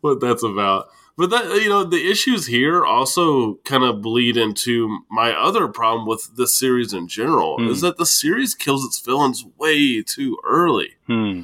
what 0.00 0.20
that's 0.20 0.42
about. 0.42 0.88
But 1.16 1.30
that 1.30 1.62
you 1.62 1.68
know, 1.68 1.84
the 1.84 2.08
issues 2.10 2.46
here 2.46 2.84
also 2.84 3.54
kind 3.64 3.82
of 3.84 4.02
bleed 4.02 4.36
into 4.36 5.00
my 5.10 5.32
other 5.32 5.66
problem 5.68 6.06
with 6.06 6.36
this 6.36 6.56
series 6.58 6.92
in 6.92 7.08
general 7.08 7.56
Hmm. 7.58 7.68
is 7.68 7.80
that 7.80 7.96
the 7.96 8.06
series 8.06 8.54
kills 8.54 8.84
its 8.84 9.00
villains 9.00 9.44
way 9.58 10.02
too 10.02 10.38
early 10.44 10.90
Hmm. 11.06 11.42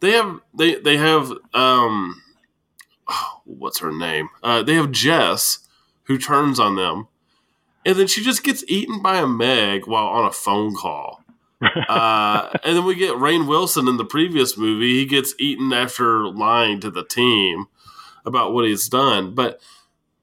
they 0.00 0.12
have 0.12 0.40
they 0.54 0.76
they 0.76 0.96
have 0.98 1.32
um 1.54 2.22
oh, 3.08 3.40
what's 3.44 3.80
her 3.80 3.92
name 3.92 4.28
uh 4.42 4.62
they 4.62 4.74
have 4.74 4.92
jess 4.92 5.58
who 6.04 6.18
turns 6.18 6.60
on 6.60 6.76
them 6.76 7.08
and 7.84 7.96
then 7.98 8.06
she 8.06 8.22
just 8.22 8.44
gets 8.44 8.62
eaten 8.68 9.02
by 9.02 9.18
a 9.18 9.26
meg 9.26 9.86
while 9.88 10.06
on 10.06 10.24
a 10.26 10.30
phone 10.32 10.74
call 10.76 11.21
uh 11.88 12.48
and 12.64 12.76
then 12.76 12.84
we 12.84 12.94
get 12.94 13.14
Rainn 13.14 13.46
Wilson 13.46 13.88
in 13.88 13.96
the 13.96 14.04
previous 14.04 14.56
movie 14.56 14.98
he 15.00 15.06
gets 15.06 15.34
eaten 15.38 15.72
after 15.72 16.26
lying 16.28 16.80
to 16.80 16.90
the 16.90 17.04
team 17.04 17.66
about 18.24 18.52
what 18.52 18.66
he's 18.66 18.88
done 18.88 19.34
but 19.34 19.60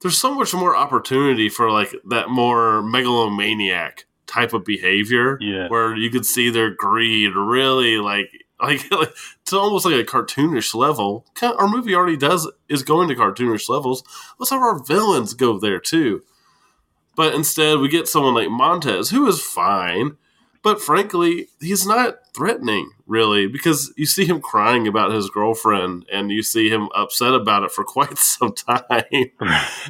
there's 0.02 0.18
so 0.18 0.34
much 0.34 0.52
more 0.54 0.76
opportunity 0.76 1.48
for 1.48 1.70
like 1.70 1.94
that 2.08 2.28
more 2.30 2.82
megalomaniac 2.82 4.04
type 4.26 4.52
of 4.52 4.64
behavior 4.64 5.38
Yeah. 5.40 5.68
where 5.68 5.96
you 5.96 6.10
could 6.10 6.24
see 6.26 6.50
their 6.50 6.70
greed 6.70 7.34
really 7.34 7.98
like 7.98 8.30
like, 8.60 8.90
like 8.92 9.14
to 9.46 9.58
almost 9.58 9.86
like 9.86 9.94
a 9.94 10.04
cartoonish 10.04 10.74
level. 10.74 11.24
Our 11.42 11.66
movie 11.66 11.94
already 11.94 12.18
does 12.18 12.50
is 12.68 12.82
going 12.82 13.08
to 13.08 13.14
cartoonish 13.14 13.68
levels. 13.70 14.04
Let's 14.38 14.50
have 14.50 14.60
our 14.60 14.78
villains 14.84 15.32
go 15.32 15.58
there 15.58 15.80
too. 15.80 16.22
But 17.16 17.34
instead, 17.34 17.78
we 17.78 17.88
get 17.88 18.06
someone 18.06 18.34
like 18.34 18.50
Montes, 18.50 19.08
who 19.10 19.26
is 19.26 19.42
fine, 19.42 20.16
but 20.62 20.80
frankly, 20.80 21.48
he's 21.60 21.86
not 21.86 22.18
threatening 22.34 22.90
really 23.06 23.46
because 23.46 23.92
you 23.96 24.06
see 24.06 24.24
him 24.26 24.40
crying 24.40 24.86
about 24.86 25.12
his 25.12 25.30
girlfriend 25.30 26.06
and 26.12 26.30
you 26.30 26.42
see 26.42 26.68
him 26.68 26.88
upset 26.94 27.34
about 27.34 27.64
it 27.64 27.72
for 27.72 27.84
quite 27.84 28.18
some 28.18 28.52
time. 28.52 28.84
he, 29.12 29.30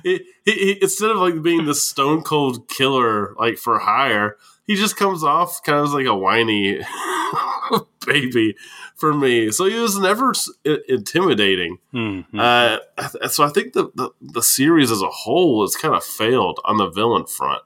he, 0.05 0.21
he, 0.45 0.79
instead 0.81 1.11
of 1.11 1.18
like 1.18 1.43
being 1.43 1.64
the 1.64 1.75
stone 1.75 2.23
cold 2.23 2.68
killer 2.68 3.35
like 3.39 3.59
for 3.59 3.81
hire, 3.81 4.37
he 4.64 4.77
just 4.77 4.97
comes 4.97 5.25
off 5.25 5.62
kind 5.64 5.81
of 5.81 5.93
like 5.93 6.07
a 6.07 6.14
whiny 6.14 6.81
baby 8.07 8.55
for 8.95 9.12
me. 9.12 9.51
So 9.51 9.64
he 9.64 9.77
was 9.77 9.99
never 9.99 10.33
intimidating. 10.89 11.79
Hmm. 11.91 12.21
Hmm. 12.21 12.39
Uh, 12.39 12.79
so 13.29 13.45
I 13.45 13.49
think 13.49 13.73
the, 13.73 13.91
the 13.97 14.11
the 14.21 14.43
series 14.43 14.93
as 14.93 15.03
a 15.03 15.09
whole 15.09 15.62
has 15.62 15.75
kind 15.75 15.95
of 15.95 16.05
failed 16.05 16.61
on 16.64 16.77
the 16.77 16.89
villain 16.89 17.27
front. 17.27 17.62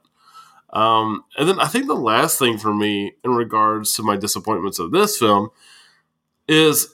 Um, 0.75 1.23
and 1.37 1.47
then 1.47 1.59
I 1.59 1.67
think 1.67 1.87
the 1.87 1.95
last 1.95 2.37
thing 2.37 2.57
for 2.57 2.73
me 2.73 3.13
in 3.23 3.31
regards 3.31 3.93
to 3.93 4.03
my 4.03 4.17
disappointments 4.17 4.77
of 4.77 4.91
this 4.91 5.17
film 5.17 5.49
is 6.47 6.93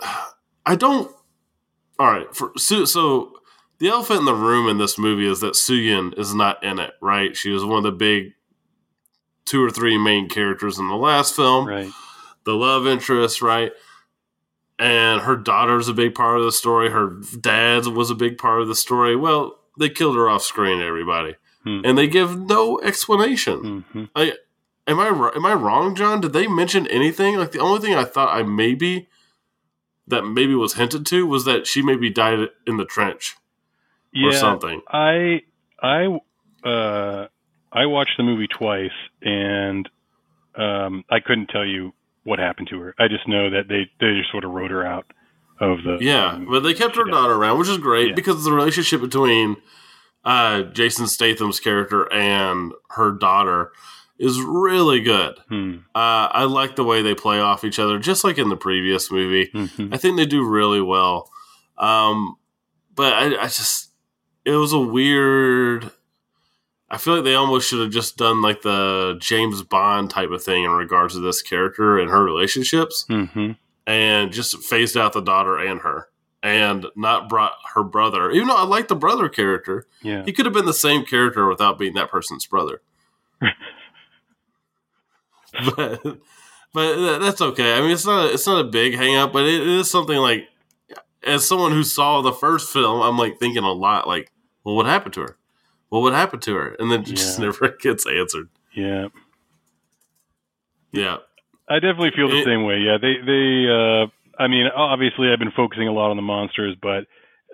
I 0.66 0.76
don't. 0.76 1.10
All 1.98 2.06
right, 2.06 2.32
for 2.36 2.52
so, 2.56 2.84
so 2.84 3.32
the 3.78 3.88
elephant 3.88 4.20
in 4.20 4.24
the 4.26 4.34
room 4.34 4.68
in 4.68 4.78
this 4.78 4.98
movie 4.98 5.26
is 5.26 5.40
that 5.40 5.54
Suyin 5.54 6.16
is 6.16 6.34
not 6.34 6.62
in 6.62 6.78
it. 6.78 6.92
Right, 7.00 7.34
she 7.36 7.50
was 7.50 7.64
one 7.64 7.78
of 7.78 7.84
the 7.84 7.92
big 7.92 8.34
two 9.48 9.64
or 9.64 9.70
three 9.70 9.96
main 9.96 10.28
characters 10.28 10.78
in 10.78 10.88
the 10.88 10.94
last 10.94 11.34
film 11.34 11.66
right. 11.66 11.90
the 12.44 12.52
love 12.52 12.86
interest, 12.86 13.40
right? 13.40 13.72
And 14.78 15.22
her 15.22 15.36
daughter's 15.36 15.88
a 15.88 15.94
big 15.94 16.14
part 16.14 16.38
of 16.38 16.44
the 16.44 16.52
story. 16.52 16.90
Her 16.90 17.16
dad 17.40 17.86
was 17.86 18.10
a 18.10 18.14
big 18.14 18.36
part 18.36 18.60
of 18.60 18.68
the 18.68 18.74
story. 18.74 19.16
Well, 19.16 19.58
they 19.78 19.88
killed 19.88 20.16
her 20.16 20.28
off 20.28 20.42
screen, 20.42 20.82
everybody, 20.82 21.36
Hmm. 21.64 21.80
and 21.84 21.98
they 21.98 22.06
give 22.06 22.38
no 22.38 22.80
explanation. 22.82 23.84
hmm 23.92 24.04
I 24.14 24.34
am 24.86 25.00
I 25.00 25.08
am 25.34 25.44
I 25.44 25.54
wrong, 25.54 25.94
Jon? 25.94 26.20
Did 26.20 26.32
they 26.32 26.46
mention 26.46 26.86
anything? 26.86 27.36
Like 27.36 27.52
the 27.52 27.58
only 27.58 27.80
thing 27.80 27.94
I 27.94 28.04
thought 28.04 28.34
I 28.36 28.42
maybe 28.42 29.08
that 30.06 30.22
maybe 30.22 30.54
was 30.54 30.74
hinted 30.74 31.04
to 31.06 31.26
was 31.26 31.44
that 31.44 31.66
she 31.66 31.82
maybe 31.82 32.10
died 32.10 32.48
in 32.66 32.76
the 32.76 32.84
trench 32.86 33.36
or 34.24 34.32
something. 34.32 34.80
I 34.88 35.42
I 35.82 36.18
uh, 36.64 37.26
I 37.72 37.86
watched 37.86 38.16
the 38.16 38.22
movie 38.22 38.48
twice, 38.48 38.90
and 39.22 39.88
um, 40.56 41.04
I 41.10 41.20
couldn't 41.20 41.48
tell 41.48 41.66
you 41.66 41.92
what 42.24 42.38
happened 42.38 42.68
to 42.70 42.80
her. 42.80 42.94
I 42.98 43.08
just 43.08 43.28
know 43.28 43.50
that 43.50 43.68
they 43.68 43.90
they 44.00 44.16
just 44.18 44.30
sort 44.30 44.44
of 44.44 44.52
wrote 44.52 44.70
her 44.70 44.86
out 44.86 45.06
of 45.60 45.82
the 45.82 45.98
Yeah, 46.00 46.32
um, 46.32 46.46
but 46.50 46.60
they 46.60 46.72
kept 46.72 46.96
her 46.96 47.04
daughter 47.04 47.34
around, 47.34 47.58
which 47.58 47.68
is 47.68 47.78
great 47.78 48.08
Yeah. 48.08 48.14
because 48.14 48.44
the 48.44 48.52
relationship 48.52 49.00
between 49.00 49.56
uh, 50.28 50.62
Jason 50.72 51.06
Statham's 51.06 51.58
character 51.60 52.12
and 52.12 52.72
her 52.90 53.12
daughter 53.12 53.72
is 54.18 54.40
really 54.40 55.00
good. 55.00 55.38
Hmm. 55.48 55.76
Uh, 55.94 56.28
I 56.32 56.44
like 56.44 56.76
the 56.76 56.84
way 56.84 57.02
they 57.02 57.14
play 57.14 57.40
off 57.40 57.64
each 57.64 57.78
other, 57.78 57.98
just 57.98 58.24
like 58.24 58.36
in 58.36 58.48
the 58.48 58.56
previous 58.56 59.10
movie. 59.10 59.46
Mhm. 59.54 59.94
I 59.94 59.96
think 59.96 60.16
they 60.16 60.26
do 60.26 60.44
really 60.44 60.80
well. 60.80 61.30
Um, 61.78 62.36
but 62.94 63.12
I, 63.12 63.26
I 63.42 63.44
just, 63.46 63.90
it 64.44 64.52
was 64.52 64.72
a 64.72 64.78
weird. 64.80 65.90
I 66.90 66.96
feel 66.98 67.14
like 67.16 67.24
they 67.24 67.34
almost 67.34 67.68
should 67.68 67.80
have 67.80 67.90
just 67.92 68.16
done 68.16 68.42
like 68.42 68.62
the 68.62 69.16
James 69.20 69.62
Bond 69.62 70.10
type 70.10 70.30
of 70.30 70.42
thing 70.42 70.64
in 70.64 70.70
regards 70.72 71.14
to 71.14 71.20
this 71.20 71.40
character 71.42 71.98
and 71.98 72.10
her 72.10 72.24
relationships, 72.24 73.04
Mhm. 73.08 73.56
and 73.86 74.32
just 74.32 74.58
phased 74.64 74.96
out 74.96 75.12
the 75.12 75.20
daughter 75.20 75.58
and 75.58 75.80
her, 75.82 76.08
and 76.42 76.86
not 76.96 77.28
brought 77.28 77.52
her 77.74 77.82
brother. 77.82 78.30
Even 78.30 78.48
though 78.48 78.56
I 78.56 78.64
like 78.64 78.88
the 78.88 78.94
brother 78.96 79.28
character, 79.28 79.86
Yeah. 80.02 80.24
he 80.24 80.32
could 80.32 80.46
have 80.46 80.52
been 80.54 80.66
the 80.66 80.72
same 80.72 81.04
character 81.04 81.46
without 81.48 81.78
being 81.78 81.94
that 81.94 82.10
person's 82.10 82.46
brother. 82.46 82.80
but 85.76 86.02
but 86.74 87.18
that's 87.18 87.40
okay. 87.40 87.74
I 87.74 87.80
mean, 87.80 87.90
it's 87.90 88.04
not 88.06 88.26
a, 88.26 88.32
it's 88.34 88.46
not 88.46 88.60
a 88.64 88.68
big 88.68 88.94
hang 88.94 89.16
up, 89.16 89.32
but 89.32 89.44
it 89.44 89.66
is 89.66 89.90
something 89.90 90.16
like 90.18 90.48
as 91.24 91.46
someone 91.46 91.72
who 91.72 91.82
saw 91.82 92.20
the 92.22 92.32
first 92.32 92.72
film, 92.72 93.00
I'm 93.02 93.18
like 93.18 93.38
thinking 93.38 93.64
a 93.64 93.72
lot 93.72 94.06
like, 94.06 94.30
well, 94.64 94.76
what 94.76 94.86
happened 94.86 95.14
to 95.14 95.22
her? 95.22 95.36
Well, 95.90 96.02
what 96.02 96.12
happened 96.12 96.42
to 96.42 96.54
her? 96.54 96.76
And 96.78 96.90
then 96.92 97.00
it 97.00 97.06
just 97.06 97.38
never 97.40 97.68
gets 97.80 98.06
answered. 98.06 98.48
Yeah. 98.74 99.08
Yeah. 100.92 101.16
I 101.68 101.76
definitely 101.80 102.12
feel 102.14 102.28
the 102.28 102.38
It- 102.40 102.44
same 102.44 102.64
way. 102.64 102.78
Yeah, 102.78 102.98
they 103.00 103.14
they. 103.24 103.66
Uh, 103.68 104.06
I 104.38 104.46
mean, 104.46 104.66
obviously, 104.74 105.28
I've 105.32 105.38
been 105.38 105.50
focusing 105.50 105.88
a 105.88 105.92
lot 105.92 106.10
on 106.10 106.16
the 106.16 106.22
monsters, 106.22 106.76
but 106.80 107.04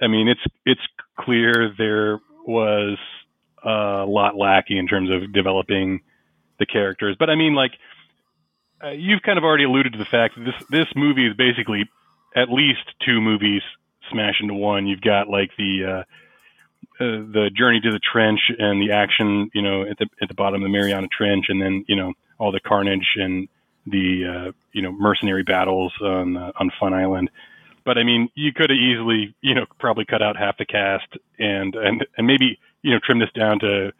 I 0.02 0.08
mean, 0.08 0.28
it's 0.28 0.40
it's 0.66 0.80
clear 1.18 1.72
there 1.76 2.20
was 2.46 2.98
a 3.64 4.04
lot 4.06 4.36
lacking 4.36 4.76
in 4.76 4.86
terms 4.86 5.10
of 5.10 5.32
developing 5.32 6.00
the 6.58 6.66
characters. 6.66 7.16
But 7.18 7.30
I 7.30 7.36
mean, 7.36 7.54
like 7.54 7.72
uh, 8.82 8.90
you've 8.90 9.22
kind 9.22 9.38
of 9.38 9.44
already 9.44 9.64
alluded 9.64 9.92
to 9.92 9.98
the 9.98 10.04
fact 10.04 10.34
that 10.36 10.44
this 10.44 10.66
this 10.70 10.86
movie 10.94 11.26
is 11.26 11.34
basically 11.36 11.88
at 12.36 12.50
least 12.50 12.82
two 13.04 13.20
movies 13.20 13.62
smashed 14.10 14.40
into 14.40 14.54
one. 14.54 14.86
You've 14.86 15.00
got 15.00 15.28
like 15.28 15.50
the 15.56 15.84
uh, 15.84 16.04
uh, 17.00 17.24
the 17.32 17.50
journey 17.56 17.80
to 17.80 17.90
the 17.90 18.00
trench 18.00 18.40
and 18.58 18.80
the 18.80 18.92
action, 18.92 19.50
you 19.54 19.62
know, 19.62 19.82
at 19.82 19.98
the 19.98 20.06
at 20.20 20.28
the 20.28 20.34
bottom 20.34 20.62
of 20.62 20.62
the 20.62 20.68
Mariana 20.68 21.08
Trench, 21.16 21.46
and 21.48 21.60
then 21.60 21.84
you 21.88 21.96
know 21.96 22.12
all 22.38 22.52
the 22.52 22.60
carnage 22.60 23.14
and 23.16 23.48
the 23.86 24.24
uh, 24.48 24.52
you 24.72 24.82
know 24.82 24.92
mercenary 24.92 25.42
battles 25.42 25.92
on 26.00 26.36
uh, 26.36 26.52
on 26.56 26.70
Fun 26.80 26.94
Island. 26.94 27.30
But 27.84 27.98
I 27.98 28.02
mean, 28.04 28.28
you 28.34 28.52
could 28.52 28.70
have 28.70 28.78
easily 28.78 29.34
you 29.40 29.54
know 29.54 29.66
probably 29.78 30.04
cut 30.04 30.22
out 30.22 30.36
half 30.36 30.56
the 30.58 30.64
cast 30.66 31.06
and 31.38 31.74
and 31.74 32.06
and 32.16 32.26
maybe 32.26 32.58
you 32.82 32.92
know 32.92 32.98
trim 33.04 33.18
this 33.18 33.30
down 33.34 33.58
to 33.60 33.92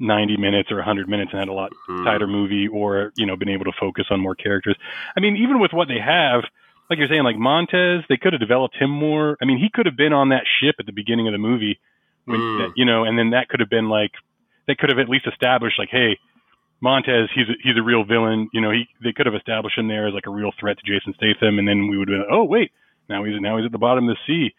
90 0.00 0.36
minutes 0.36 0.70
or 0.72 0.76
100 0.76 1.08
minutes 1.08 1.30
and 1.32 1.38
had 1.40 1.48
a 1.48 1.52
lot 1.52 1.72
Mm. 1.88 2.04
tighter 2.04 2.26
movie 2.26 2.66
or 2.66 3.12
you 3.14 3.26
know 3.26 3.36
been 3.36 3.48
able 3.50 3.66
to 3.66 3.72
focus 3.78 4.06
on 4.10 4.18
more 4.20 4.34
characters. 4.34 4.76
I 5.16 5.20
mean, 5.20 5.36
even 5.36 5.60
with 5.60 5.72
what 5.72 5.86
they 5.86 5.98
have, 6.00 6.42
like 6.90 6.98
you're 6.98 7.08
saying, 7.08 7.22
like 7.24 7.36
Montes, 7.36 8.04
they 8.08 8.16
could 8.16 8.32
have 8.32 8.40
developed 8.40 8.74
him 8.76 8.90
more. 8.90 9.36
I 9.40 9.44
mean, 9.44 9.58
he 9.58 9.68
could 9.72 9.86
have 9.86 9.96
been 9.96 10.12
on 10.12 10.30
that 10.30 10.42
ship 10.60 10.76
at 10.80 10.86
the 10.86 10.92
beginning 10.92 11.28
of 11.28 11.32
the 11.32 11.38
movie, 11.38 11.78
when, 12.24 12.40
Mm. 12.40 12.72
you 12.74 12.84
know, 12.84 13.04
and 13.04 13.18
then 13.18 13.30
that 13.30 13.48
could 13.48 13.60
have 13.60 13.68
been 13.70 13.88
like 13.88 14.10
they 14.66 14.74
could 14.74 14.88
have 14.90 14.98
at 14.98 15.08
least 15.08 15.26
established 15.26 15.78
like, 15.78 15.90
hey, 15.90 16.18
Montes, 16.84 17.30
he's 17.34 17.48
a, 17.48 17.54
he's 17.64 17.76
a 17.76 17.82
real 17.82 18.04
villain. 18.04 18.48
You 18.52 18.60
know, 18.60 18.70
he 18.70 18.84
they 19.02 19.12
could 19.12 19.26
have 19.26 19.34
established 19.34 19.78
him 19.78 19.88
there 19.88 20.06
as 20.06 20.14
like 20.14 20.26
a 20.26 20.30
real 20.30 20.52
threat 20.60 20.76
to 20.78 20.84
Jason 20.86 21.14
Statham, 21.16 21.58
and 21.58 21.66
then 21.66 21.88
we 21.88 21.96
would 21.98 22.08
have 22.08 22.20
been, 22.20 22.26
oh 22.30 22.44
wait, 22.44 22.70
now 23.08 23.24
he's 23.24 23.40
now 23.40 23.56
he's 23.56 23.66
at 23.66 23.72
the 23.72 23.78
bottom 23.78 24.08
of 24.08 24.14
the 24.16 24.20
sea. 24.26 24.54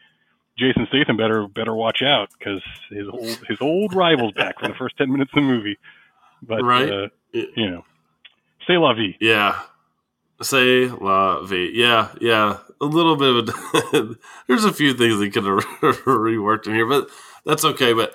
Jason 0.58 0.88
Statham 0.90 1.18
better 1.18 1.48
better 1.48 1.76
watch 1.76 2.02
out 2.02 2.30
because 2.38 2.62
his 2.90 3.08
old 3.08 3.40
his 3.48 3.58
old 3.62 3.94
rival's 3.94 4.34
back 4.34 4.60
for 4.60 4.68
the 4.68 4.74
first 4.74 4.98
ten 4.98 5.12
minutes 5.12 5.32
of 5.36 5.44
the 5.44 5.48
movie. 5.48 5.78
But 6.42 6.64
Right. 6.64 6.90
uh, 6.92 7.08
you 7.32 7.70
know, 7.70 7.86
say 8.68 8.78
la 8.78 8.94
vie. 8.94 9.16
Yeah. 9.22 9.60
Say 10.42 10.88
la 10.88 11.44
vie. 11.44 11.72
Yeah, 11.74 12.10
yeah. 12.20 12.58
A 12.82 12.86
little 12.86 13.16
bit 13.16 13.36
of 13.36 13.50
a. 13.94 14.16
there's 14.48 14.66
a 14.66 14.74
few 14.74 14.94
things 14.94 15.18
that 15.20 15.32
could 15.34 15.46
have 15.46 15.60
reworked 16.06 16.68
in 16.68 16.74
here, 16.76 16.86
but 16.86 17.08
that's 17.46 17.64
okay. 17.64 17.94
But 17.94 18.14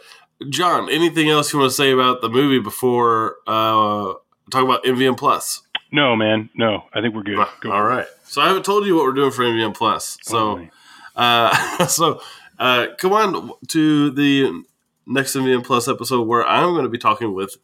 Jon, 0.48 0.88
anything 0.90 1.28
else 1.28 1.52
you 1.52 1.58
want 1.58 1.70
to 1.70 1.74
say 1.74 1.90
about 1.90 2.22
the 2.22 2.28
movie 2.28 2.58
before 2.58 3.36
uh, 3.46 4.14
talk 4.50 4.64
about 4.64 4.84
MVM 4.84 5.16
Plus? 5.16 5.62
No, 5.92 6.16
man, 6.16 6.50
no. 6.54 6.84
I 6.92 7.00
think 7.00 7.14
we're 7.14 7.22
good. 7.22 7.44
Go 7.60 7.72
All 7.72 7.82
right. 7.82 8.06
So 8.24 8.40
I 8.40 8.48
haven't 8.48 8.64
told 8.64 8.86
you 8.86 8.94
what 8.94 9.04
we're 9.04 9.12
doing 9.12 9.32
for 9.32 9.42
MVM 9.42 9.74
Plus. 9.74 10.18
So. 10.22 10.38
Oh, 10.58 10.68
Uh, 11.16 11.86
so 11.86 12.22
uh, 12.58 12.86
come 12.98 13.12
on 13.12 13.50
to 13.68 14.10
the 14.10 14.64
next 15.06 15.34
MVM 15.34 15.64
Plus 15.64 15.88
episode 15.88 16.26
where 16.26 16.46
I'm 16.46 16.72
going 16.72 16.84
to 16.84 16.90
be 16.90 16.98
talking 16.98 17.34
with 17.34 17.56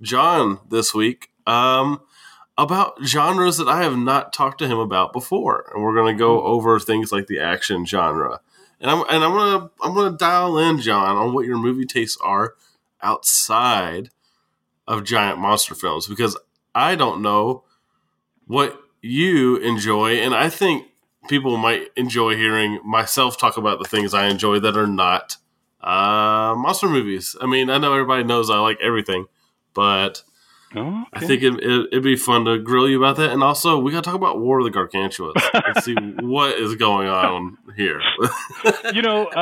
Jon 0.00 0.60
this 0.70 0.94
week 0.94 1.30
um, 1.46 2.00
about 2.56 3.02
genres 3.04 3.56
that 3.58 3.68
I 3.68 3.82
have 3.82 3.96
not 3.96 4.32
talked 4.32 4.58
to 4.58 4.68
him 4.68 4.78
about 4.78 5.12
before, 5.12 5.70
and 5.72 5.82
we're 5.82 5.94
going 5.94 6.14
to 6.14 6.18
go 6.18 6.42
over 6.42 6.78
things 6.78 7.12
like 7.12 7.26
the 7.26 7.40
action 7.40 7.84
genre. 7.84 8.40
And 8.82 8.90
I'm 8.90 9.04
and 9.08 9.24
I'm 9.24 9.32
gonna 9.32 9.70
I'm 9.80 9.94
gonna 9.94 10.16
dial 10.16 10.58
in 10.58 10.80
Jon 10.80 11.16
on 11.16 11.32
what 11.32 11.46
your 11.46 11.56
movie 11.56 11.86
tastes 11.86 12.18
are 12.20 12.54
outside 13.00 14.10
of 14.88 15.04
giant 15.04 15.38
monster 15.38 15.76
films 15.76 16.08
because 16.08 16.36
I 16.74 16.96
don't 16.96 17.22
know 17.22 17.62
what 18.46 18.78
you 19.00 19.56
enjoy, 19.58 20.16
and 20.16 20.34
I 20.34 20.48
think 20.48 20.88
people 21.28 21.56
might 21.56 21.90
enjoy 21.96 22.36
hearing 22.36 22.80
myself 22.84 23.38
talk 23.38 23.56
about 23.56 23.78
the 23.78 23.88
things 23.88 24.14
I 24.14 24.26
enjoy 24.26 24.58
that 24.58 24.76
are 24.76 24.88
not 24.88 25.36
uh, 25.80 26.54
monster 26.56 26.88
movies. 26.88 27.36
I 27.40 27.46
mean, 27.46 27.70
I 27.70 27.78
know 27.78 27.92
everybody 27.92 28.24
knows 28.24 28.50
I 28.50 28.58
like 28.58 28.78
everything, 28.82 29.26
but 29.74 30.24
Oh, 30.74 31.04
I 31.12 31.20
think 31.26 31.42
it, 31.42 31.54
it, 31.54 31.88
it'd 31.92 32.02
be 32.02 32.16
fun 32.16 32.46
to 32.46 32.58
grill 32.58 32.88
you 32.88 32.96
about 32.96 33.16
that. 33.16 33.30
And 33.30 33.42
also, 33.42 33.78
we 33.78 33.92
got 33.92 34.04
to 34.04 34.08
talk 34.08 34.14
about 34.14 34.40
War 34.40 34.60
of 34.60 34.64
the 34.64 34.70
Gargantuas 34.70 35.34
and 35.52 35.84
see 35.84 35.94
what 36.26 36.58
is 36.58 36.76
going 36.76 37.08
on 37.08 37.58
here. 37.76 38.00
you 38.94 39.02
know, 39.02 39.26
uh, 39.26 39.38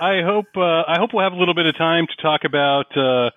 I, 0.00 0.18
I 0.18 0.22
hope 0.22 0.46
uh, 0.56 0.82
I 0.86 0.98
hope 0.98 1.10
we'll 1.14 1.24
have 1.24 1.32
a 1.32 1.38
little 1.38 1.54
bit 1.54 1.66
of 1.66 1.76
time 1.76 2.06
to 2.06 2.22
talk 2.22 2.44
about 2.44 2.96
uh, 2.96 3.30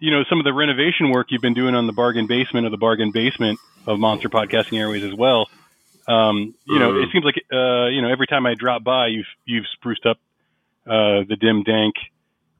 you 0.00 0.10
know 0.10 0.24
some 0.28 0.38
of 0.38 0.44
the 0.44 0.54
renovation 0.54 1.10
work 1.10 1.26
you've 1.30 1.42
been 1.42 1.54
doing 1.54 1.74
on 1.74 1.86
the 1.86 1.92
bargain 1.92 2.26
basement 2.26 2.64
of 2.66 2.72
the 2.72 2.78
bargain 2.78 3.10
basement 3.12 3.58
of 3.86 3.98
Monster 3.98 4.30
Podcasting 4.30 4.78
Airways 4.78 5.04
as 5.04 5.14
well. 5.14 5.48
Um, 6.08 6.54
you 6.66 6.78
know, 6.78 6.98
it 7.00 7.08
seems 7.12 7.24
like 7.24 7.36
uh, 7.52 7.86
you 7.88 8.00
know 8.00 8.08
every 8.10 8.26
time 8.26 8.46
I 8.46 8.54
drop 8.54 8.82
by, 8.84 9.08
you've 9.08 9.26
you've 9.44 9.66
spruced 9.74 10.06
up 10.06 10.18
uh, 10.86 11.24
the 11.28 11.36
dim 11.38 11.62
dank 11.62 11.94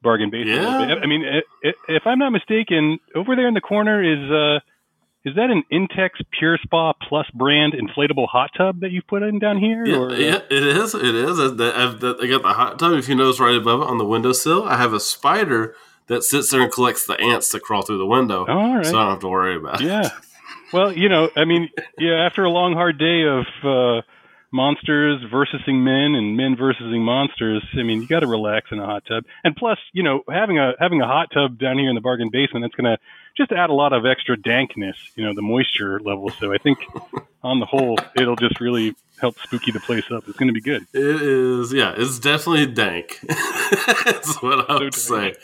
bargain 0.02 0.30
basement. 0.30 0.62
Yeah. 0.62 0.96
I 1.02 1.06
mean, 1.06 1.24
if 1.62 2.06
I'm 2.06 2.18
not 2.18 2.30
mistaken, 2.30 2.98
over 3.14 3.36
there 3.36 3.48
in 3.48 3.54
the 3.54 3.60
corner 3.60 4.02
is 4.02 4.30
uh, 4.30 4.60
is 5.26 5.34
that 5.34 5.50
an 5.50 5.64
Intex 5.72 6.10
Pure 6.38 6.58
Spa 6.62 6.92
Plus 7.08 7.26
brand 7.34 7.72
inflatable 7.72 8.28
hot 8.28 8.50
tub 8.56 8.80
that 8.80 8.92
you've 8.92 9.06
put 9.08 9.24
in 9.24 9.40
down 9.40 9.58
here? 9.58 9.84
yeah, 9.84 9.96
or, 9.96 10.10
uh, 10.10 10.14
yeah, 10.14 10.38
it 10.48 10.62
is. 10.62 10.94
It 10.94 11.14
is. 11.14 11.40
I, 11.40 11.48
got 11.48 11.58
the 11.58 12.54
hot 12.54 12.78
tub. 12.78 12.92
If 12.92 13.08
you 13.08 13.16
notice 13.16 13.40
right 13.40 13.56
above 13.56 13.80
it 13.80 13.88
on 13.88 13.98
the 13.98 14.04
windowsill, 14.04 14.64
I 14.64 14.76
have 14.76 14.92
a 14.92 15.00
spider 15.00 15.74
that 16.06 16.22
sits 16.22 16.50
there 16.50 16.60
and 16.60 16.70
collects 16.70 17.06
the 17.06 17.20
ants 17.20 17.50
that 17.50 17.62
crawl 17.62 17.82
through 17.82 17.98
the 17.98 18.06
window. 18.06 18.46
All 18.46 18.76
right. 18.76 18.86
So 18.86 18.96
I 18.96 19.02
don't 19.02 19.10
have 19.10 19.20
to 19.20 19.28
worry 19.28 19.56
about 19.56 19.80
it. 19.80 19.86
yeah. 19.86 20.10
Well, 20.72 20.92
you 20.92 21.08
know, 21.08 21.30
I 21.36 21.44
mean, 21.44 21.70
yeah, 21.98 22.24
after 22.26 22.44
a 22.44 22.50
long, 22.50 22.74
hard 22.74 22.98
day 22.98 23.22
of 23.22 23.46
uh, 23.64 24.02
monsters 24.56 25.22
versusing 25.30 25.84
men 25.84 26.14
and 26.16 26.36
men 26.36 26.56
versusing 26.56 27.02
monsters, 27.02 27.62
I 27.78 27.82
mean, 27.82 28.00
you 28.00 28.08
got 28.08 28.20
to 28.20 28.26
relax 28.26 28.72
in 28.72 28.80
a 28.80 28.86
hot 28.86 29.04
tub. 29.06 29.24
And 29.44 29.54
plus, 29.54 29.78
you 29.92 30.02
know, 30.02 30.22
having 30.28 30.58
a 30.58 30.72
having 30.80 31.02
a 31.02 31.06
hot 31.06 31.28
tub 31.32 31.58
down 31.58 31.78
here 31.78 31.90
in 31.90 31.94
the 31.94 32.00
bargain 32.00 32.30
basement, 32.32 32.64
that's 32.64 32.74
going 32.74 32.96
to 32.96 32.98
just 33.36 33.52
add 33.52 33.68
a 33.68 33.74
lot 33.74 33.92
of 33.92 34.06
extra 34.06 34.36
dankness, 34.36 34.96
you 35.14 35.24
know, 35.24 35.34
the 35.34 35.42
moisture 35.42 36.00
level. 36.00 36.30
So 36.30 36.52
I 36.52 36.58
think, 36.58 36.78
on 37.44 37.60
the 37.60 37.66
whole, 37.66 37.98
it'll 38.16 38.36
just 38.36 38.58
really 38.60 38.96
help 39.20 39.38
spooky 39.38 39.70
the 39.70 39.80
place 39.80 40.10
up. 40.10 40.26
It's 40.26 40.38
going 40.38 40.48
to 40.48 40.54
be 40.54 40.60
good. 40.60 40.86
It 40.92 41.22
is, 41.22 41.72
yeah, 41.72 41.94
it's 41.96 42.18
definitely 42.18 42.66
dank. 42.66 43.20
That's 44.04 44.42
what 44.42 44.68
I 44.70 44.78
would 44.78 44.94
So 44.94 45.18
say. 45.18 45.34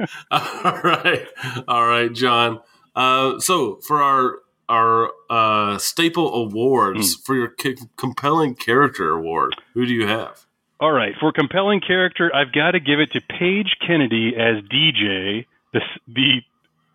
All 0.30 0.80
right, 0.82 1.26
all 1.68 1.86
right, 1.86 2.12
Jon. 2.12 2.60
Uh, 2.96 3.38
so 3.38 3.76
for 3.86 4.02
our 4.02 4.38
our 4.68 5.10
uh, 5.30 5.78
staple 5.78 6.34
awards 6.34 7.14
Hmm. 7.16 7.20
for 7.22 7.34
your 7.34 7.54
c- 7.60 7.76
compelling 7.96 8.54
character 8.54 9.10
award, 9.10 9.54
who 9.74 9.84
do 9.86 9.92
you 9.92 10.06
have? 10.06 10.44
All 10.80 10.92
right, 10.92 11.14
for 11.20 11.30
compelling 11.32 11.80
character, 11.80 12.34
I've 12.34 12.52
got 12.52 12.72
to 12.72 12.80
give 12.80 12.98
it 12.98 13.12
to 13.12 13.20
Page 13.20 13.76
Kennedy 13.86 14.34
as 14.36 14.62
DJ, 14.64 15.46
the 15.72 15.80
the 16.08 16.42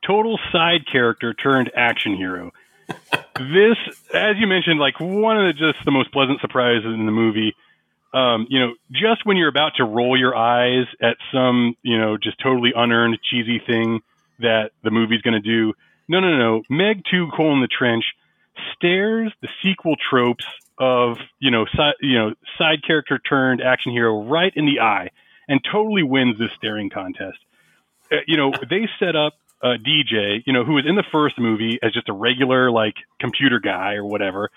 total 0.06 0.38
side 0.52 0.86
character 0.92 1.34
turned 1.34 1.72
action 1.76 2.16
hero. 2.16 2.52
this, 3.36 3.78
as 4.14 4.36
you 4.38 4.48
mentioned, 4.48 4.80
like 4.80 5.00
one 5.00 5.38
of 5.38 5.46
the 5.48 5.54
just 5.54 5.84
the 5.86 5.92
most 5.92 6.12
pleasant 6.12 6.40
surprises 6.42 6.86
in 6.86 7.06
the 7.06 7.12
movie. 7.12 7.56
Um, 8.14 8.48
you 8.50 8.60
know, 8.60 8.74
just 8.92 9.26
when 9.26 9.36
you're 9.38 9.50
about 9.50 9.74
to 9.78 9.84
roll 9.84 10.18
your 10.18 10.36
eyes 10.36 10.86
at 11.02 11.18
some, 11.32 11.76
you 11.84 11.98
know, 11.98 12.18
just 12.18 12.40
totally 12.42 12.72
unearned 12.76 13.18
cheesy 13.30 13.60
thing 13.60 14.02
that 14.40 14.72
the 14.84 14.92
movie's 14.92 15.22
going 15.22 15.34
to 15.34 15.40
do. 15.42 15.74
No, 16.08 16.20
no, 16.20 16.38
no. 16.38 16.62
Meg 16.70 17.04
Two 17.10 17.28
Cole 17.36 17.54
in 17.54 17.62
the 17.62 17.68
Trench 17.68 18.06
stares 18.76 19.32
the 19.42 19.50
sequel 19.64 19.96
tropes 20.10 20.46
of 20.80 21.18
you 21.40 21.52
know 21.52 21.66
side 21.76 21.96
you 22.02 22.18
know 22.18 22.34
side 22.58 22.84
character 22.86 23.18
turned 23.20 23.62
action 23.62 23.92
hero 23.92 24.24
right 24.24 24.54
in 24.56 24.66
the 24.66 24.80
eye 24.80 25.10
and 25.48 25.60
totally 25.72 26.04
wins 26.04 26.38
this 26.38 26.50
staring 26.58 26.90
contest. 26.90 27.38
uh, 28.12 28.18
you 28.28 28.38
know, 28.38 28.52
they 28.70 28.88
set 29.00 29.16
up 29.16 29.34
uh, 29.64 29.76
DJ, 29.84 30.44
you 30.46 30.54
know, 30.54 30.64
who 30.64 30.74
was 30.74 30.86
in 30.88 30.96
the 30.96 31.04
first 31.12 31.40
movie 31.40 31.80
as 31.82 31.94
just 31.94 32.10
a 32.10 32.14
regular 32.14 32.70
like 32.72 32.96
computer 33.20 33.60
guy 33.60 33.94
or 33.96 34.06
whatever, 34.06 34.50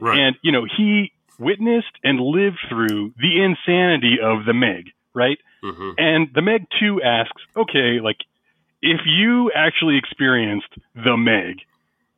Right. 0.00 0.18
and 0.18 0.36
you 0.42 0.52
know 0.52 0.64
he 0.76 1.12
witnessed 1.38 1.92
and 2.04 2.20
lived 2.20 2.58
through 2.68 3.12
the 3.18 3.42
insanity 3.42 4.18
of 4.22 4.44
the 4.44 4.52
Meg, 4.54 4.90
right? 5.14 5.38
hmm 5.62 5.90
And 5.98 6.28
the 6.34 6.42
Meg 6.42 6.66
2 6.78 7.02
asks, 7.02 7.42
okay, 7.56 7.98
like, 8.00 8.18
if 8.84 9.00
you 9.06 9.50
actually 9.54 9.96
experienced 9.96 10.68
the 10.94 11.16
Meg, 11.16 11.60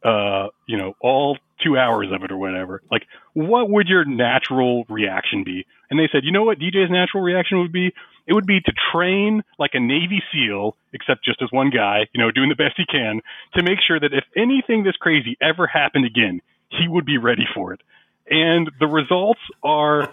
uh, 0.03 0.49
you 0.67 0.77
know, 0.77 0.97
all 1.01 1.39
two 1.62 1.79
hours 1.79 2.09
of 2.12 2.25
it 2.25 2.33
or 2.33 2.37
whatever, 2.37 2.83
like, 2.91 3.07
what 3.35 3.71
would 3.71 3.87
your 3.87 4.05
natural 4.05 4.85
reaction 4.89 5.45
be? 5.45 5.64
And 5.89 5.99
they 5.99 6.09
said, 6.11 6.25
you 6.25 6.33
know 6.33 6.43
what 6.43 6.59
DJ's 6.59 6.91
natural 6.91 7.23
reaction 7.23 7.61
would 7.61 7.73
be? 7.73 7.95
It 8.27 8.35
would 8.35 8.47
be 8.47 8.61
to 8.61 8.73
train 8.93 9.45
like 9.61 9.71
a 9.75 9.81
Navy 9.81 10.21
SEAL, 10.33 10.77
except 10.93 11.25
just 11.25 11.41
as 11.41 11.49
one 11.53 11.71
guy, 11.71 12.09
you 12.12 12.21
know, 12.21 12.33
doing 12.33 12.49
the 12.49 12.57
best 12.57 12.75
he 12.77 12.85
can 12.85 13.21
to 13.55 13.62
make 13.62 13.79
sure 13.87 14.01
that 14.01 14.12
if 14.12 14.25
anything 14.37 14.83
this 14.83 14.97
crazy 14.97 15.37
ever 15.41 15.69
happened 15.69 16.05
again, 16.05 16.43
he 16.69 16.89
would 16.89 17.07
be 17.07 17.19
ready 17.19 17.47
for 17.55 17.73
it. 17.73 17.81
And 18.29 18.69
the 18.81 18.89
results 18.89 19.41
are 19.62 20.11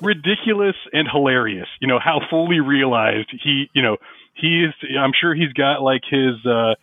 ridiculous 0.00 0.76
and 0.92 1.08
hilarious. 1.10 1.68
You 1.80 1.88
know 1.88 1.98
how 1.98 2.20
fully 2.30 2.60
realized 2.60 3.28
he, 3.42 3.68
you 3.72 3.82
know, 3.82 3.96
he's. 4.34 4.70
I'm 4.98 5.12
sure 5.18 5.34
he's 5.34 5.52
got 5.52 5.82
like 5.82 6.02
his, 6.08 6.34
uh, 6.46 6.74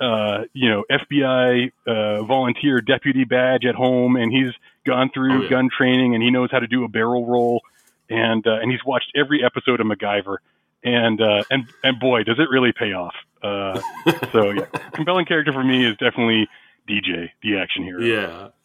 uh, 0.00 0.44
you 0.52 0.68
know, 0.70 0.84
FBI 0.90 1.72
uh, 1.86 2.22
volunteer 2.24 2.80
deputy 2.80 3.24
badge 3.24 3.64
at 3.64 3.74
home, 3.74 4.16
and 4.16 4.32
he's 4.32 4.52
gone 4.86 5.10
through 5.12 5.40
Oh, 5.40 5.42
yeah. 5.42 5.50
gun 5.50 5.68
training, 5.76 6.14
and 6.14 6.22
he 6.22 6.30
knows 6.30 6.50
how 6.50 6.58
to 6.60 6.66
do 6.66 6.84
a 6.84 6.88
barrel 6.88 7.26
roll, 7.26 7.62
and 8.08 8.46
uh, 8.46 8.58
and 8.60 8.70
he's 8.70 8.84
watched 8.84 9.12
every 9.16 9.44
episode 9.44 9.80
of 9.80 9.86
MacGyver, 9.86 10.36
and 10.84 11.20
uh, 11.20 11.42
and 11.50 11.64
and 11.82 11.98
boy, 12.00 12.22
does 12.24 12.38
it 12.38 12.48
really 12.50 12.72
pay 12.72 12.92
off. 12.92 13.14
Uh, 13.42 13.80
so 14.32 14.50
yeah, 14.50 14.64
compelling 14.94 15.26
character 15.26 15.52
for 15.52 15.62
me 15.64 15.84
is 15.84 15.96
definitely 15.98 16.48
DJ, 16.88 17.30
the 17.42 17.58
action 17.58 17.82
hero. 17.84 18.00
Yeah, 18.02 18.48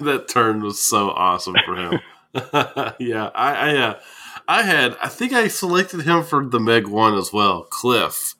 that 0.00 0.26
turn 0.28 0.60
was 0.62 0.78
so 0.78 1.10
awesome 1.10 1.56
for 1.64 1.74
him. 1.76 2.00
yeah, 2.98 3.30
I, 3.34 3.52
I, 3.54 3.76
uh, 3.76 4.00
I 4.48 4.62
had, 4.62 4.96
I 5.02 5.08
think 5.08 5.32
I 5.32 5.48
selected 5.48 6.02
him 6.02 6.22
for 6.22 6.44
the 6.44 6.60
Meg 6.60 6.86
one 6.88 7.14
as 7.14 7.32
well. 7.32 7.64
Cliff. 7.64 8.34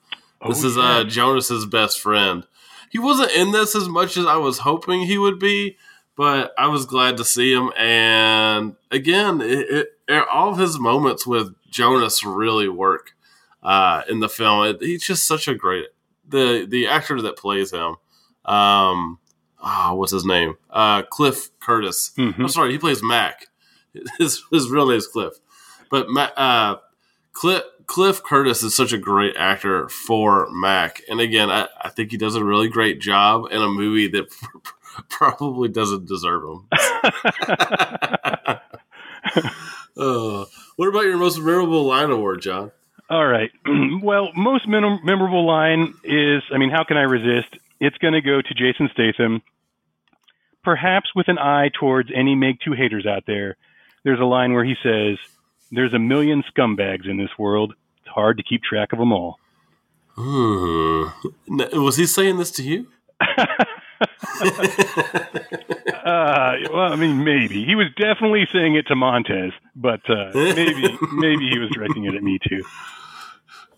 This 0.47 0.63
Oh, 0.63 0.67
is 0.67 0.77
yeah. 0.77 0.83
uh, 0.83 1.03
Jonas's 1.03 1.65
best 1.65 1.99
friend. 1.99 2.45
He 2.91 2.99
wasn't 2.99 3.31
in 3.31 3.51
this 3.51 3.75
as 3.75 3.89
much 3.89 4.15
as 4.17 4.25
I 4.25 4.37
was 4.37 4.59
hoping 4.59 5.01
he 5.01 5.17
would 5.17 5.39
be, 5.39 5.77
but 6.15 6.53
I 6.57 6.67
was 6.67 6.85
glad 6.85 7.17
to 7.17 7.25
see 7.25 7.51
him. 7.51 7.71
And 7.77 8.75
again, 8.91 9.41
it, 9.41 9.87
it, 10.07 10.27
all 10.31 10.49
of 10.51 10.57
his 10.59 10.79
moments 10.79 11.27
with 11.27 11.53
Jonas 11.69 12.23
really 12.23 12.69
work 12.69 13.11
uh, 13.63 14.03
in 14.09 14.19
the 14.21 14.29
film. 14.29 14.65
It, 14.67 14.77
he's 14.81 15.03
just 15.05 15.27
such 15.27 15.47
a 15.47 15.55
great 15.55 15.87
the 16.29 16.65
the 16.69 16.87
actor 16.87 17.21
that 17.21 17.37
plays 17.37 17.71
him. 17.71 17.95
Um, 18.45 19.19
ah, 19.61 19.93
what's 19.93 20.11
his 20.11 20.25
name? 20.25 20.55
Uh, 20.69 21.01
Cliff 21.03 21.49
Curtis. 21.59 22.11
Mhm. 22.17 22.39
I'm 22.39 22.47
sorry, 22.47 22.71
he 22.71 22.77
plays 22.77 23.03
Mac. 23.03 23.47
His 24.17 24.43
his 24.51 24.69
real 24.69 24.87
name 24.87 24.97
is 24.97 25.07
Cliff, 25.07 25.33
but 25.89 26.07
uh, 26.37 26.77
Cliff 27.33 27.63
Cliff 27.87 28.21
Curtis 28.21 28.63
is 28.63 28.75
such 28.75 28.91
a 28.91 28.97
great 28.97 29.35
actor 29.37 29.87
for 29.89 30.47
Mac. 30.51 31.01
And 31.09 31.19
again, 31.21 31.49
I, 31.49 31.67
I 31.81 31.89
think 31.89 32.11
he 32.11 32.17
does 32.17 32.35
a 32.35 32.43
really 32.43 32.67
great 32.67 32.99
job 32.99 33.45
in 33.49 33.61
a 33.61 33.69
movie 33.69 34.07
that 34.09 34.25
probably 35.09 35.69
doesn't 35.69 36.07
deserve 36.07 36.43
him. 36.43 36.67
uh, 39.97 40.45
what 40.75 40.87
about 40.89 41.05
your 41.05 41.17
most 41.17 41.39
memorable 41.39 41.85
line 41.85 42.11
award, 42.11 42.41
Jon? 42.41 42.71
All 43.09 43.25
right. 43.25 43.51
well, 44.03 44.31
most 44.35 44.67
mem- 44.67 44.99
memorable 45.03 45.47
line 45.47 45.93
is, 46.03 46.43
I 46.53 46.57
mean, 46.57 46.69
how 46.69 46.83
can 46.83 46.97
I 46.97 47.03
resist? 47.03 47.57
It's 47.79 47.97
going 47.99 48.13
to 48.13 48.21
go 48.21 48.41
to 48.41 48.53
Jason 48.53 48.89
Statham. 48.91 49.41
Perhaps 50.63 51.11
with 51.15 51.29
an 51.29 51.37
eye 51.37 51.69
towards 51.79 52.09
any 52.13 52.35
Meg 52.35 52.57
2 52.65 52.73
haters 52.73 53.05
out 53.05 53.23
there, 53.25 53.55
there's 54.07 54.21
a 54.21 54.25
line 54.25 54.53
where 54.53 54.63
he 54.63 54.75
says, 54.81 55.17
There's 55.69 55.93
a 55.93 55.99
million 55.99 56.41
scumbags 56.49 57.09
in 57.09 57.17
this 57.17 57.29
world. 57.37 57.73
It's 57.99 58.07
hard 58.07 58.37
to 58.37 58.43
keep 58.43 58.63
track 58.63 58.93
of 58.93 58.99
them 58.99 59.11
all. 59.11 59.37
Hmm. 60.15 61.09
N- 61.61 61.83
Was 61.83 61.97
he 61.97 62.05
saying 62.05 62.37
this 62.37 62.51
to 62.51 62.63
you? 62.63 62.87
Uh, 66.07 66.55
well, 66.71 66.93
I 66.93 66.95
mean, 66.95 67.25
maybe. 67.25 67.65
He 67.65 67.75
was 67.75 67.87
definitely 67.97 68.47
saying 68.53 68.75
it 68.75 68.87
to 68.87 68.95
Montes, 68.95 69.51
but 69.75 69.99
uh, 70.09 70.31
maybe 70.33 70.97
maybe 71.13 71.49
he 71.49 71.59
was 71.59 71.69
directing 71.73 72.05
it 72.05 72.15
at 72.15 72.23
me 72.23 72.39
too. 72.47 72.63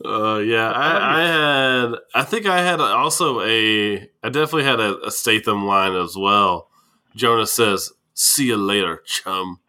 Uh, 0.05 0.37
yeah, 0.37 0.69
I, 0.69 1.21
I 1.21 1.27
had. 1.27 1.91
I 2.13 2.23
think 2.23 2.45
I 2.45 2.61
had 2.61 2.79
also 2.81 3.41
a. 3.41 4.07
I 4.23 4.29
definitely 4.29 4.65
had 4.65 4.79
a, 4.79 4.99
a 5.07 5.09
Statham 5.11 5.65
line 5.65 5.95
as 5.95 6.15
well. 6.15 6.69
Jonas 7.15 7.51
says, 7.51 7.91
"See 8.21 8.47
you 8.47 8.57
later, 8.57 9.01
chum," 9.05 9.59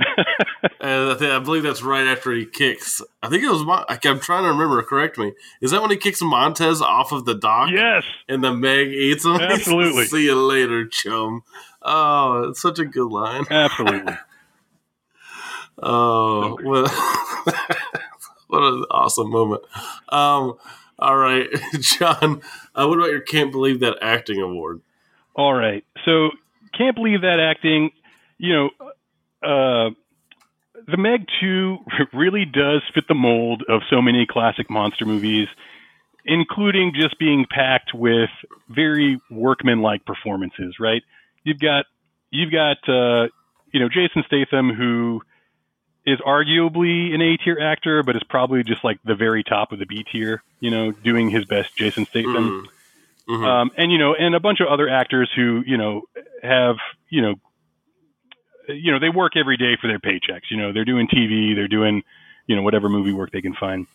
and 0.80 1.10
I, 1.10 1.14
think, 1.14 1.30
I 1.30 1.38
believe 1.38 1.62
that's 1.62 1.82
right 1.82 2.06
after 2.06 2.32
he 2.32 2.46
kicks. 2.46 3.00
I 3.22 3.28
think 3.28 3.44
it 3.44 3.48
was. 3.50 3.62
Mon- 3.64 3.84
I'm 3.88 4.18
trying 4.18 4.42
to 4.42 4.48
remember. 4.48 4.82
Correct 4.82 5.18
me. 5.18 5.34
Is 5.60 5.70
that 5.70 5.80
when 5.80 5.90
he 5.90 5.96
kicks 5.96 6.20
Montes 6.20 6.80
off 6.80 7.12
of 7.12 7.26
the 7.26 7.34
dock? 7.34 7.70
Yes. 7.70 8.02
And 8.28 8.42
the 8.42 8.52
Meg 8.52 8.88
eats 8.88 9.24
him. 9.24 9.36
Absolutely. 9.40 10.06
See 10.06 10.24
you 10.24 10.34
later, 10.34 10.84
chum. 10.86 11.44
Oh, 11.82 12.48
it's 12.50 12.60
such 12.60 12.80
a 12.80 12.84
good 12.84 13.10
line. 13.10 13.44
Absolutely. 13.50 14.16
Oh, 15.82 16.58
what, 16.62 16.90
what 18.48 18.62
an 18.62 18.84
awesome 18.90 19.30
moment. 19.30 19.62
Um, 20.10 20.58
all 20.98 21.16
right, 21.16 21.48
Jon, 21.80 22.42
uh, 22.74 22.86
what 22.86 22.98
about 22.98 23.10
your 23.10 23.22
Can't 23.22 23.50
Believe 23.50 23.80
That 23.80 23.96
Acting 24.02 24.42
Award? 24.42 24.82
All 25.34 25.54
right. 25.54 25.82
So 26.04 26.32
can't 26.76 26.94
believe 26.94 27.22
that 27.22 27.40
acting, 27.40 27.92
you 28.40 28.54
know, 28.54 28.70
uh, 29.42 29.90
the 30.88 30.96
Meg 30.96 31.26
2 31.40 31.78
really 32.14 32.46
does 32.46 32.82
fit 32.94 33.06
the 33.06 33.14
mold 33.14 33.62
of 33.68 33.82
so 33.90 34.00
many 34.00 34.26
classic 34.26 34.70
monster 34.70 35.04
movies, 35.04 35.46
including 36.24 36.92
just 36.94 37.18
being 37.18 37.46
packed 37.48 37.92
with 37.94 38.30
very 38.68 39.20
workman-like 39.30 40.06
performances, 40.06 40.80
right? 40.80 41.02
You've 41.44 41.60
got 41.60 41.84
you've 42.30 42.50
got 42.50 42.76
uh, 42.88 43.28
you 43.72 43.80
know, 43.80 43.88
Jason 43.88 44.24
Statham 44.26 44.72
who 44.72 45.22
is 46.06 46.18
arguably 46.20 47.14
an 47.14 47.20
A 47.20 47.36
tier 47.36 47.58
actor, 47.60 48.02
but 48.02 48.16
is 48.16 48.22
probably 48.22 48.62
just 48.62 48.82
like 48.82 48.98
the 49.04 49.14
very 49.14 49.44
top 49.44 49.72
of 49.72 49.78
the 49.78 49.86
B 49.86 50.04
tier, 50.10 50.42
you 50.60 50.70
know, 50.70 50.92
doing 50.92 51.28
his 51.28 51.44
best 51.44 51.76
Jason 51.76 52.06
Statham. 52.06 52.62
Mm. 52.62 52.66
Mhm. 53.28 53.46
Um, 53.46 53.70
and 53.76 53.92
you 53.92 53.98
know, 53.98 54.14
and 54.14 54.34
a 54.34 54.40
bunch 54.40 54.60
of 54.60 54.68
other 54.68 54.88
actors 54.88 55.30
who 55.36 55.62
you 55.66 55.76
know 55.76 56.02
have 56.42 56.76
you 57.10 57.20
know, 57.20 57.34
you 58.68 58.92
know, 58.92 58.98
they 58.98 59.08
work 59.08 59.32
every 59.36 59.56
day 59.56 59.76
for 59.80 59.88
their 59.88 59.98
paychecks. 59.98 60.50
You 60.50 60.56
know, 60.56 60.72
they're 60.72 60.84
doing 60.84 61.08
TV, 61.08 61.54
they're 61.54 61.68
doing 61.68 62.02
you 62.46 62.56
know 62.56 62.62
whatever 62.62 62.88
movie 62.88 63.12
work 63.12 63.30
they 63.30 63.42
can 63.42 63.54
find. 63.54 63.86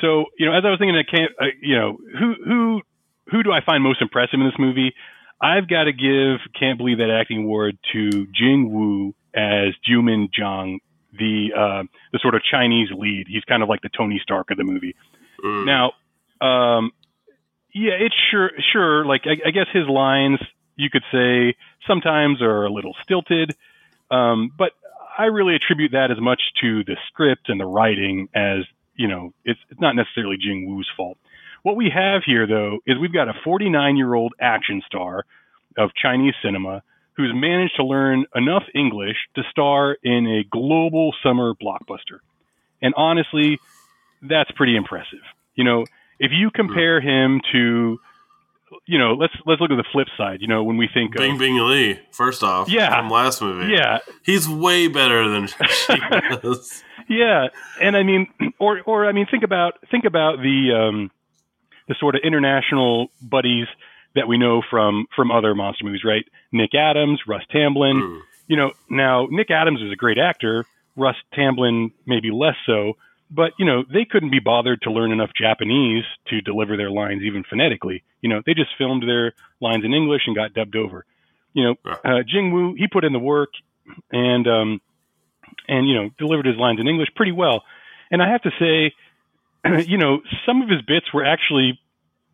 So 0.00 0.26
you 0.38 0.46
know, 0.46 0.56
as 0.56 0.64
I 0.64 0.70
was 0.70 0.78
thinking, 0.78 0.96
I 0.96 1.08
can't, 1.08 1.32
uh, 1.40 1.44
you 1.60 1.76
know, 1.76 1.98
who 2.18 2.34
who 2.44 2.80
who 3.30 3.42
do 3.42 3.52
I 3.52 3.60
find 3.64 3.82
most 3.82 4.02
impressive 4.02 4.40
in 4.40 4.46
this 4.46 4.58
movie? 4.58 4.94
I've 5.40 5.68
got 5.68 5.84
to 5.84 5.92
give 5.92 6.40
Can't 6.58 6.78
Believe 6.78 6.98
That 6.98 7.10
Acting 7.10 7.44
Award 7.44 7.78
to 7.92 8.26
Jing 8.34 8.72
Wu 8.72 9.14
as 9.34 9.74
Jiuming 9.88 10.30
Zhang, 10.36 10.78
the 11.12 11.50
uh, 11.56 11.82
the 12.12 12.18
sort 12.20 12.34
of 12.34 12.42
Chinese 12.42 12.88
lead. 12.92 13.26
He's 13.28 13.44
kind 13.44 13.62
of 13.62 13.68
like 13.68 13.82
the 13.82 13.90
Tony 13.96 14.20
Stark 14.22 14.50
of 14.50 14.56
the 14.56 14.64
movie. 14.64 14.96
Mm. 15.44 15.64
Now, 15.64 15.92
um, 16.44 16.90
yeah, 17.72 17.92
it's 18.00 18.14
sure, 18.30 18.50
sure. 18.72 19.04
Like, 19.04 19.22
I, 19.26 19.48
I 19.48 19.50
guess 19.50 19.66
his 19.72 19.86
lines, 19.86 20.40
you 20.78 20.88
could 20.90 21.04
say, 21.12 21.54
sometimes 21.86 22.40
are 22.40 22.64
a 22.64 22.70
little 22.70 22.94
stilted, 23.02 23.54
um, 24.10 24.50
but 24.56 24.72
I 25.18 25.24
really 25.24 25.54
attribute 25.54 25.92
that 25.92 26.10
as 26.10 26.20
much 26.20 26.40
to 26.62 26.84
the 26.84 26.96
script 27.08 27.48
and 27.48 27.60
the 27.60 27.66
writing 27.66 28.28
as 28.34 28.64
you 28.98 29.08
know, 29.08 29.32
it's, 29.44 29.60
it's 29.70 29.80
not 29.80 29.96
necessarily 29.96 30.36
Jing 30.36 30.66
Wu's 30.66 30.88
fault. 30.96 31.16
What 31.62 31.76
we 31.76 31.90
have 31.94 32.22
here, 32.26 32.46
though, 32.46 32.80
is 32.86 32.98
we've 32.98 33.12
got 33.12 33.28
a 33.28 33.32
49 33.44 33.96
year 33.96 34.12
old 34.12 34.34
action 34.40 34.82
star 34.84 35.24
of 35.78 35.90
Chinese 35.94 36.34
cinema 36.42 36.82
who's 37.16 37.32
managed 37.34 37.76
to 37.76 37.84
learn 37.84 38.26
enough 38.34 38.64
English 38.74 39.16
to 39.34 39.42
star 39.50 39.96
in 40.02 40.26
a 40.26 40.44
global 40.50 41.14
summer 41.22 41.54
blockbuster. 41.54 42.18
And 42.82 42.94
honestly, 42.96 43.58
that's 44.22 44.50
pretty 44.52 44.76
impressive. 44.76 45.22
You 45.54 45.64
know, 45.64 45.84
if 46.20 46.32
you 46.32 46.50
compare 46.50 47.00
him 47.00 47.40
to, 47.52 48.00
you 48.86 48.98
know, 48.98 49.14
let's 49.14 49.32
let's 49.46 49.60
look 49.60 49.70
at 49.70 49.76
the 49.76 49.84
flip 49.92 50.08
side. 50.16 50.40
You 50.40 50.48
know, 50.48 50.62
when 50.64 50.76
we 50.76 50.88
think 50.92 51.16
Bing 51.16 51.32
of 51.32 51.38
Bing 51.38 51.56
Lee, 51.58 51.98
first 52.12 52.42
off, 52.42 52.68
Yeah. 52.68 52.94
from 52.96 53.10
last 53.10 53.40
movie. 53.42 53.72
yeah, 53.72 53.98
He's 54.24 54.48
way 54.48 54.88
better 54.88 55.28
than 55.28 55.46
she. 55.70 55.94
Yeah, 57.08 57.48
and 57.80 57.96
I 57.96 58.02
mean, 58.02 58.26
or 58.58 58.80
or 58.84 59.06
I 59.06 59.12
mean, 59.12 59.26
think 59.30 59.42
about 59.44 59.74
think 59.90 60.04
about 60.04 60.38
the 60.38 60.72
um, 60.76 61.10
the 61.88 61.94
sort 61.98 62.14
of 62.14 62.20
international 62.24 63.08
buddies 63.22 63.66
that 64.14 64.28
we 64.28 64.36
know 64.38 64.62
from 64.68 65.06
from 65.16 65.30
other 65.30 65.54
monster 65.54 65.84
movies, 65.84 66.04
right? 66.04 66.24
Nick 66.52 66.74
Adams, 66.74 67.20
Russ 67.26 67.42
Tamblyn. 67.50 67.96
Mm. 67.96 68.20
You 68.46 68.56
know, 68.56 68.72
now 68.90 69.26
Nick 69.30 69.50
Adams 69.50 69.80
is 69.82 69.92
a 69.92 69.96
great 69.96 70.18
actor. 70.18 70.64
Russ 70.96 71.16
Tamblyn 71.34 71.92
maybe 72.06 72.30
less 72.30 72.56
so, 72.66 72.94
but 73.30 73.52
you 73.58 73.64
know 73.64 73.84
they 73.92 74.04
couldn't 74.04 74.30
be 74.30 74.40
bothered 74.40 74.82
to 74.82 74.90
learn 74.90 75.12
enough 75.12 75.30
Japanese 75.38 76.04
to 76.28 76.40
deliver 76.40 76.76
their 76.76 76.90
lines 76.90 77.22
even 77.22 77.44
phonetically. 77.48 78.02
You 78.20 78.28
know 78.28 78.42
they 78.44 78.54
just 78.54 78.70
filmed 78.78 79.02
their 79.02 79.32
lines 79.60 79.84
in 79.84 79.94
English 79.94 80.22
and 80.26 80.34
got 80.34 80.54
dubbed 80.54 80.76
over. 80.76 81.04
You 81.54 81.64
know, 81.64 81.74
uh, 82.04 82.22
Jing 82.26 82.52
Wu 82.52 82.74
he 82.76 82.86
put 82.88 83.04
in 83.04 83.12
the 83.12 83.18
work 83.18 83.50
and 84.12 84.46
um, 84.46 84.80
and 85.68 85.88
you 85.88 85.94
know 85.94 86.10
delivered 86.18 86.46
his 86.46 86.56
lines 86.56 86.80
in 86.80 86.88
English 86.88 87.08
pretty 87.14 87.32
well. 87.32 87.62
And 88.10 88.22
I 88.22 88.30
have 88.30 88.42
to 88.42 88.50
say, 88.58 88.94
you 89.86 89.98
know, 89.98 90.20
some 90.46 90.62
of 90.62 90.68
his 90.68 90.82
bits 90.82 91.12
were 91.12 91.24
actually 91.24 91.78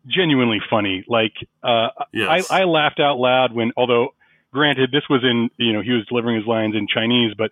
genuinely 0.07 0.59
funny. 0.69 1.03
Like 1.07 1.33
uh, 1.63 1.89
Yes. 2.13 2.49
I, 2.49 2.61
I 2.61 2.63
laughed 2.65 2.99
out 2.99 3.17
loud 3.17 3.53
when, 3.53 3.71
although 3.75 4.13
granted, 4.53 4.91
this 4.91 5.03
was 5.09 5.23
in, 5.23 5.49
you 5.57 5.73
know, 5.73 5.81
he 5.81 5.91
was 5.91 6.05
delivering 6.07 6.37
his 6.37 6.47
lines 6.47 6.75
in 6.75 6.87
Chinese, 6.87 7.33
but 7.37 7.51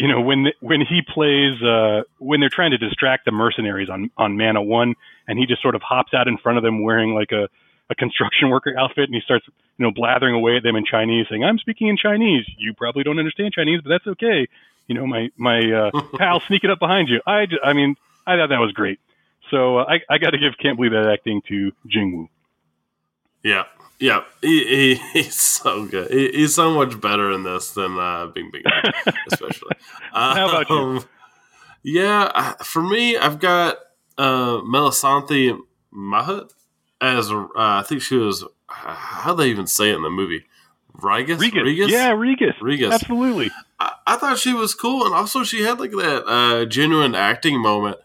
you 0.00 0.08
know, 0.08 0.18
when 0.18 0.46
when 0.60 0.80
he 0.80 1.02
plays, 1.02 1.60
uh, 1.62 2.04
when 2.18 2.40
they're 2.40 2.48
trying 2.48 2.70
to 2.70 2.78
distract 2.78 3.26
the 3.26 3.32
mercenaries 3.32 3.90
on 3.90 4.10
on 4.16 4.34
Mana 4.34 4.62
One, 4.62 4.94
and 5.28 5.38
he 5.38 5.44
just 5.44 5.60
sort 5.60 5.74
of 5.74 5.82
hops 5.82 6.14
out 6.14 6.26
in 6.26 6.38
front 6.38 6.56
of 6.56 6.64
them 6.64 6.82
wearing 6.82 7.14
like 7.14 7.32
a 7.32 7.50
a 7.90 7.94
construction 7.94 8.48
worker 8.48 8.72
outfit, 8.78 9.04
and 9.04 9.14
he 9.14 9.20
starts, 9.20 9.46
you 9.76 9.84
know, 9.84 9.90
blathering 9.90 10.34
away 10.34 10.56
at 10.56 10.62
them 10.62 10.74
in 10.74 10.86
Chinese, 10.86 11.26
saying, 11.28 11.44
"I'm 11.44 11.58
speaking 11.58 11.88
in 11.88 11.98
Chinese. 11.98 12.46
You 12.56 12.72
probably 12.72 13.02
don't 13.02 13.18
understand 13.18 13.52
Chinese, 13.52 13.82
but 13.82 13.90
that's 13.90 14.06
okay. 14.06 14.48
You 14.88 14.94
know, 14.94 15.06
my 15.06 15.28
my 15.36 15.60
uh, 15.70 15.90
pal 16.16 16.40
sneaking 16.40 16.70
up 16.70 16.78
behind 16.78 17.10
you. 17.10 17.20
I, 17.26 17.46
I 17.62 17.74
mean, 17.74 17.94
I 18.26 18.36
thought 18.36 18.48
that 18.48 18.58
was 18.58 18.72
great. 18.72 19.00
So 19.50 19.80
uh, 19.80 19.84
I 19.86 20.00
I 20.08 20.16
got 20.16 20.30
to 20.30 20.38
give 20.38 20.54
can't 20.56 20.78
believe 20.78 20.92
that 20.92 21.10
acting 21.12 21.42
to 21.48 21.72
Jing 21.86 22.16
Wu. 22.16 22.28
Yeah, 23.42 23.64
yeah, 23.98 24.24
he, 24.42 24.64
he, 24.64 24.94
he's 25.22 25.38
so 25.40 25.86
good. 25.86 26.10
He, 26.10 26.30
he's 26.32 26.54
so 26.54 26.72
much 26.72 27.00
better 27.00 27.30
in 27.30 27.42
this 27.42 27.72
than 27.72 27.98
uh, 27.98 28.26
Bing 28.26 28.50
Bing, 28.52 28.62
especially. 29.32 29.76
How 30.12 30.48
about 30.48 30.68
you? 30.70 30.76
Um, 30.76 31.04
Yeah, 31.82 32.30
uh, 32.34 32.52
for 32.64 32.82
me, 32.82 33.16
I've 33.16 33.38
got 33.40 33.76
uh, 34.18 34.58
Melissanthi 34.60 35.58
Mahut 35.94 36.50
as 37.00 37.30
uh, 37.30 37.48
I 37.56 37.82
think 37.86 38.02
she 38.02 38.16
was. 38.16 38.44
How 38.68 39.34
do 39.34 39.42
they 39.42 39.48
even 39.50 39.66
say 39.66 39.90
it 39.90 39.96
in 39.96 40.02
the 40.02 40.10
movie? 40.10 40.44
Rigas, 40.96 41.38
Regas. 41.38 41.88
Yeah, 41.88 42.12
Regas. 42.12 42.58
Regas. 42.60 42.92
Absolutely. 42.92 43.50
I, 43.78 43.94
I 44.06 44.16
thought 44.16 44.38
she 44.38 44.52
was 44.52 44.74
cool, 44.74 45.06
and 45.06 45.14
also 45.14 45.42
she 45.42 45.62
had 45.62 45.80
like 45.80 45.92
that 45.92 46.24
uh, 46.26 46.64
genuine 46.66 47.14
acting 47.14 47.58
moment 47.58 47.96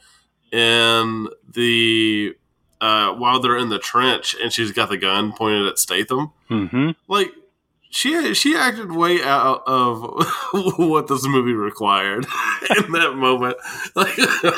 in 0.51 1.27
the 1.51 2.35
uh, 2.81 3.13
while 3.13 3.39
they're 3.39 3.57
in 3.57 3.69
the 3.69 3.79
trench, 3.79 4.35
and 4.41 4.51
she's 4.51 4.71
got 4.71 4.89
the 4.89 4.97
gun 4.97 5.31
pointed 5.33 5.65
at 5.67 5.79
Statham. 5.79 6.31
hmm 6.47 6.91
Like 7.07 7.31
she 7.89 8.33
she 8.33 8.55
acted 8.55 8.91
way 8.91 9.23
out 9.23 9.63
of 9.65 10.01
what 10.77 11.07
this 11.07 11.25
movie 11.25 11.53
required 11.53 12.25
in 12.77 12.91
that 12.91 13.13
moment. 13.15 13.55
Like, 13.95 14.17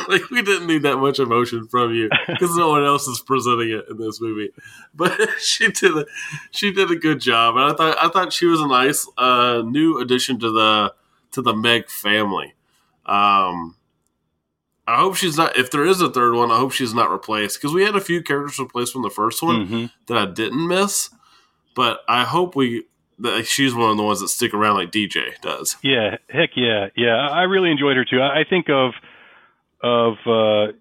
like 0.10 0.30
we 0.32 0.42
didn't 0.42 0.66
need 0.66 0.82
that 0.82 0.98
much 0.98 1.20
emotion 1.20 1.68
from 1.68 1.94
you 1.94 2.10
because 2.28 2.56
no 2.58 2.70
one 2.70 2.84
else 2.84 3.08
is 3.08 3.20
presenting 3.20 3.70
it 3.70 3.86
in 3.88 3.98
this 3.98 4.20
movie. 4.20 4.50
But 4.96 5.16
she 5.40 5.68
did 5.72 5.96
a 5.96 6.06
she 6.50 6.72
did 6.72 6.90
a 6.90 6.96
good 6.96 7.22
job, 7.22 7.56
and 7.56 7.66
I 7.66 7.74
thought 7.76 7.98
I 8.04 8.10
thought 8.10 8.34
she 8.34 8.48
was 8.48 8.60
a 8.60 8.68
nice 8.68 9.08
uh, 9.18 9.62
new 9.64 10.00
addition 10.00 10.40
to 10.40 10.50
the 10.52 10.94
to 11.34 11.44
the 11.44 11.54
Meg 11.54 11.88
family. 11.90 12.56
Um, 13.06 13.76
I 14.88 14.98
hope 14.98 15.16
she's 15.16 15.38
not. 15.38 15.58
If 15.58 15.70
there 15.70 15.86
is 15.86 16.00
a 16.02 16.10
third 16.10 16.34
one, 16.36 16.50
I 16.50 16.58
hope 16.58 16.72
she's 16.72 16.94
not 16.94 17.12
replaced 17.12 17.60
because 17.60 17.74
we 17.74 17.84
had 17.84 17.96
a 17.96 18.02
few 18.02 18.22
characters 18.24 18.58
replaced 18.58 18.94
from 18.94 19.02
the 19.02 19.10
first 19.10 19.44
one 19.44 19.66
hmm 19.68 19.86
that 20.08 20.18
I 20.18 20.26
didn't 20.26 20.68
miss. 20.68 21.10
But 21.76 22.00
I 22.08 22.24
hope 22.24 22.56
we 22.56 22.86
that 23.20 23.46
she's 23.46 23.74
one 23.76 23.92
of 23.92 23.98
the 23.98 24.04
ones 24.04 24.22
that 24.22 24.30
stick 24.30 24.54
around 24.54 24.76
like 24.76 24.92
DJ 24.92 25.40
does. 25.42 25.76
Yeah, 25.84 26.18
heck 26.30 26.52
yeah, 26.56 26.88
yeah. 26.96 27.16
I 27.16 27.44
really 27.44 27.70
enjoyed 27.72 27.98
her 27.98 28.06
too. 28.06 28.22
I 28.22 28.40
I 28.40 28.44
think 28.50 28.70
of 28.70 28.94
of 29.82 30.14
uh, 30.26 30.72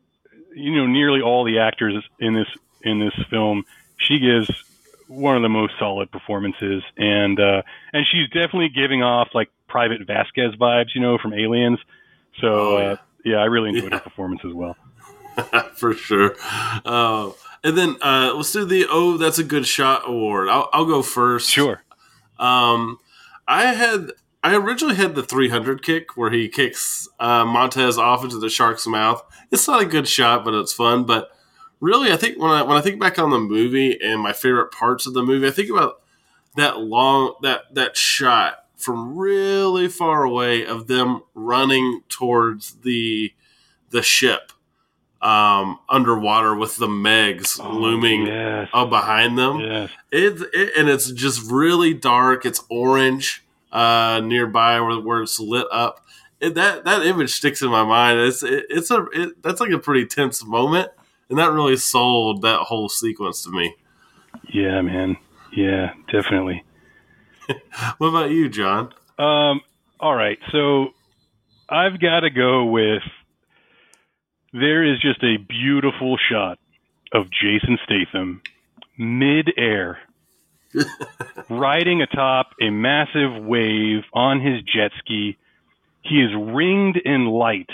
you 0.55 0.75
know 0.75 0.87
nearly 0.87 1.21
all 1.21 1.45
the 1.45 1.59
actors 1.59 2.03
in 2.21 2.35
this 2.35 2.49
in 2.83 3.01
this 3.01 3.15
film. 3.29 3.65
She 3.99 4.19
gives 4.19 4.51
one 5.09 5.37
of 5.37 5.43
the 5.43 5.49
most 5.49 5.75
solid 5.79 6.11
performances, 6.11 6.83
and 6.97 7.41
uh, 7.41 7.63
and 7.93 8.07
she's 8.11 8.29
definitely 8.29 8.69
giving 8.69 9.03
off 9.03 9.29
like 9.35 9.51
Private 9.69 10.07
Vasquez 10.07 10.55
vibes, 10.55 10.95
you 10.95 11.01
know, 11.01 11.19
from 11.19 11.33
Aliens. 11.33 11.79
So 12.41 12.47
Oh, 12.49 12.77
uh, 12.77 12.97
yeah. 13.27 13.37
I 13.37 13.45
really 13.45 13.69
enjoyed 13.71 13.93
Yeah. 13.93 13.99
her 13.99 14.05
performance 14.05 14.41
as 14.45 14.55
well. 14.55 14.77
for 15.75 15.93
sure. 15.93 16.35
Uh, 16.85 17.31
and 17.63 17.77
then 17.77 17.97
uh, 18.01 18.33
let's 18.35 18.53
do 18.53 18.65
the 18.65 18.87
oh 18.89 19.19
that's 19.19 19.39
a 19.39 19.45
good 19.45 19.67
shot 19.67 20.03
award. 20.09 20.49
I'll, 20.49 20.71
I'll 20.73 20.87
go 20.87 21.03
first. 21.03 21.51
Sure. 21.51 21.83
Um, 22.39 22.99
I 23.47 23.67
had 23.75 24.13
I 24.43 24.55
originally 24.55 24.95
had 24.95 25.15
the 25.15 25.23
300 25.23 25.83
kick 25.83 26.17
where 26.17 26.31
he 26.31 26.49
kicks 26.49 27.09
uh, 27.19 27.45
Montes 27.45 27.99
off 27.99 28.23
into 28.25 28.39
the 28.39 28.49
shark's 28.49 28.87
mouth. 28.87 29.23
It's 29.51 29.67
not 29.67 29.83
a 29.83 29.87
good 29.87 30.07
shot, 30.09 30.45
but 30.45 30.55
it's 30.55 30.73
fun. 30.73 31.05
But 31.05 31.31
really, 31.81 32.13
I 32.13 32.17
think 32.17 32.39
when 32.41 32.51
I 32.53 32.63
when 32.63 32.77
I 32.77 32.81
think 32.81 33.01
back 33.01 33.19
on 33.19 33.31
the 33.31 33.41
movie 33.41 33.99
and 34.01 34.21
my 34.21 34.33
favorite 34.33 34.71
parts 34.73 35.07
of 35.07 35.15
the 35.15 35.23
movie, 35.23 35.47
I 35.49 35.51
think 35.51 35.71
about 35.71 36.01
that 36.57 36.79
long 36.79 37.35
that 37.43 37.75
that 37.75 37.97
shot 37.97 38.66
from 38.77 39.17
really 39.19 39.89
far 39.89 40.23
away 40.23 40.65
of 40.67 40.87
them 40.87 41.23
running 41.35 42.03
towards 42.09 42.73
the 42.83 43.33
the 43.91 44.03
ship 44.03 44.53
um, 45.23 45.79
underwater 45.89 46.55
with 46.55 46.77
the 46.77 46.87
Megs 46.87 47.59
Oh, 47.63 47.73
looming 47.73 48.27
Yes. 48.27 48.69
up 48.73 48.91
behind 48.91 49.39
them. 49.39 49.61
Yes. 49.61 49.91
It's 50.13 50.43
it, 50.53 50.73
and 50.77 50.89
it's 50.89 51.11
just 51.11 51.51
really 51.51 51.95
dark. 51.95 52.45
It's 52.45 52.63
orange 52.69 53.43
uh, 53.73 54.21
nearby 54.23 54.81
where, 54.81 55.01
where 55.01 55.23
it's 55.23 55.41
lit 55.41 55.67
up. 55.73 56.05
It, 56.41 56.55
that 56.55 56.85
that 56.85 57.05
image 57.07 57.33
sticks 57.33 57.63
in 57.63 57.71
my 57.71 57.83
mind. 57.83 58.21
It's 58.21 58.43
it, 58.43 58.67
it's 58.69 58.91
a 58.91 59.07
it, 59.13 59.43
that's 59.43 59.61
like 59.61 59.71
a 59.71 59.79
pretty 59.79 60.05
tense 60.07 60.45
moment, 60.45 60.91
and 61.31 61.39
that 61.39 61.51
really 61.53 61.77
sold 61.77 62.43
that 62.43 62.61
whole 62.61 62.89
sequence 62.91 63.43
to 63.45 63.51
me. 63.51 63.75
Yeah, 64.53 64.83
man. 64.83 65.17
Yeah, 65.51 65.95
definitely. 66.13 66.63
What 67.99 68.09
about 68.09 68.31
you, 68.31 68.49
Jon? 68.49 68.93
Um, 69.19 69.61
all 70.01 70.15
right, 70.15 70.39
so 70.53 70.89
I've 71.69 72.01
got 72.01 72.21
to 72.21 72.31
go 72.31 72.65
with. 72.67 73.03
There 74.53 74.85
is 74.85 75.01
just 75.01 75.23
a 75.23 75.37
beautiful 75.37 76.17
shot 76.31 76.59
of 77.13 77.27
Jason 77.31 77.79
Statham 77.85 78.43
mid-air, 78.99 79.99
riding 81.51 82.01
atop 82.03 82.51
a 82.61 82.71
massive 82.71 83.45
wave 83.45 84.03
on 84.13 84.41
his 84.41 84.63
jet 84.63 84.93
ski. 84.99 85.37
He 86.03 86.17
is 86.17 86.31
ringed 86.35 86.97
in 86.97 87.27
light, 87.27 87.71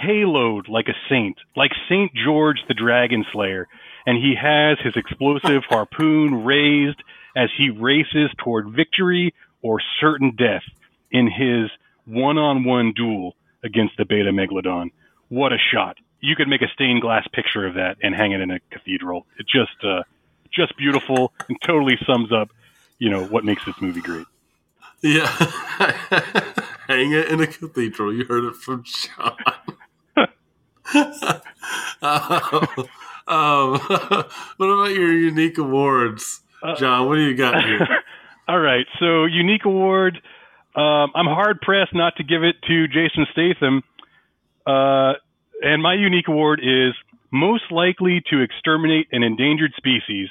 haloed 0.00 0.68
like 0.68 0.88
a 0.88 0.96
saint, 1.08 1.38
like 1.56 1.72
Saint 1.88 2.12
George 2.14 2.58
the 2.68 2.74
Dragon 2.74 3.24
Slayer, 3.32 3.66
and 4.06 4.16
he 4.16 4.34
has 4.40 4.78
his 4.82 4.94
explosive 4.96 5.62
harpoon 5.68 6.44
raised 6.44 7.02
as 7.38 7.50
he 7.56 7.70
races 7.70 8.30
toward 8.38 8.68
victory 8.70 9.32
or 9.62 9.80
certain 10.00 10.34
death 10.36 10.64
in 11.12 11.30
his 11.30 11.70
one-on-one 12.04 12.92
duel 12.96 13.36
against 13.62 13.96
the 13.96 14.04
Beta 14.04 14.32
Megalodon. 14.32 14.90
What 15.28 15.52
a 15.52 15.58
shot! 15.72 15.96
You 16.20 16.34
could 16.34 16.48
make 16.48 16.62
a 16.62 16.68
stained 16.74 17.00
glass 17.00 17.26
picture 17.32 17.64
of 17.64 17.74
that 17.74 17.98
and 18.02 18.12
hang 18.12 18.32
it 18.32 18.40
in 18.40 18.50
a 18.50 18.58
cathedral. 18.72 19.24
It 19.38 19.46
just, 19.46 19.84
uh, 19.84 20.02
just 20.50 20.76
beautiful 20.76 21.32
and 21.48 21.56
totally 21.64 21.96
sums 22.04 22.32
up, 22.32 22.50
you 22.98 23.08
know, 23.08 23.24
what 23.24 23.44
makes 23.44 23.64
this 23.64 23.80
movie 23.80 24.00
great. 24.00 24.26
Yeah, 25.00 25.26
hang 26.88 27.12
it 27.12 27.28
in 27.28 27.40
a 27.40 27.46
cathedral. 27.46 28.12
You 28.12 28.24
heard 28.24 28.44
it 28.44 28.56
from 28.56 28.82
Jon. 28.82 29.36
um, 33.28 33.78
what 34.56 34.66
about 34.66 34.90
your 34.94 35.12
unique 35.12 35.58
awards, 35.58 36.40
Jon? 36.78 37.06
What 37.08 37.16
do 37.16 37.22
you 37.22 37.34
got 37.36 37.62
here? 37.64 37.86
All 38.48 38.58
right, 38.58 38.86
so 38.98 39.24
unique 39.26 39.64
award. 39.64 40.20
Um, 40.74 41.10
I'm 41.14 41.26
hard 41.26 41.60
pressed 41.60 41.94
not 41.94 42.16
to 42.16 42.24
give 42.24 42.42
it 42.44 42.56
to 42.66 42.88
Jason 42.88 43.26
Statham, 43.32 43.82
uh, 44.66 45.14
and 45.62 45.82
my 45.82 45.94
unique 45.94 46.28
award 46.28 46.60
is 46.62 46.94
most 47.30 47.70
likely 47.70 48.22
to 48.30 48.40
exterminate 48.40 49.08
an 49.12 49.22
endangered 49.22 49.72
species. 49.76 50.28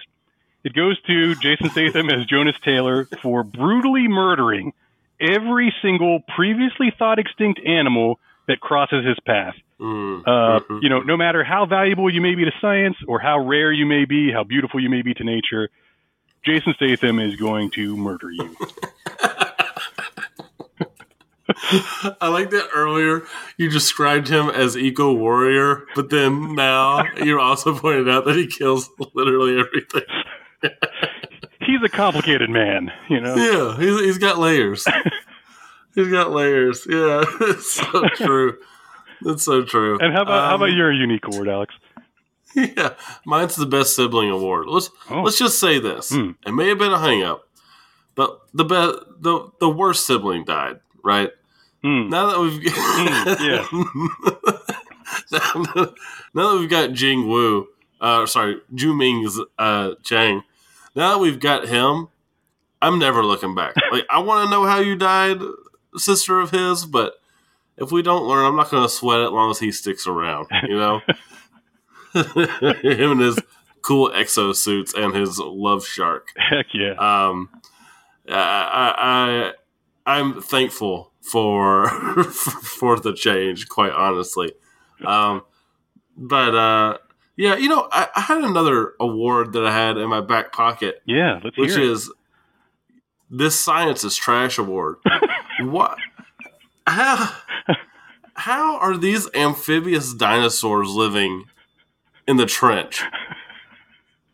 It 0.63 0.73
goes 0.73 0.99
to 1.03 1.36
Jason 1.36 1.69
Statham 1.69 2.09
as 2.09 2.25
Jonas 2.25 2.55
Taylor 2.63 3.07
for 3.21 3.43
brutally 3.43 4.07
murdering 4.07 4.73
every 5.19 5.73
single 5.82 6.21
previously 6.36 6.91
thought 6.97 7.19
extinct 7.19 7.59
animal 7.65 8.19
that 8.47 8.59
crosses 8.59 9.05
his 9.05 9.17
path. 9.25 9.55
Mm, 9.80 10.23
Uh, 10.25 10.59
mhm. 10.61 10.82
You 10.82 10.89
know, 10.89 11.01
no 11.01 11.17
matter 11.17 11.43
how 11.43 11.65
valuable 11.65 12.09
you 12.11 12.21
may 12.21 12.34
be 12.36 12.45
to 12.45 12.51
science 12.59 12.97
or 13.07 13.19
how 13.19 13.39
rare 13.45 13.71
you 13.71 13.86
may 13.86 14.05
be, 14.05 14.32
how 14.32 14.43
beautiful 14.43 14.80
you 14.80 14.89
may 14.89 15.01
be 15.03 15.13
to 15.15 15.23
nature, 15.23 15.69
Jason 16.45 16.73
Statham 16.75 17.19
is 17.19 17.35
going 17.35 17.69
to 17.71 17.95
murder 17.97 18.31
you. 18.31 18.55
I 22.21 22.27
like 22.29 22.49
that 22.51 22.69
earlier 22.73 23.23
you 23.57 23.69
described 23.69 24.27
him 24.27 24.49
as 24.49 24.77
eco 24.77 25.13
warrior, 25.13 25.83
but 25.95 26.09
then 26.09 26.55
now 26.55 27.03
you 27.23 27.39
also 27.39 27.77
pointed 27.77 28.09
out 28.09 28.25
that 28.25 28.35
he 28.35 28.47
kills 28.47 28.89
literally 29.13 29.59
everything. 29.59 30.03
He's 31.61 31.81
a 31.83 31.89
complicated 31.89 32.49
man, 32.49 32.91
you 33.09 33.19
know. 33.19 33.35
Yeah, 33.35 33.77
he's, 33.77 33.99
he's 33.99 34.17
got 34.17 34.38
layers. 34.38 34.85
he's 35.95 36.07
got 36.07 36.31
layers. 36.31 36.88
Yeah, 36.89 37.25
it's 37.41 37.71
so 37.71 38.07
true. 38.15 38.57
That's 39.21 39.43
so 39.43 39.65
true. 39.65 39.97
And 39.99 40.13
how 40.13 40.21
about 40.21 40.47
how 40.49 40.55
Um, 40.55 40.61
about 40.61 40.71
your 40.73 40.93
unique 40.93 41.25
award, 41.27 41.49
Alex? 41.49 41.73
Yeah, 42.77 42.95
mine's 43.25 43.55
the 43.55 43.65
best 43.67 43.95
sibling 43.95 44.29
award. 44.31 44.67
Let's 44.67 44.89
Oh. 45.09 45.21
let's 45.21 45.37
just 45.37 45.59
say 45.59 45.79
this. 45.79 46.09
Hmm. 46.09 46.31
It 46.45 46.51
may 46.53 46.67
have 46.69 46.79
been 46.79 46.91
a 46.91 46.99
hang 46.99 47.21
up, 47.23 47.47
but 48.15 48.39
the 48.53 48.63
be- 48.65 48.99
the 49.21 49.49
the 49.59 49.69
worst 49.69 50.07
sibling 50.07 50.43
died, 50.43 50.79
right? 51.03 51.29
Hmm. 51.83 52.09
Now 52.09 52.31
that 52.31 52.39
we've 52.39 52.63
yeah 53.41 53.67
now 56.33 56.51
that 56.51 56.57
we've 56.59 56.69
got 56.69 56.93
Jing 56.93 57.27
Wu, 57.27 57.67
uh, 58.01 58.25
sorry, 58.25 58.57
Jiuming's 58.73 59.39
uh, 59.57 59.91
Chang. 60.03 60.43
Now 60.95 61.11
that 61.13 61.19
we've 61.19 61.39
got 61.39 61.67
him, 61.67 62.07
I'm 62.81 62.99
never 62.99 63.23
looking 63.23 63.55
back. 63.55 63.75
Like 63.91 64.05
I 64.09 64.19
want 64.19 64.45
to 64.47 64.51
know 64.51 64.65
how 64.65 64.79
you 64.79 64.95
died, 64.95 65.39
sister 65.95 66.39
of 66.39 66.51
his, 66.51 66.85
but 66.85 67.13
if 67.77 67.91
we 67.91 68.01
don't 68.01 68.25
learn, 68.27 68.45
I'm 68.45 68.55
not 68.55 68.71
going 68.71 68.83
to 68.83 68.89
sweat 68.89 69.19
it 69.19 69.25
as 69.25 69.31
long 69.31 69.51
as 69.51 69.59
he 69.59 69.71
sticks 69.71 70.07
around. 70.07 70.47
You 70.67 70.77
know, 70.77 71.01
him 72.84 73.11
and 73.11 73.22
his 73.22 73.39
cool 73.82 74.09
exo 74.11 74.55
suits 74.55 74.93
and 74.93 75.15
his 75.15 75.39
love 75.39 75.86
shark 75.86 76.30
Heck 76.36 76.68
yeah. 76.74 76.93
um, 76.93 77.49
I, 78.30 79.53
I, 80.05 80.18
I'm 80.20 80.41
thankful 80.41 81.11
for 81.22 81.89
for 82.24 82.99
the 82.99 83.13
change, 83.13 83.68
quite 83.68 83.91
honestly. 83.91 84.53
Um, 85.05 85.43
but 86.15 86.55
uh, 86.55 86.97
yeah, 87.36 87.57
you 87.57 87.70
know, 87.70 87.88
I, 87.91 88.07
I 88.15 88.22
had 88.22 88.43
another 88.43 88.93
award 88.99 89.53
that 89.53 89.65
I 89.65 89.72
had 89.72 89.97
in 89.97 90.09
my 90.09 90.22
back 90.22 90.51
pocket, 90.51 91.01
yeah, 91.05 91.41
which 91.57 91.78
is 91.78 92.11
this 93.30 93.59
science 93.59 94.03
is 94.03 94.15
trash 94.15 94.57
award. 94.57 94.95
what? 95.61 95.97
How? 96.86 97.36
How 98.34 98.78
are 98.78 98.95
these 98.95 99.28
amphibious 99.34 100.13
dinosaurs 100.13 100.89
living 100.89 101.45
in 102.28 102.38
the 102.38 102.45
trench? 102.45 103.03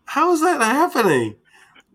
How 0.05 0.31
is 0.33 0.41
that 0.41 0.61
happening? 0.61 1.35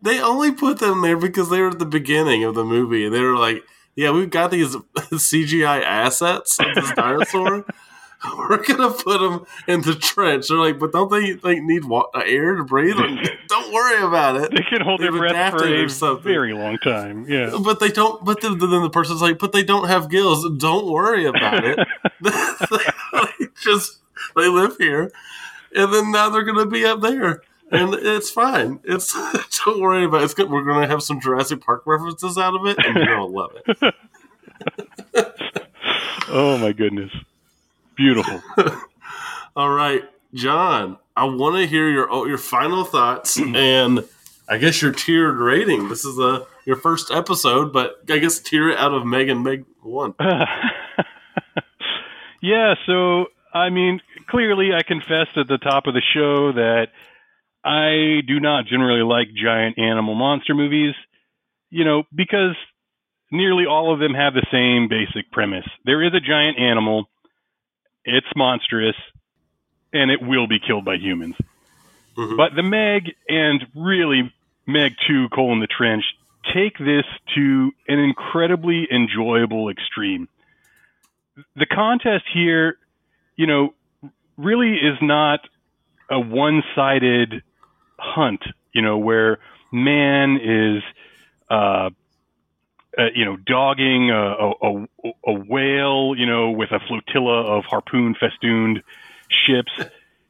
They 0.00 0.20
only 0.20 0.52
put 0.52 0.78
them 0.78 1.02
there 1.02 1.16
because 1.16 1.50
they 1.50 1.60
were 1.60 1.70
at 1.70 1.78
the 1.78 1.84
beginning 1.86 2.44
of 2.44 2.54
the 2.54 2.64
movie, 2.64 3.04
and 3.06 3.14
they 3.14 3.20
were 3.20 3.36
like, 3.36 3.62
"Yeah, 3.96 4.10
we've 4.12 4.30
got 4.30 4.50
these 4.50 4.74
CGI 4.96 5.82
assets 5.82 6.58
of 6.60 6.74
this 6.74 6.92
dinosaur. 6.92 7.64
We're 8.36 8.64
gonna 8.64 8.90
put 8.90 9.18
them 9.20 9.44
in 9.68 9.82
the 9.82 9.94
trench." 9.94 10.48
They're 10.48 10.56
like, 10.58 10.78
"But 10.80 10.92
don't 10.92 11.10
they 11.10 11.34
like 11.34 11.62
need 11.62 11.84
wa- 11.84 12.08
uh, 12.14 12.22
air 12.26 12.56
to 12.56 12.64
breathe? 12.64 12.96
Don't 13.48 13.72
worry 13.72 14.02
about 14.02 14.36
it." 14.36 14.50
They 14.52 14.62
can 14.68 14.80
hold 14.82 15.00
their 15.00 15.10
They've 15.12 15.20
breath 15.20 15.52
for 15.52 15.66
a 15.66 15.88
something. 15.88 16.22
very 16.24 16.52
long 16.52 16.78
time. 16.78 17.26
Yeah. 17.28 17.56
But 17.62 17.78
they 17.80 17.88
don't. 17.90 18.24
But 18.24 18.40
then, 18.40 18.58
then 18.58 18.82
the 18.82 18.90
person's 18.90 19.22
like, 19.22 19.38
"But 19.38 19.52
they 19.52 19.62
don't 19.62 19.86
have 19.88 20.10
gills. 20.10 20.44
Don't 20.58 20.86
worry 20.90 21.26
about 21.26 21.64
it. 21.64 21.78
they 22.20 23.46
just 23.60 23.98
they 24.34 24.48
live 24.48 24.76
here, 24.78 25.12
and 25.74 25.92
then 25.92 26.10
now 26.10 26.28
they're 26.30 26.44
gonna 26.44 26.66
be 26.66 26.84
up 26.84 27.00
there." 27.00 27.42
And 27.70 27.92
it's 27.94 28.30
fine. 28.30 28.80
It's 28.84 29.12
don't 29.64 29.80
worry 29.80 30.04
about 30.04 30.22
it. 30.22 30.24
It's 30.24 30.34
good. 30.34 30.50
We're 30.50 30.64
gonna 30.64 30.86
have 30.86 31.02
some 31.02 31.20
Jurassic 31.20 31.60
Park 31.60 31.82
references 31.86 32.38
out 32.38 32.54
of 32.54 32.66
it, 32.66 32.78
and 32.84 32.96
you're 32.96 33.06
gonna 33.06 33.26
love 33.26 33.52
it. 33.54 33.94
Oh 36.30 36.58
my 36.58 36.72
goodness. 36.72 37.10
Beautiful. 37.96 38.42
All 39.56 39.70
right, 39.70 40.04
Jon. 40.34 40.98
I 41.16 41.24
want 41.24 41.56
to 41.56 41.66
hear 41.66 41.88
your 41.88 42.12
oh, 42.12 42.26
your 42.26 42.38
final 42.38 42.84
thoughts 42.84 43.38
and 43.40 44.04
I 44.48 44.58
guess 44.58 44.82
your 44.82 44.92
tiered 44.92 45.38
rating. 45.38 45.88
This 45.88 46.04
is 46.04 46.18
a 46.18 46.46
your 46.66 46.76
first 46.76 47.10
episode, 47.10 47.72
but 47.72 48.02
I 48.08 48.18
guess 48.18 48.38
tier 48.38 48.68
it 48.68 48.78
out 48.78 48.92
of 48.92 49.06
Meg 49.06 49.28
and 49.30 49.42
Meg 49.42 49.64
one. 49.82 50.14
yeah, 52.42 52.74
so 52.86 53.26
I 53.54 53.70
mean, 53.70 54.00
clearly 54.28 54.70
I 54.72 54.82
confessed 54.82 55.36
at 55.36 55.48
the 55.48 55.58
top 55.58 55.86
of 55.86 55.94
the 55.94 56.02
show 56.14 56.52
that 56.52 56.88
I 57.64 58.22
do 58.26 58.40
not 58.40 58.66
generally 58.66 59.02
like 59.02 59.28
giant 59.34 59.78
animal 59.78 60.14
monster 60.14 60.54
movies, 60.54 60.94
you 61.70 61.84
know, 61.84 62.04
because 62.14 62.56
nearly 63.30 63.66
all 63.66 63.92
of 63.92 64.00
them 64.00 64.14
have 64.14 64.34
the 64.34 64.46
same 64.50 64.88
basic 64.88 65.30
premise. 65.30 65.66
There 65.84 66.02
is 66.02 66.14
a 66.14 66.20
giant 66.20 66.58
animal, 66.58 67.08
it's 68.04 68.26
monstrous, 68.36 68.96
and 69.92 70.10
it 70.10 70.22
will 70.22 70.46
be 70.46 70.58
killed 70.60 70.84
by 70.84 70.96
humans. 70.96 71.36
Mhm. 72.16 72.36
But 72.36 72.54
the 72.54 72.62
Meg 72.62 73.14
and 73.28 73.66
really 73.74 74.32
Meg 74.66 74.96
2 75.06 75.28
colon 75.30 75.60
the 75.60 75.66
trench 75.66 76.04
take 76.52 76.78
this 76.78 77.04
to 77.34 77.72
an 77.88 77.98
incredibly 77.98 78.86
enjoyable 78.90 79.68
extreme. 79.68 80.28
The 81.56 81.66
contest 81.66 82.24
here, 82.32 82.78
you 83.36 83.46
know, 83.46 83.74
really 84.38 84.74
is 84.74 84.96
not 85.02 85.40
a 86.10 86.18
one-sided 86.18 87.42
hunt, 87.98 88.40
you 88.72 88.80
know, 88.80 88.96
where 88.96 89.38
man 89.70 90.38
is 90.42 90.82
uh, 91.50 91.90
uh, 92.98 93.04
you 93.14 93.24
know, 93.24 93.36
dogging 93.36 94.10
a, 94.10 94.16
a, 94.16 94.52
a, 94.62 94.86
a 95.28 95.32
whale, 95.32 96.14
you 96.16 96.26
know, 96.26 96.50
with 96.50 96.72
a 96.72 96.80
flotilla 96.80 97.58
of 97.58 97.64
harpoon 97.64 98.14
festooned 98.18 98.82
ships. 99.46 99.70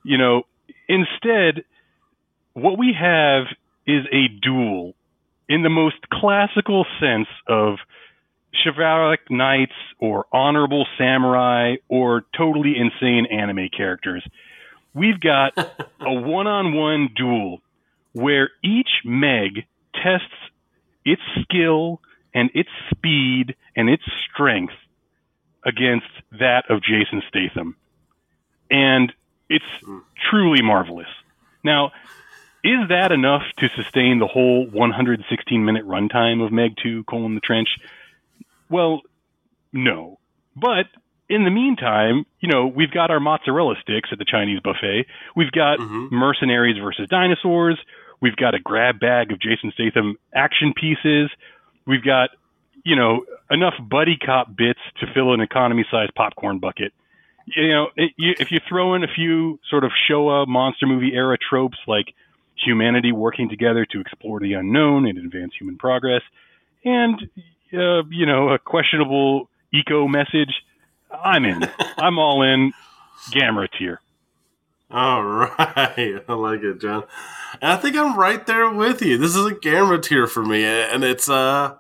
You 0.05 0.19
know, 0.19 0.43
instead, 0.87 1.65
what 2.53 2.77
we 2.79 2.95
have 2.99 3.47
is 3.87 4.05
a 4.13 4.29
duel 4.29 4.95
in 5.49 5.63
the 5.63 5.71
most 5.71 5.97
classical 6.13 6.85
sense 7.01 7.29
of 7.47 7.79
chivalric 8.53 9.31
knights 9.31 9.73
or 9.99 10.27
honorable 10.33 10.87
samurai 10.97 11.77
or 11.89 12.25
totally 12.37 12.75
insane 12.77 13.27
anime 13.27 13.69
characters. 13.75 14.27
We've 14.95 15.21
got 15.21 15.57
a 16.01 16.13
one 16.13 16.47
on 16.47 16.75
one 16.75 17.11
duel 17.15 17.61
where 18.13 18.51
each 18.63 19.03
Meg 19.05 19.67
tests 19.95 20.27
its 21.05 21.23
skill 21.43 22.01
and 22.35 22.51
its 22.55 22.71
speed 22.91 23.57
and 23.77 23.89
its 23.89 24.03
strength 24.31 24.75
against 25.65 26.07
that 26.39 26.65
of 26.71 26.83
Jason 26.83 27.23
Statham. 27.29 27.77
And 28.71 29.13
it's 29.49 29.65
hmm. 29.85 29.99
truly 30.31 30.63
marvelous. 30.63 31.09
Now, 31.65 31.93
is 32.65 32.89
that 32.89 33.13
enough 33.13 33.43
to 33.59 33.69
sustain 33.77 34.19
the 34.19 34.27
whole 34.27 34.67
116 34.67 35.65
minute 35.65 35.87
runtime 35.87 36.45
of 36.45 36.53
Meg 36.53 36.77
2 36.83 37.05
colon 37.05 37.35
the 37.35 37.41
trench? 37.41 37.69
Well, 38.71 39.03
no. 39.73 40.19
But 40.57 40.87
in 41.29 41.45
the 41.45 41.51
meantime, 41.51 42.25
you 42.41 42.49
know, 42.51 42.67
we've 42.67 42.91
got 42.91 43.11
our 43.11 43.21
mozzarella 43.21 43.75
sticks 43.83 44.09
at 44.13 44.19
the 44.19 44.25
Chinese 44.25 44.61
buffet. 44.61 45.07
We've 45.37 45.53
got 45.53 45.79
Mhm. 45.79 46.11
mercenaries 46.11 46.79
versus 46.79 47.09
dinosaurs. 47.09 47.79
We've 48.21 48.37
got 48.37 48.55
a 48.55 48.59
grab 48.59 48.99
bag 48.99 49.31
of 49.31 49.39
Jason 49.39 49.71
Statham 49.73 50.17
action 50.35 50.73
pieces. 50.75 51.31
We've 51.87 52.03
got, 52.03 52.31
you 52.85 52.97
know, 52.97 53.25
enough 53.51 53.75
buddy 53.81 54.17
cop 54.17 54.55
bits 54.57 54.81
to 55.01 55.07
fill 55.15 55.33
an 55.35 55.41
economy 55.41 55.85
sized 55.91 56.15
popcorn 56.15 56.59
bucket. 56.59 56.93
You 57.47 57.69
know, 57.69 57.89
it, 57.97 58.13
you, 58.17 58.35
if 58.39 58.51
you 58.51 58.61
throw 58.69 58.95
in 58.95 59.05
a 59.05 59.09
few 59.09 59.59
sort 59.71 59.85
of 59.85 59.93
Showa 60.09 60.47
monster 60.47 60.87
movie 60.87 61.15
era 61.15 61.39
tropes 61.39 61.79
like 61.87 62.13
humanity 62.57 63.13
working 63.13 63.49
together 63.49 63.87
to 63.87 64.01
explore 64.01 64.41
the 64.41 64.55
unknown 64.55 65.07
and 65.07 65.17
advance 65.19 65.55
human 65.59 65.79
progress, 65.79 66.23
and, 66.85 67.29
uh, 67.73 68.03
you 68.11 68.27
know, 68.27 68.51
a 68.51 68.59
questionable 68.59 69.49
eco 69.73 70.07
message, 70.09 70.53
I'm 71.11 71.45
in. 71.45 71.69
I'm 71.97 72.19
all 72.19 72.43
in. 72.43 72.73
Gamera 73.31 73.69
tier. 73.79 74.01
All 74.91 75.23
right, 75.23 76.23
I 76.29 76.33
like 76.33 76.63
it, 76.63 76.81
Jon. 76.81 77.05
And 77.61 77.73
I 77.73 77.77
think 77.77 77.95
I'm 77.97 78.19
right 78.19 78.45
there 78.47 78.71
with 78.71 79.03
you. 79.03 79.19
This 79.19 79.37
is 79.37 79.45
a 79.45 79.51
Gamera 79.55 80.03
tier 80.03 80.27
for 80.27 80.43
me, 80.43 80.65
and 80.65 81.05
it's 81.05 81.29
uh, 81.29 81.77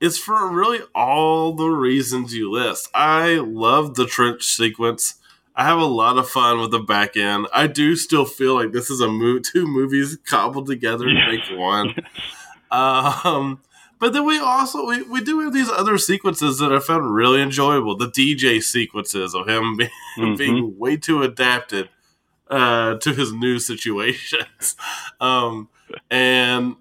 it's 0.00 0.18
for 0.18 0.48
really 0.48 0.80
all 0.94 1.52
the 1.54 1.68
reasons 1.68 2.32
you 2.34 2.50
list. 2.50 2.88
I 2.94 3.36
love 3.36 3.96
the 3.96 4.06
trench 4.06 4.44
sequence. 4.44 5.14
I 5.56 5.64
have 5.64 5.78
a 5.78 5.86
lot 5.86 6.18
of 6.18 6.28
fun 6.28 6.60
with 6.60 6.70
the 6.70 6.78
back 6.80 7.16
end. 7.16 7.46
I 7.52 7.66
do 7.66 7.96
still 7.96 8.26
feel 8.26 8.54
like 8.54 8.72
this 8.72 8.90
is 8.90 9.00
a 9.00 9.08
mo- 9.08 9.38
two 9.38 9.66
movies 9.66 10.18
cobbled 10.28 10.66
together 10.66 11.06
to 11.06 11.14
make 11.14 11.58
one. 11.58 11.94
Um, 12.68 13.60
but 13.98 14.12
then 14.12 14.24
we 14.24 14.38
also 14.38 14.86
we, 14.86 15.02
we 15.02 15.20
do 15.22 15.40
have 15.40 15.52
these 15.52 15.68
other 15.70 15.98
sequences 15.98 16.58
that 16.58 16.72
I 16.72 16.78
found 16.80 17.14
really 17.14 17.40
enjoyable. 17.42 17.96
The 17.96 18.08
DJ 18.08 18.62
sequences 18.62 19.34
of 19.34 19.48
him 19.48 19.76
being, 19.76 19.90
Mhm. 20.18 20.36
being 20.38 20.78
way 20.78 20.96
too 20.96 21.22
adapted 21.22 21.88
uh, 22.50 22.94
to 22.96 23.12
his 23.12 23.32
new 23.32 23.58
situations. 23.70 24.76
um, 25.20 25.68
and 26.10 26.76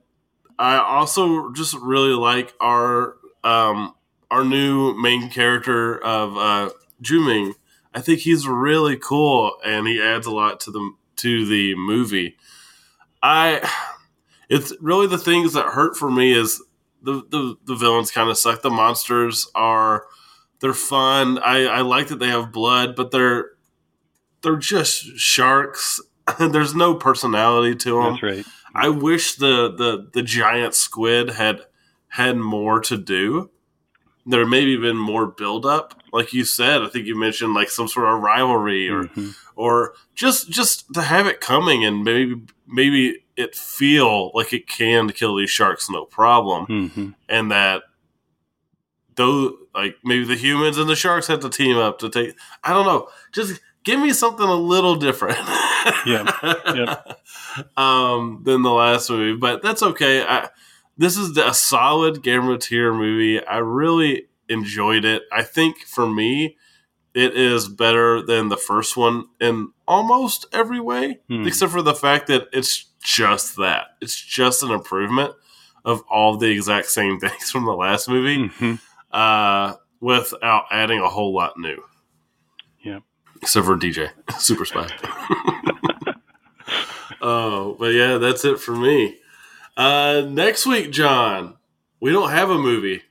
I 0.58 0.78
also 0.78 1.52
just 1.54 1.74
really 1.76 2.14
like 2.14 2.54
our 2.62 3.16
um, 3.44 3.94
our 4.32 4.44
new 4.44 4.94
main 5.00 5.30
character 5.30 6.02
of 6.04 6.38
uh, 6.38 6.70
Jiuming. 7.04 7.54
I 7.94 8.02
think 8.02 8.20
he's 8.20 8.48
really 8.48 8.98
cool, 8.98 9.54
and 9.64 9.88
he 9.88 10.02
adds 10.02 10.28
a 10.28 10.32
lot 10.32 10.60
to 10.62 10.72
the 10.72 10.92
to 11.18 11.46
the 11.46 11.76
movie. 11.76 12.36
I 13.24 13.70
it's 14.50 14.74
really 14.82 15.08
the 15.08 15.18
things 15.18 15.54
that 15.54 15.66
hurt 15.68 15.96
for 15.98 16.10
me 16.12 16.34
is 16.34 16.62
the 17.06 17.22
the, 17.30 17.56
the 17.66 17.76
villains 17.76 18.12
kind 18.12 18.30
of 18.30 18.38
suck. 18.38 18.62
The 18.62 18.70
monsters 18.70 19.48
are 19.56 20.06
they're 20.60 20.74
fun. 20.74 21.38
I, 21.40 21.66
I 21.66 21.82
like 21.82 22.08
that 22.08 22.20
they 22.20 22.28
have 22.30 22.52
blood, 22.52 22.96
but 22.96 23.12
they're 23.12 23.52
they're 24.42 24.58
just 24.58 25.18
sharks. 25.18 26.00
There's 26.40 26.76
no 26.76 26.96
personality 26.96 27.76
to 27.76 28.02
them. 28.02 28.12
That's 28.14 28.24
right. 28.24 28.46
I 28.74 28.90
wish 28.90 29.36
the, 29.36 29.72
the 29.74 30.10
the 30.12 30.22
giant 30.24 30.74
squid 30.76 31.30
had 31.32 31.62
had 32.10 32.38
more 32.38 32.80
to 32.82 32.98
do. 32.98 33.50
There 34.26 34.44
may 34.46 34.62
maybe 34.62 34.78
been 34.78 34.98
more 34.98 35.28
build 35.28 35.66
up, 35.68 36.02
like 36.12 36.34
you 36.34 36.46
said. 36.46 36.82
I 36.82 36.88
think 36.88 37.06
you 37.06 37.18
mentioned 37.18 37.54
like 37.54 37.70
some 37.70 37.88
sort 37.88 38.08
of 38.12 38.22
rivalry 38.22 38.90
or 38.90 39.04
Mhm. 39.04 39.36
or 39.56 39.94
just 40.16 40.50
just 40.50 40.92
to 40.96 41.02
have 41.04 41.28
it 41.28 41.40
coming 41.42 41.86
and 41.86 42.04
maybe 42.04 42.42
maybe 42.68 43.24
it 43.38 43.56
feel 43.56 44.32
like 44.34 44.54
it 44.54 44.68
can 44.68 45.10
kill 45.10 45.36
these 45.36 45.50
sharks 45.50 45.90
no 45.90 46.06
problem. 46.06 46.66
Mhm. 46.68 47.16
and 47.30 47.52
that 47.52 47.84
though 49.16 49.54
like 49.74 49.96
maybe 50.04 50.26
the 50.26 50.36
humans 50.36 50.78
and 50.78 50.90
the 50.90 50.96
sharks 50.96 51.28
have 51.28 51.40
to 51.42 51.50
team 51.50 51.78
up 51.78 52.00
to 52.00 52.10
take 52.10 52.36
I 52.64 52.74
don't 52.74 52.86
know. 52.86 53.08
Just 53.34 53.62
give 53.84 54.00
me 54.00 54.12
something 54.12 54.46
a 54.46 54.56
little 54.56 54.96
different. 54.96 55.38
Yeah, 56.08 56.24
um 57.78 58.42
than 58.44 58.64
the 58.64 58.72
last 58.72 59.08
movie 59.10 59.38
but 59.40 59.62
that's 59.62 59.84
okay. 59.84 60.24
I 60.24 60.50
this 60.98 61.16
is 61.18 61.38
a 61.38 61.54
solid 61.54 62.24
Gamera 62.24 62.60
tier 62.60 62.92
movie. 62.94 63.46
I 63.46 63.58
really 63.58 64.28
enjoyed 64.50 65.06
it. 65.06 65.24
I 65.32 65.44
think 65.44 65.80
for 65.86 66.08
me 66.10 66.58
it 67.14 67.36
is 67.38 67.70
better 67.70 68.22
than 68.22 68.50
the 68.50 68.58
first 68.58 68.98
one 68.98 69.26
in 69.40 69.72
almost 69.88 70.46
every 70.52 70.80
way 70.80 71.20
Hmm. 71.30 71.46
except 71.48 71.72
for 71.72 71.82
the 71.84 71.94
fact 71.96 72.28
that 72.28 72.48
it's 72.52 72.86
just 73.06 73.56
that 73.58 73.88
it's 74.02 74.20
just 74.20 74.64
an 74.64 74.72
improvement 74.72 75.34
of 75.86 76.02
all 76.10 76.38
the 76.38 76.50
exact 76.50 76.88
same 76.88 77.20
things 77.22 77.52
from 77.52 77.66
the 77.66 77.74
last 77.74 78.10
movie 78.10 78.50
Mhm. 78.50 78.80
uh, 79.12 79.76
without 80.02 80.66
adding 80.72 81.00
a 81.00 81.08
whole 81.10 81.34
lot 81.34 81.58
new. 81.58 81.82
Yeah. 82.84 83.00
Except 83.42 83.66
for 83.66 83.78
DJ, 83.78 84.10
Super 84.40 84.66
Spy. 84.66 84.88
oh, 87.22 87.76
but 87.80 87.94
yeah, 87.94 88.18
that's 88.18 88.46
it 88.46 88.60
for 88.60 88.76
me. 88.76 89.18
Uh, 89.78 90.24
next 90.28 90.66
week, 90.66 90.92
Jon, 90.92 91.56
we 92.00 92.12
don't 92.12 92.30
have 92.32 92.50
a 92.50 92.58
movie. 92.58 93.02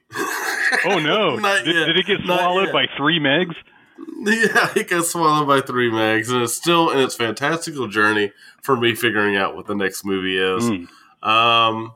Oh 0.86 0.98
no! 0.98 1.36
Did, 1.64 1.66
yet. 1.74 1.84
did 1.86 1.96
it 1.98 2.06
get 2.06 2.20
swallowed 2.24 2.72
by 2.72 2.86
three 2.96 3.18
megs? 3.20 3.54
Yeah, 4.26 4.72
it 4.74 4.88
got 4.88 5.04
swallowed 5.04 5.46
by 5.46 5.60
three 5.60 5.90
mags, 5.90 6.30
and 6.30 6.42
it's 6.42 6.54
still 6.54 6.90
in 6.90 6.98
its 6.98 7.14
fantastical 7.14 7.88
journey 7.88 8.32
for 8.62 8.74
me 8.74 8.94
figuring 8.94 9.36
out 9.36 9.54
what 9.54 9.66
the 9.66 9.74
next 9.74 10.02
movie 10.02 10.38
is. 10.38 10.64
Mm. 10.64 10.88
Um, 11.26 11.92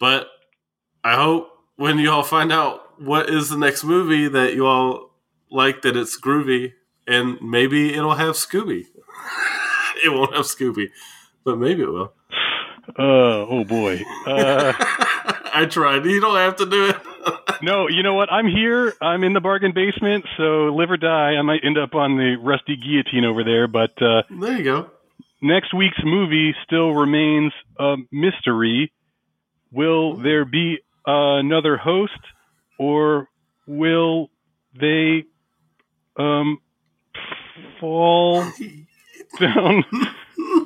but 0.00 0.28
I 1.04 1.16
hope 1.16 1.50
when 1.76 1.98
you 1.98 2.10
all 2.10 2.22
find 2.22 2.50
out 2.50 2.98
what 2.98 3.28
is 3.28 3.50
the 3.50 3.58
next 3.58 3.84
movie 3.84 4.26
that 4.28 4.54
you 4.54 4.66
all 4.66 5.10
like 5.50 5.82
that 5.82 5.96
it's 5.96 6.18
groovy, 6.18 6.72
and 7.06 7.38
maybe 7.42 7.94
it'll 7.94 8.14
have 8.14 8.34
Scooby. 8.34 8.86
it 10.04 10.08
won't 10.08 10.34
have 10.34 10.46
Scooby, 10.46 10.88
but 11.44 11.58
maybe 11.58 11.82
it 11.82 11.88
will. 11.88 12.14
Uh, 12.98 13.46
oh 13.48 13.64
boy. 13.64 14.02
Uh, 14.26 14.72
I 15.54 15.66
tried. 15.68 16.04
You 16.04 16.20
don't 16.20 16.36
have 16.36 16.56
to 16.56 16.66
do 16.66 16.88
it. 16.88 16.96
No, 17.62 17.88
you 17.88 18.02
know 18.02 18.14
what? 18.14 18.32
I'm 18.32 18.46
here. 18.46 18.94
I'm 19.00 19.22
in 19.24 19.32
the 19.32 19.40
bargain 19.40 19.72
basement, 19.72 20.24
so 20.36 20.74
live 20.74 20.90
or 20.90 20.96
die. 20.96 21.34
I 21.38 21.42
might 21.42 21.64
end 21.64 21.78
up 21.78 21.94
on 21.94 22.16
the 22.16 22.36
rusty 22.40 22.76
guillotine 22.76 23.24
over 23.24 23.44
there, 23.44 23.68
but 23.68 23.90
uh, 24.02 24.22
there 24.30 24.58
you 24.58 24.64
go. 24.64 24.90
next 25.40 25.72
week's 25.74 26.00
movie 26.04 26.54
still 26.64 26.90
remains 26.92 27.52
a 27.78 27.96
mystery. 28.10 28.92
Will 29.70 30.16
there 30.16 30.44
be 30.44 30.78
another 31.06 31.76
host, 31.76 32.18
or 32.78 33.28
will 33.66 34.30
they 34.78 35.24
um, 36.16 36.58
fall 37.80 38.42
down 39.40 39.84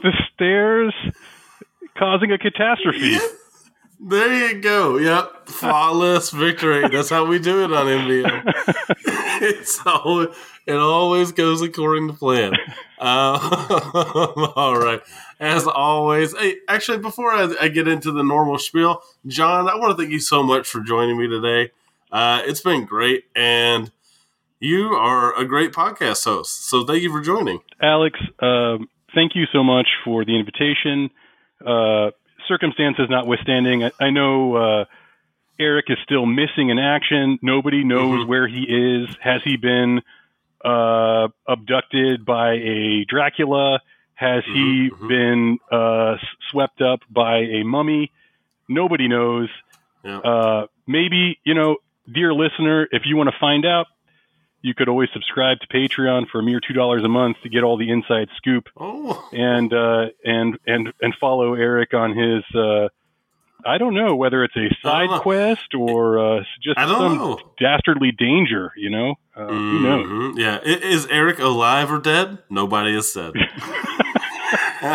the 0.03 0.13
stairs, 0.35 0.95
causing 1.99 2.33
a 2.33 2.39
catastrophe? 2.39 3.17
There 3.99 4.51
you 4.51 4.61
go. 4.61 4.99
Yep. 4.99 5.49
Flawless 5.49 6.30
victory. 6.30 6.88
That's 6.88 7.09
how 7.09 7.24
we 7.24 7.38
do 7.38 7.64
it 7.64 7.72
on 7.72 7.86
MVM. 7.86 8.42
it's 9.42 9.80
always, 9.86 10.28
it 10.66 10.76
always 10.76 11.32
goes 11.32 11.62
according 11.62 12.09
to 12.09 12.14
plan. 12.14 12.53
Uh, 12.99 14.53
all 14.57 14.76
right. 14.78 15.01
As 15.40 15.66
always, 15.66 16.36
hey, 16.36 16.57
actually, 16.68 16.99
before 16.99 17.32
I, 17.32 17.55
I 17.61 17.68
get 17.68 17.88
into 17.88 18.12
the 18.12 18.22
normal 18.22 18.59
spiel, 18.59 19.03
Jon, 19.26 19.68
I 19.68 19.76
want 19.76 19.97
to 19.97 20.03
thank 20.03 20.12
you 20.12 20.20
so 20.20 20.42
much 20.42 20.68
for 20.68 20.80
joining 20.80 21.18
me 21.18 21.28
today. 21.28 21.72
Uh, 22.12 22.42
it's 22.44 22.61
been 22.61 22.84
great, 22.84 23.24
and 23.34 23.90
you 24.61 24.92
are 24.92 25.36
a 25.38 25.44
great 25.44 25.72
podcast 25.72 26.24
host. 26.24 26.68
So 26.68 26.84
thank 26.84 27.03
you 27.03 27.11
for 27.11 27.20
joining. 27.20 27.61
Alex, 27.82 28.18
um, 28.40 28.88
thank 29.14 29.34
you 29.34 29.44
so 29.53 29.62
much 29.62 29.88
for 30.05 30.24
the 30.24 30.38
invitation. 30.38 31.11
Circumstances 32.49 33.07
notwithstanding, 33.11 33.84
I, 33.84 33.90
I 34.01 34.11
know 34.11 34.57
uh, 34.57 34.84
Eric 35.59 35.86
is 35.88 35.99
still 36.05 36.26
missing 36.26 36.68
in 36.70 36.78
action. 36.78 37.38
Nobody 37.42 37.82
knows 37.84 38.24
Mhm. 38.24 38.28
where 38.28 38.47
he 38.47 38.62
is. 38.62 39.09
Has 39.20 39.42
he 39.44 39.57
been 39.57 40.03
uh, 40.64 41.28
abducted 41.47 42.24
by 42.24 42.55
a 42.55 43.05
Dracula? 43.09 43.80
Has 44.14 44.42
he 44.44 44.90
Mhm, 44.90 44.99
mhm. 44.99 45.09
been 45.09 45.59
uh, 45.70 46.16
swept 46.51 46.80
up 46.80 47.01
by 47.11 47.38
a 47.38 47.62
mummy? 47.64 48.11
Nobody 48.68 49.07
knows. 49.09 49.49
Yeah. 50.05 50.18
Uh, 50.18 50.66
maybe, 50.86 51.38
you 51.44 51.55
know, 51.55 51.76
dear 52.12 52.32
listener, 52.32 52.88
if 52.90 53.03
you 53.07 53.16
want 53.16 53.28
to 53.30 53.36
find 53.38 53.64
out, 53.66 53.86
you 54.67 54.75
could 54.75 54.89
always 54.89 55.09
subscribe 55.12 55.61
to 55.61 55.67
Patreon 55.69 56.29
for 56.29 56.41
a 56.41 56.43
mere 56.43 56.59
two 56.61 56.75
dollars 56.75 57.05
a 57.05 57.09
month 57.09 57.37
to 57.45 57.49
get 57.49 57.62
all 57.62 57.77
the 57.77 57.91
inside 57.91 58.29
scoop, 58.37 58.69
Oh, 58.77 59.29
and 59.33 59.73
uh, 59.73 60.07
and 60.25 60.59
and 60.67 60.93
and 61.01 61.14
follow 61.21 61.55
Eric 61.55 61.95
on 61.95 62.17
his. 62.17 62.43
Uh, 62.55 62.89
I 63.64 63.79
don't 63.79 63.95
know 63.95 64.14
whether 64.17 64.45
it's 64.45 64.57
a 64.57 64.69
side 64.83 65.09
quest 65.23 65.75
or 65.75 66.19
uh, 66.19 66.41
just 66.62 66.79
some 66.79 67.17
know. 67.19 67.39
dastardly 67.59 68.12
danger. 68.12 68.73
You 68.77 68.91
know, 68.91 69.14
uh, 69.35 69.47
who 69.49 69.81
knows? 69.81 70.39
Yeah. 70.39 70.61
Is 70.62 71.07
Eric 71.07 71.39
alive 71.39 71.91
or 71.91 71.99
dead? 71.99 72.39
Nobody 72.51 72.95
has 72.95 73.11
said. 73.12 73.33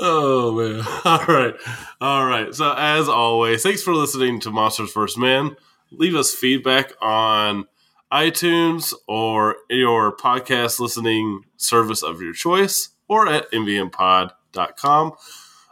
oh 0.00 0.52
man. 0.52 0.84
All 1.04 1.24
right. 1.26 1.54
All 2.00 2.26
right. 2.26 2.54
So 2.54 2.74
as 2.76 3.08
always, 3.08 3.62
thanks 3.62 3.82
for 3.82 3.94
listening 3.94 4.40
to 4.40 4.50
Monsters 4.50 4.92
vs. 4.92 5.16
Men. 5.16 5.56
Leave 5.98 6.14
us 6.14 6.34
feedback 6.34 6.92
on 7.00 7.64
iTunes 8.12 8.94
or 9.08 9.56
your 9.68 10.16
podcast 10.16 10.78
listening 10.78 11.42
service 11.56 12.02
of 12.02 12.20
your 12.22 12.32
choice 12.32 12.90
or 13.08 13.26
at 13.28 13.50
mvmpod.com 13.50 15.12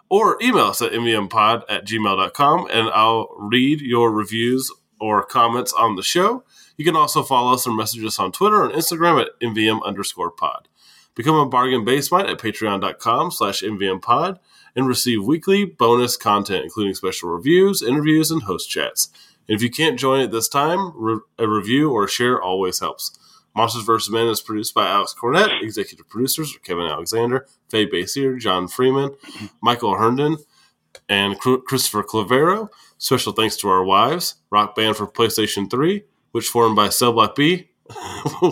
or 0.09 0.39
email 0.43 0.66
us 0.66 0.82
at 0.82 0.93
mvmpod 0.93 1.62
at 1.69 1.86
gmail.com 1.86 2.69
and 2.70 2.89
I'll 2.89 3.28
read 3.39 3.81
your 3.81 4.11
reviews 4.11 4.70
or 5.01 5.24
comments 5.24 5.73
on 5.73 5.97
the 5.97 6.03
show. 6.03 6.44
You 6.77 6.85
can 6.85 6.97
also 6.97 7.23
follow 7.23 7.55
us 7.55 7.66
or 7.66 7.74
message 7.74 8.05
us 8.05 8.19
on 8.19 8.32
Twitter 8.32 8.65
and 8.65 8.74
Instagram 8.74 9.20
at 9.20 9.40
mvm 9.40 9.85
underscore 9.85 10.31
pod. 10.31 10.69
Become 11.15 11.36
a 11.36 11.47
bargain 11.47 11.85
basement 11.85 12.28
at 12.28 12.39
patreon.com 12.39 13.31
slash 13.31 13.62
mvmpod 13.62 14.39
and 14.74 14.89
receive 14.89 15.23
weekly 15.23 15.65
bonus 15.65 16.16
content, 16.16 16.65
including 16.65 16.94
special 16.94 17.28
reviews, 17.28 17.82
interviews, 17.82 18.31
and 18.31 18.43
host 18.44 18.70
chats. 18.70 19.11
If 19.48 19.62
you 19.62 19.70
can't 19.70 19.98
join 19.98 20.20
at 20.20 20.31
this 20.31 20.48
time, 20.48 20.93
re- 20.94 21.20
a 21.39 21.48
review 21.48 21.90
or 21.90 22.05
a 22.05 22.09
share 22.09 22.40
always 22.40 22.81
helps. 22.81 23.19
Monsters 23.55 23.82
vs. 23.85 24.10
Men 24.10 24.28
is 24.28 24.40
produced 24.40 24.74
by 24.74 24.89
Alex 24.89 25.14
Cornett. 25.14 25.62
Executive 25.62 26.09
producers 26.09 26.56
are 26.56 26.60
Kevin 26.60 26.86
Alexander, 26.86 27.47
Faye 27.69 27.85
Basier, 27.85 28.36
John 28.36 28.66
Freeman, 28.66 29.14
Michael 29.60 29.97
Herndon, 29.97 30.39
and 31.09 31.39
Christopher 31.39 32.02
Clavero. 32.02 32.69
Special 32.98 33.32
thanks 33.32 33.56
to 33.59 33.69
our 33.69 33.85
wives, 33.85 34.36
Rock 34.51 34.74
Band 34.74 34.97
for 34.97 35.06
PlayStation 35.06 35.70
3, 35.70 36.05
which 36.31 36.47
formed 36.48 36.77
by 36.77 36.89
Cell 36.89 37.12
Block 37.12 37.35
B, 37.35 37.69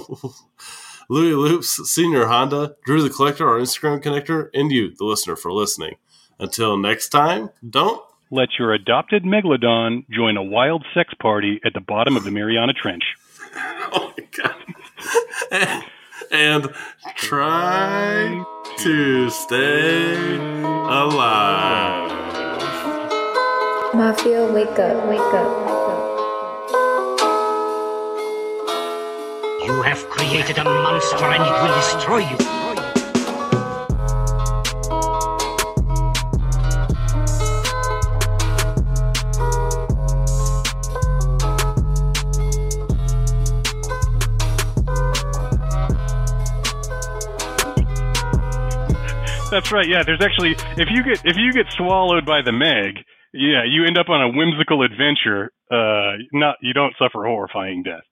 Louis 1.09 1.35
Loops, 1.35 1.91
Senior 1.91 2.27
Honda, 2.27 2.77
Drew 2.85 3.03
the 3.03 3.11
Collector, 3.11 3.49
our 3.49 3.59
Instagram 3.59 4.03
connector, 4.03 4.51
and 4.53 4.71
you, 4.71 4.95
the 4.97 5.05
listener, 5.05 5.37
for 5.37 5.53
listening. 5.53 5.97
Until 6.39 6.77
next 6.77 7.09
time, 7.09 7.51
don't. 7.69 8.03
Let 8.33 8.51
your 8.61 8.73
adopted 8.73 9.25
megalodon 9.25 10.09
join 10.09 10.37
a 10.37 10.43
wild 10.43 10.85
sex 10.95 11.13
party 11.21 11.61
at 11.65 11.75
the 11.75 11.81
bottom 11.81 12.17
of 12.17 12.23
the 12.23 12.31
Mariana 12.31 12.73
Trench. 12.73 13.03
Oh 13.93 14.13
my 14.17 14.25
god. 14.37 14.55
and, 15.51 15.85
and 16.31 16.75
try 17.17 18.45
to 18.79 19.31
stay 19.31 20.37
alive. 20.37 22.11
Mafia, 23.93 24.47
wake 24.53 24.79
up, 24.79 25.09
wake 25.09 25.19
up. 25.35 25.51
You 29.67 29.83
have 29.83 30.09
created 30.09 30.59
a 30.59 30.65
monster 30.65 31.25
and 31.25 31.43
it 31.43 31.63
will 31.63 31.75
destroy 31.75 32.19
you. 32.19 32.70
That's 49.51 49.73
right. 49.73 49.89
Yeah, 49.89 50.03
there's 50.05 50.21
actually 50.23 50.53
if 50.81 50.89
you 50.91 51.03
get 51.03 51.25
if 51.25 51.37
you 51.37 51.53
get 51.53 51.67
swallowed 51.73 52.25
by 52.25 52.41
the 52.43 52.53
Meg, 52.53 53.03
yeah, 53.35 53.65
you 53.67 53.85
end 53.85 53.99
up 53.99 54.09
on 54.09 54.23
a 54.23 54.29
whimsical 54.37 54.83
adventure. 54.83 55.51
Uh, 55.71 56.23
not 56.33 56.57
you 56.63 56.73
don't 56.73 56.95
suffer 56.99 57.25
horrifying 57.27 57.83
death. 57.83 58.03